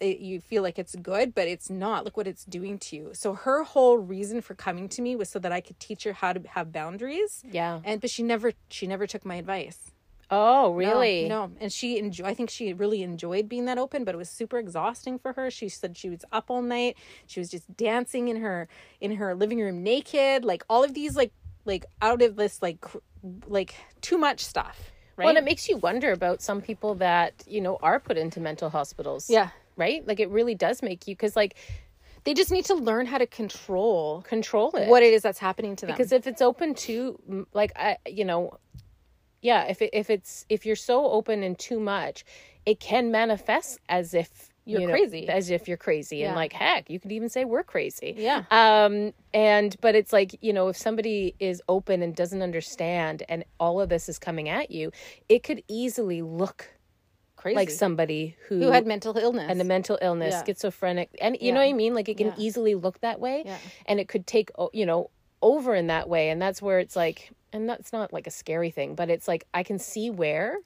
It, 0.00 0.18
you 0.18 0.40
feel 0.40 0.62
like 0.62 0.78
it's 0.78 0.96
good, 0.96 1.34
but 1.34 1.46
it's 1.46 1.70
not. 1.70 2.04
Look 2.04 2.16
what 2.16 2.26
it's 2.26 2.44
doing 2.44 2.78
to 2.80 2.96
you. 2.96 3.10
So 3.14 3.34
her 3.34 3.62
whole 3.62 3.96
reason 3.98 4.40
for 4.40 4.54
coming 4.54 4.88
to 4.90 5.02
me 5.02 5.14
was 5.14 5.28
so 5.28 5.38
that 5.38 5.52
I 5.52 5.60
could 5.60 5.78
teach 5.78 6.02
her 6.04 6.12
how 6.12 6.32
to 6.32 6.40
have 6.48 6.72
boundaries. 6.72 7.42
Yeah. 7.48 7.80
And 7.84 8.00
but 8.00 8.10
she 8.10 8.22
never 8.24 8.52
she 8.68 8.86
never 8.88 9.06
took 9.06 9.24
my 9.24 9.36
advice. 9.36 9.78
Oh, 10.30 10.68
No, 10.70 10.72
really? 10.72 11.28
No, 11.28 11.52
and 11.60 11.70
she 11.72 11.98
enjoy. 11.98 12.24
I 12.24 12.34
think 12.34 12.50
she 12.50 12.72
really 12.72 13.02
enjoyed 13.02 13.48
being 13.48 13.66
that 13.66 13.78
open, 13.78 14.04
but 14.04 14.14
it 14.14 14.18
was 14.18 14.30
super 14.30 14.58
exhausting 14.58 15.18
for 15.18 15.32
her. 15.34 15.50
She 15.50 15.68
said 15.68 15.96
she 15.96 16.08
was 16.10 16.24
up 16.32 16.46
all 16.48 16.62
night. 16.62 16.96
She 17.26 17.38
was 17.40 17.50
just 17.50 17.76
dancing 17.76 18.28
in 18.28 18.36
her 18.36 18.66
in 19.00 19.12
her 19.16 19.34
living 19.36 19.60
room 19.60 19.82
naked, 19.84 20.44
like 20.44 20.64
all 20.68 20.82
of 20.82 20.94
these 20.94 21.14
like 21.14 21.32
like 21.66 21.84
out 22.02 22.20
of 22.20 22.34
this 22.36 22.60
like 22.62 22.80
cr- 22.80 22.98
like 23.46 23.74
too 24.00 24.18
much 24.18 24.44
stuff. 24.44 24.90
Right? 25.16 25.26
Well, 25.26 25.36
and 25.36 25.38
it 25.38 25.44
makes 25.44 25.68
you 25.68 25.76
wonder 25.76 26.10
about 26.10 26.42
some 26.42 26.60
people 26.60 26.96
that, 26.96 27.44
you 27.46 27.60
know, 27.60 27.78
are 27.80 28.00
put 28.00 28.16
into 28.18 28.40
mental 28.40 28.68
hospitals. 28.70 29.30
yeah, 29.30 29.50
Right? 29.76 30.06
Like 30.06 30.20
it 30.20 30.28
really 30.30 30.54
does 30.54 30.82
make 30.82 31.06
you 31.08 31.16
cuz 31.16 31.34
like 31.36 31.54
they 32.24 32.32
just 32.32 32.50
need 32.50 32.64
to 32.66 32.74
learn 32.74 33.06
how 33.06 33.18
to 33.18 33.26
control 33.26 34.22
control 34.22 34.70
it. 34.76 34.88
what 34.88 35.02
it 35.02 35.12
is 35.12 35.22
that's 35.22 35.38
happening 35.38 35.76
to 35.76 35.86
them. 35.86 35.94
because 35.94 36.10
if 36.12 36.26
it's 36.26 36.40
open 36.40 36.74
to 36.74 37.46
like 37.52 37.72
I 37.76 37.98
you 38.06 38.24
know 38.24 38.58
yeah, 39.42 39.64
if 39.64 39.82
it, 39.82 39.90
if 39.92 40.08
it's 40.08 40.46
if 40.48 40.64
you're 40.64 40.74
so 40.74 41.04
open 41.10 41.42
and 41.42 41.58
too 41.58 41.78
much, 41.78 42.24
it 42.64 42.80
can 42.80 43.10
manifest 43.10 43.78
as 43.90 44.14
if 44.14 44.48
You're 44.64 44.80
you 44.80 44.86
know, 44.86 44.92
crazy. 44.94 45.28
as 45.28 45.50
if 45.50 45.68
you're 45.68 45.76
crazy 45.76 46.22
and 46.24 46.34
like 46.34 46.54
heck, 46.54 46.88
you 46.88 46.98
could 46.98 47.12
even 47.12 47.28
say 47.28 47.44
we're 47.44 47.62
crazy. 47.62 48.14
Yeah. 48.16 48.44
Um 48.50 49.12
and 49.34 49.76
but 49.82 49.94
it's 49.94 50.14
like, 50.14 50.38
you 50.40 50.54
know, 50.54 50.68
if 50.68 50.78
somebody 50.78 51.34
is 51.40 51.60
open 51.68 52.00
and 52.02 52.16
doesn't 52.16 52.40
understand 52.40 53.22
and 53.28 53.44
all 53.60 53.82
of 53.82 53.90
this 53.90 54.08
is 54.08 54.18
coming 54.18 54.48
at 54.48 54.70
you, 54.70 54.92
it 55.28 55.42
could 55.42 55.62
easily 55.68 56.22
look 56.22 56.70
crazy, 57.44 57.56
like 57.56 57.70
somebody 57.70 58.36
who 58.48 58.58
who 58.58 58.70
had 58.70 58.86
mental 58.86 59.16
illness 59.16 59.46
and 59.50 59.60
a 59.60 59.64
mental 59.64 59.98
illness, 60.02 60.34
Yeah. 60.34 60.44
schizophrenic, 60.44 61.10
and 61.20 61.36
you 61.40 61.48
Yeah. 61.48 61.54
know 61.54 61.60
what 61.60 61.68
I 61.68 61.72
mean. 61.74 61.94
Like 61.94 62.08
it 62.08 62.16
can 62.16 62.28
Yeah. 62.28 62.34
easily 62.46 62.74
look 62.74 63.00
that 63.00 63.20
way, 63.20 63.44
and 63.86 64.00
it 64.00 64.08
could 64.08 64.26
take 64.26 64.50
you 64.72 64.86
know 64.86 65.10
over 65.42 65.74
in 65.74 65.86
that 65.88 66.08
way, 66.08 66.30
and 66.30 66.40
that's 66.40 66.60
where 66.62 66.78
it's 66.78 66.96
like, 66.96 67.30
and 67.52 67.68
that's 67.68 67.92
not 67.92 68.12
like 68.12 68.26
a 68.26 68.30
scary 68.30 68.70
thing, 68.70 68.94
but 68.94 69.10
it's 69.10 69.28
like 69.28 69.44
I 69.52 69.62
can 69.62 69.78
see 69.78 70.10
where 70.10 70.58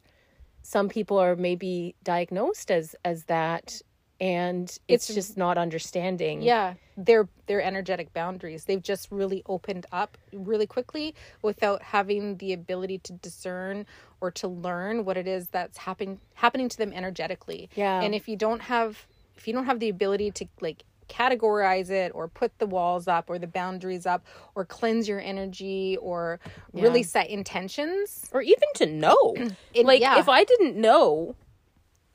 some 0.62 0.88
people 0.88 1.18
are 1.18 1.34
maybe 1.36 1.94
diagnosed 2.02 2.70
as 2.70 2.94
as 3.04 3.24
that, 3.24 3.80
and 4.20 4.64
it's, 4.88 5.08
It's- 5.10 5.14
just 5.14 5.36
not 5.36 5.58
understanding. 5.58 6.42
yeah 6.42 6.74
their 6.96 7.28
their 7.46 7.62
energetic 7.62 8.12
boundaries 8.12 8.64
they've 8.64 8.82
just 8.82 9.06
really 9.12 9.42
opened 9.46 9.86
up 9.92 10.18
really 10.32 10.66
quickly 10.66 11.14
without 11.42 11.80
having 11.80 12.36
the 12.38 12.52
ability 12.52 12.98
to 12.98 13.12
discern 13.12 13.86
or 14.20 14.32
to 14.32 14.48
learn 14.48 15.04
what 15.04 15.16
it 15.16 15.28
is 15.28 15.46
that's 15.48 15.78
happening 15.78 16.18
happening 16.34 16.68
to 16.68 16.76
them 16.76 16.92
energetically 16.92 17.70
Yeah. 17.76 18.00
and 18.02 18.14
if 18.16 18.28
you 18.28 18.36
don't 18.36 18.62
have 18.62 19.06
if 19.36 19.46
you 19.46 19.52
don't 19.54 19.66
have 19.66 19.78
the 19.78 19.88
ability 19.88 20.32
to 20.32 20.48
like 20.60 20.82
categorize 21.08 21.88
it 21.88 22.10
or 22.14 22.26
put 22.28 22.58
the 22.58 22.66
walls 22.66 23.06
up 23.08 23.30
or 23.30 23.38
the 23.38 23.46
boundaries 23.46 24.04
up 24.04 24.24
or 24.56 24.64
cleanse 24.64 25.08
your 25.08 25.20
energy 25.20 25.96
or 26.02 26.40
really 26.72 27.02
set 27.04 27.30
intentions 27.30 28.28
or 28.32 28.42
even 28.42 28.68
to 28.74 28.84
know, 28.86 29.34
It- 29.72 29.86
like 29.86 30.00
yeah. 30.00 30.18
if 30.18 30.28
I 30.28 30.44
didn't 30.44 30.76
know 30.76 31.34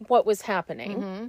what 0.07 0.25
was 0.25 0.41
happening. 0.43 0.97
Mm-hmm. 1.01 1.27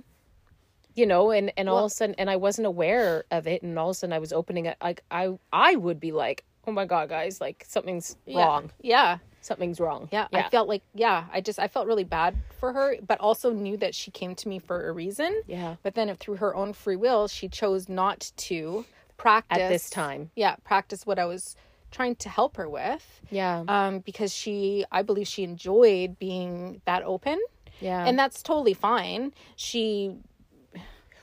You 0.94 1.06
know, 1.06 1.30
and 1.30 1.52
and 1.56 1.68
all 1.68 1.78
of 1.84 1.90
a 1.90 1.94
sudden, 1.94 2.14
and 2.18 2.30
I 2.30 2.36
wasn't 2.36 2.66
aware 2.66 3.24
of 3.30 3.46
it, 3.46 3.62
and 3.62 3.78
all 3.78 3.90
of 3.90 3.94
a 3.96 3.98
sudden, 3.98 4.12
I 4.12 4.18
was 4.20 4.32
opening 4.32 4.66
it. 4.66 4.76
Like 4.82 5.02
I, 5.10 5.36
I 5.52 5.74
would 5.76 5.98
be 5.98 6.12
like, 6.12 6.44
"Oh 6.66 6.72
my 6.72 6.84
god, 6.86 7.08
guys! 7.08 7.40
Like 7.40 7.64
something's 7.66 8.16
Yeah. 8.26 8.38
wrong. 8.44 8.70
yeah 8.80 9.18
Something's 9.40 9.80
wrong." 9.80 10.08
Yeah, 10.12 10.28
I 10.32 10.48
felt 10.50 10.68
like 10.68 10.82
yeah, 10.94 11.24
I 11.32 11.40
just 11.40 11.58
I 11.58 11.66
felt 11.68 11.86
really 11.88 12.04
bad 12.04 12.36
for 12.60 12.72
her, 12.72 12.96
but 13.06 13.18
also 13.20 13.52
knew 13.52 13.76
that 13.78 13.94
she 13.94 14.10
came 14.12 14.34
to 14.36 14.48
me 14.48 14.58
for 14.60 14.88
a 14.88 14.92
reason. 14.92 15.42
Yeah. 15.48 15.76
But 15.82 15.94
then 15.96 16.08
if 16.08 16.18
through 16.18 16.36
her 16.36 16.54
own 16.54 16.72
free 16.72 16.96
will, 16.96 17.26
she 17.28 17.48
chose 17.48 17.88
not 17.88 18.30
to 18.48 18.84
practice 19.16 19.58
at 19.58 19.68
this 19.68 19.90
time. 19.90 20.30
Yeah, 20.36 20.56
practice 20.64 21.04
what 21.04 21.18
I 21.18 21.24
was 21.24 21.56
trying 21.90 22.14
to 22.16 22.28
help 22.28 22.56
her 22.56 22.68
with. 22.68 23.20
Yeah, 23.30 23.64
Um 23.66 23.98
because 23.98 24.32
she 24.32 24.84
I 24.92 25.02
believe 25.02 25.26
she 25.26 25.42
enjoyed 25.42 26.18
being 26.20 26.80
that 26.86 27.02
open. 27.02 27.38
yeah. 27.80 28.04
And 28.06 28.16
that's 28.18 28.42
totally 28.44 28.74
fine. 28.74 29.32
She 29.56 30.16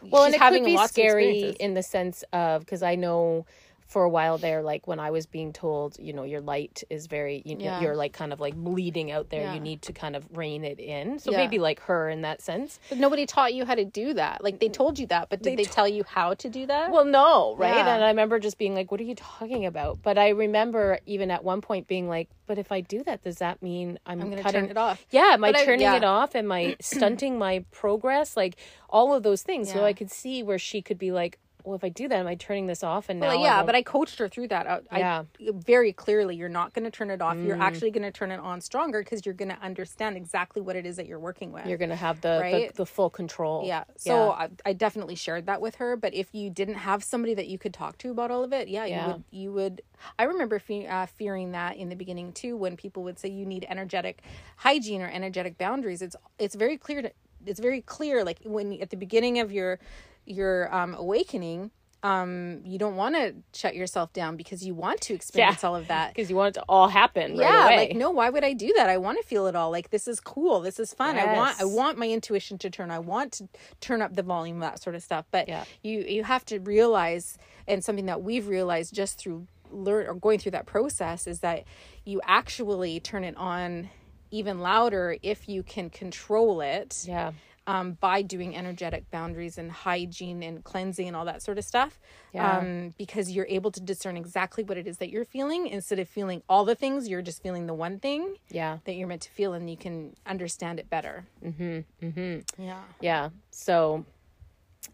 well, 0.09 0.23
and 0.25 0.33
it 0.33 0.39
having 0.39 0.63
could 0.63 0.69
be 0.69 0.75
lots 0.75 0.91
scary 0.93 1.49
in 1.59 1.73
the 1.73 1.83
sense 1.83 2.23
of 2.33 2.61
because 2.61 2.83
I 2.83 2.95
know 2.95 3.45
for 3.91 4.03
a 4.03 4.09
while 4.09 4.37
there, 4.37 4.61
like 4.63 4.87
when 4.87 5.01
I 5.01 5.11
was 5.11 5.25
being 5.25 5.51
told, 5.51 5.99
you 5.99 6.13
know, 6.13 6.23
your 6.23 6.39
light 6.39 6.81
is 6.89 7.07
very, 7.07 7.41
you, 7.45 7.57
Yeah. 7.59 7.81
you're 7.81 7.97
like 7.97 8.13
kind 8.13 8.31
of 8.31 8.39
like 8.39 8.55
bleeding 8.55 9.11
out 9.11 9.29
there. 9.29 9.41
Yeah. 9.41 9.53
You 9.55 9.59
need 9.59 9.81
to 9.83 9.91
kind 9.91 10.15
of 10.15 10.25
rein 10.33 10.63
it 10.63 10.79
in. 10.79 11.19
So 11.19 11.31
Yeah. 11.31 11.37
maybe 11.39 11.59
like 11.59 11.81
her 11.81 12.09
in 12.09 12.21
that 12.21 12.41
sense. 12.41 12.79
but 12.87 12.97
nobody 12.99 13.25
taught 13.25 13.53
you 13.53 13.65
how 13.65 13.75
to 13.75 13.83
do 13.83 14.13
that. 14.13 14.41
Like 14.41 14.59
they 14.61 14.69
told 14.69 14.97
you 14.97 15.07
that, 15.07 15.27
but 15.29 15.41
did 15.41 15.51
they, 15.51 15.63
They 15.63 15.69
tell 15.69 15.89
you 15.89 16.03
how 16.07 16.33
to 16.35 16.49
do 16.49 16.65
that? 16.67 16.89
Well, 16.89 17.03
no, 17.03 17.53
right? 17.57 17.75
And 17.85 18.01
I 18.03 18.07
remember 18.07 18.39
just 18.39 18.57
being 18.57 18.73
like, 18.75 18.91
"What 18.91 19.01
are 19.01 19.03
you 19.03 19.15
talking 19.15 19.65
about?" 19.65 20.01
But 20.01 20.17
I 20.17 20.29
remember 20.29 20.99
even 21.05 21.29
at 21.29 21.43
one 21.43 21.59
point 21.59 21.87
being 21.87 22.07
like, 22.07 22.29
"But 22.47 22.57
if 22.57 22.71
I 22.71 22.79
do 22.79 23.03
that, 23.03 23.23
does 23.23 23.39
that 23.39 23.61
mean 23.61 23.99
I'm, 24.05 24.21
I'm 24.21 24.29
gonna 24.29 24.41
cutting 24.41 24.61
turn 24.61 24.69
it 24.71 24.77
off. 24.77 25.05
Yeah, 25.11 25.31
am 25.33 25.43
I 25.43 25.51
But 25.51 25.59
I- 25.61 25.65
turning 25.65 25.81
yeah. 25.81 25.97
it 25.97 26.05
off? 26.05 26.33
Am 26.33 26.49
I 26.49 26.77
stunting 26.81 27.37
my 27.37 27.65
progress? 27.71 28.37
Like 28.37 28.55
all 28.89 29.13
of 29.13 29.23
those 29.23 29.41
things. 29.43 29.69
So 29.71 29.83
I 29.83 29.91
could 29.91 30.09
see 30.11 30.43
where 30.43 30.57
she 30.59 30.81
could 30.81 30.97
be 30.97 31.11
like, 31.11 31.37
"Well, 31.63 31.75
if 31.75 31.83
I 31.83 31.89
do 31.89 32.07
that, 32.07 32.17
am 32.19 32.27
I 32.27 32.35
turning 32.35 32.67
this 32.67 32.83
off?" 32.83 33.09
And 33.09 33.19
Well, 33.21 33.37
now, 33.37 33.43
yeah, 33.43 33.59
I 33.61 33.65
but 33.65 33.75
I 33.75 33.81
coached 33.81 34.19
her 34.19 34.27
through 34.27 34.49
that. 34.49 34.67
I, 34.91 34.99
Yeah. 34.99 35.23
I 35.39 35.49
very 35.53 35.93
clearly 35.93 36.35
you're 36.35 36.49
not 36.49 36.73
going 36.73 36.85
to 36.85 36.91
turn 36.91 37.09
it 37.09 37.21
off. 37.21 37.37
You're 37.37 37.61
actually 37.61 37.91
going 37.91 38.03
to 38.03 38.11
turn 38.11 38.31
it 38.31 38.39
on 38.39 38.61
stronger 38.61 38.99
because 39.03 39.25
you're 39.25 39.35
going 39.35 39.49
to 39.49 39.59
understand 39.61 40.17
exactly 40.17 40.61
what 40.61 40.75
it 40.75 40.85
is 40.85 40.95
that 40.97 41.07
you're 41.07 41.19
working 41.19 41.51
with. 41.51 41.65
you're 41.65 41.77
gonna 41.77 41.95
have 41.95 42.21
the, 42.21 42.39
Right? 42.41 42.69
the 42.69 42.77
the 42.77 42.85
full 42.85 43.09
control. 43.09 43.65
yeah. 43.65 43.83
So 43.97 44.31
I, 44.31 44.49
I 44.65 44.73
definitely 44.73 45.15
shared 45.15 45.45
that 45.47 45.61
with 45.61 45.75
her. 45.75 45.95
But 45.95 46.13
if 46.13 46.33
you 46.33 46.49
didn't 46.49 46.75
have 46.75 47.03
somebody 47.03 47.33
that 47.35 47.47
you 47.47 47.57
could 47.57 47.73
talk 47.73 47.97
to 47.99 48.11
about 48.11 48.31
all 48.31 48.43
of 48.43 48.53
it, 48.53 48.67
yeah, 48.67 48.85
Yeah. 48.85 49.05
you 49.07 49.11
would. 49.13 49.23
You 49.31 49.51
would. 49.53 49.81
I 50.17 50.23
remember 50.23 50.57
fe- 50.59 50.87
uh, 50.87 51.05
fearing 51.05 51.51
that 51.51 51.77
in 51.77 51.89
the 51.89 51.95
beginning 51.95 52.33
too, 52.33 52.57
when 52.57 52.75
people 52.75 53.03
would 53.03 53.19
say 53.19 53.29
you 53.29 53.45
need 53.45 53.65
energetic 53.69 54.23
hygiene 54.57 55.01
or 55.01 55.07
energetic 55.09 55.57
boundaries. 55.57 56.01
It's 56.01 56.15
it's 56.39 56.55
very 56.55 56.77
clear 56.77 57.01
to 57.03 57.11
it's 57.45 57.59
very 57.59 57.81
clear 57.81 58.23
like 58.23 58.39
when 58.43 58.73
at 58.81 58.89
the 58.91 58.97
beginning 58.97 59.39
of 59.39 59.51
your 59.51 59.79
your 60.25 60.73
um 60.73 60.93
awakening 60.95 61.71
um 62.03 62.61
you 62.65 62.79
don't 62.79 62.95
want 62.95 63.13
to 63.15 63.35
shut 63.53 63.75
yourself 63.75 64.11
down 64.11 64.35
because 64.35 64.65
you 64.65 64.73
want 64.73 64.99
to 65.01 65.13
experience 65.13 65.63
all 65.63 65.75
of 65.75 65.87
that. 65.87 66.09
Because 66.15 66.29
you 66.31 66.35
want 66.35 66.55
it 66.55 66.59
to 66.59 66.65
all 66.67 66.87
happen 66.87 67.37
right 67.37 67.47
yeah 67.47 67.65
away. 67.65 67.75
like 67.77 67.95
no 67.95 68.09
why 68.09 68.29
would 68.29 68.43
i 68.43 68.53
do 68.53 68.73
that? 68.77 68.89
I 68.89 68.97
want 68.97 69.19
to 69.21 69.27
feel 69.27 69.45
it 69.47 69.55
all. 69.55 69.69
Like 69.69 69.91
this 69.91 70.07
is 70.07 70.19
cool. 70.19 70.61
This 70.61 70.79
is 70.79 70.93
fun. 70.93 71.15
I 71.17 71.33
want 71.35 71.61
i 71.61 71.65
want 71.65 71.97
my 71.99 72.07
intuition 72.09 72.57
to 72.59 72.69
turn. 72.71 72.89
I 72.89 72.99
want 72.99 73.33
to 73.33 73.47
turn 73.81 74.01
up 74.01 74.15
the 74.15 74.23
volume 74.23 74.59
that 74.59 74.81
sort 74.81 74.95
of 74.95 75.03
stuff. 75.03 75.25
But 75.31 75.47
Yeah. 75.47 75.63
you 75.83 75.99
you 76.01 76.23
have 76.23 76.43
to 76.45 76.59
realize 76.59 77.37
and 77.67 77.83
something 77.83 78.07
that 78.07 78.23
we've 78.23 78.47
realized 78.47 78.95
just 78.95 79.19
through 79.19 79.47
learn 79.69 80.07
or 80.07 80.15
going 80.15 80.39
through 80.39 80.51
that 80.51 80.65
process 80.65 81.27
is 81.27 81.39
that 81.41 81.63
you 82.03 82.19
actually 82.25 82.99
turn 82.99 83.23
it 83.23 83.37
on 83.37 83.89
even 84.31 84.59
louder 84.59 85.17
if 85.21 85.47
you 85.47 85.61
can 85.61 85.89
control 85.91 86.61
it. 86.61 87.03
Yeah 87.07 87.31
um, 87.67 87.93
by 87.93 88.21
doing 88.23 88.55
energetic 88.57 89.09
boundaries 89.11 89.57
and 89.57 89.71
hygiene 89.71 90.41
and 90.43 90.63
cleansing 90.63 91.07
and 91.07 91.15
all 91.15 91.25
that 91.25 91.41
sort 91.41 91.57
of 91.57 91.63
stuff. 91.63 91.99
Yeah. 92.33 92.57
Um, 92.57 92.93
because 92.97 93.29
you're 93.31 93.45
able 93.47 93.71
to 93.71 93.79
discern 93.79 94.17
exactly 94.17 94.63
what 94.63 94.77
it 94.77 94.87
is 94.87 94.97
that 94.97 95.09
you're 95.09 95.25
feeling 95.25 95.67
instead 95.67 95.99
of 95.99 96.09
feeling 96.09 96.41
all 96.49 96.65
the 96.65 96.75
things, 96.75 97.07
you're 97.07 97.21
just 97.21 97.43
feeling 97.43 97.67
the 97.67 97.73
one 97.73 97.99
thing 97.99 98.35
yeah 98.49 98.79
that 98.85 98.93
you're 98.93 99.07
meant 99.07 99.21
to 99.23 99.29
feel 99.31 99.53
and 99.53 99.69
you 99.69 99.77
can 99.77 100.15
understand 100.25 100.79
it 100.79 100.89
better. 100.89 101.25
Mm-hmm. 101.45 102.05
Mm-hmm. 102.05 102.63
Yeah. 102.63 102.81
yeah 102.99 103.29
so 103.51 104.05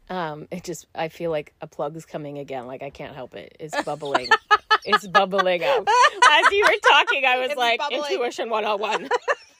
um 0.09 0.47
it 0.51 0.63
just 0.65 0.85
i 0.95 1.07
feel 1.07 1.31
like 1.31 1.53
a 1.61 1.67
plug 1.67 1.95
is 1.95 2.05
coming 2.05 2.37
again 2.39 2.67
like 2.67 2.83
i 2.83 2.89
can't 2.89 3.15
help 3.15 3.35
it 3.35 3.55
it's 3.59 3.81
bubbling 3.83 4.27
it's 4.85 5.07
bubbling 5.07 5.63
up 5.63 5.87
as 5.87 6.51
you 6.51 6.63
were 6.65 6.89
talking 6.89 7.23
i 7.25 7.37
was 7.39 7.51
It's 7.51 7.57
like 7.57 7.79
bubbling. 7.79 8.03
intuition 8.11 8.49
101 8.49 9.09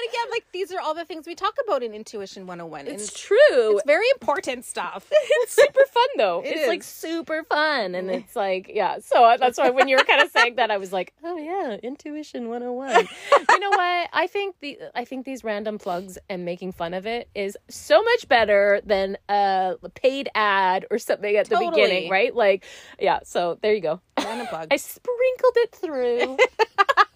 But 0.00 0.10
again, 0.10 0.30
like 0.30 0.44
these 0.52 0.72
are 0.72 0.80
all 0.80 0.94
the 0.94 1.04
things 1.04 1.26
we 1.26 1.34
talk 1.34 1.56
about 1.64 1.82
in 1.82 1.92
Intuition 1.94 2.46
101. 2.46 2.80
and 2.80 2.88
it's 2.88 3.12
true 3.12 3.36
it's 3.50 3.82
very 3.86 4.06
important 4.14 4.64
stuff. 4.64 5.06
it's 5.12 5.52
super 5.52 5.84
fun 5.90 6.06
though. 6.16 6.40
It 6.40 6.56
it's 6.56 6.68
like 6.68 6.82
super 6.82 7.42
fun, 7.44 7.94
and 7.94 8.10
it's 8.10 8.36
like 8.36 8.70
yeah. 8.72 8.98
So 9.00 9.24
uh, 9.24 9.36
that's 9.36 9.58
why 9.58 9.70
when 9.70 9.88
you 9.88 9.96
were 9.96 10.04
kind 10.04 10.22
of 10.22 10.30
saying 10.30 10.56
that, 10.56 10.70
I 10.70 10.76
was 10.78 10.92
like, 10.92 11.12
oh 11.24 11.36
yeah, 11.36 11.76
intuition 11.82 12.48
one 12.48 12.62
hundred 12.62 12.68
and 12.68 12.76
one. 12.76 13.08
you 13.48 13.60
know 13.60 13.70
what? 13.70 14.10
I 14.12 14.26
think 14.26 14.56
the 14.60 14.78
I 14.94 15.04
think 15.04 15.26
these 15.26 15.44
random 15.44 15.78
plugs 15.78 16.18
and 16.28 16.44
making 16.44 16.72
fun 16.72 16.94
of 16.94 17.06
it 17.06 17.28
is 17.34 17.56
so 17.68 18.02
much 18.02 18.28
better 18.28 18.80
than 18.84 19.18
a 19.28 19.76
paid 19.94 20.30
ad 20.34 20.86
or 20.90 20.98
something 20.98 21.36
at 21.36 21.48
the 21.48 21.58
beginning, 21.58 22.10
right? 22.10 22.34
Like 22.34 22.64
yeah. 22.98 23.20
So 23.24 23.58
there 23.62 23.74
you 23.74 23.80
go. 23.80 24.00
Random 24.18 24.46
plug. 24.46 24.68
I 24.72 24.76
sprinkled 24.76 25.56
it 25.56 25.72
through. 25.72 26.38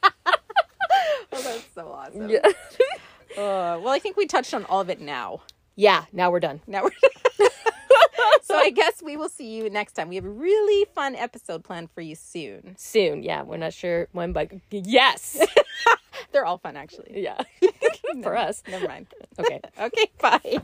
oh, 1.33 1.43
that's 1.43 1.65
so 1.75 1.89
awesome. 1.93 2.29
yeah. 2.29 2.41
Uh, 3.37 3.81
well, 3.83 3.89
I 3.89 3.99
think 3.99 4.17
we 4.17 4.27
touched 4.27 4.55
on 4.55 4.65
all 4.67 4.81
of 4.81 4.89
it 4.91 5.01
now. 5.01 5.41
yeah. 5.75 6.05
Now 6.13 6.31
we're 6.31 6.39
done. 6.39 6.61
Now 6.69 6.85
we're 6.85 6.91
so 8.43 8.55
I 8.57 8.71
guess 8.71 9.03
we 9.03 9.17
will 9.17 9.29
see 9.29 9.57
you 9.57 9.69
next 9.71 9.95
time. 9.95 10.09
We 10.09 10.15
have 10.15 10.25
a 10.25 10.29
really 10.31 10.85
fun 10.95 11.17
episode 11.17 11.65
planned 11.65 11.91
for 11.91 12.01
you 12.01 12.15
soon. 12.15 12.77
Soon. 12.79 13.25
Yeah. 13.25 13.43
We're 13.43 13.57
not 13.57 13.73
sure 13.73 14.07
when, 14.13 14.33
but 14.33 14.53
yes. 14.71 15.45
They're 16.33 16.45
all 16.47 16.59
fun, 16.59 16.77
actually. 16.77 17.23
yeah. 17.25 17.41
For 18.23 18.37
us. 18.37 18.63
Never 18.69 18.87
mind. 18.87 19.09
Okay. 19.41 19.61
Okay, 19.81 20.11
bye. 20.21 20.59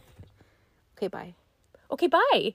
Okay, 0.97 1.09
bye. 1.09 1.35
Okay. 1.91 2.07
Bye. 2.07 2.55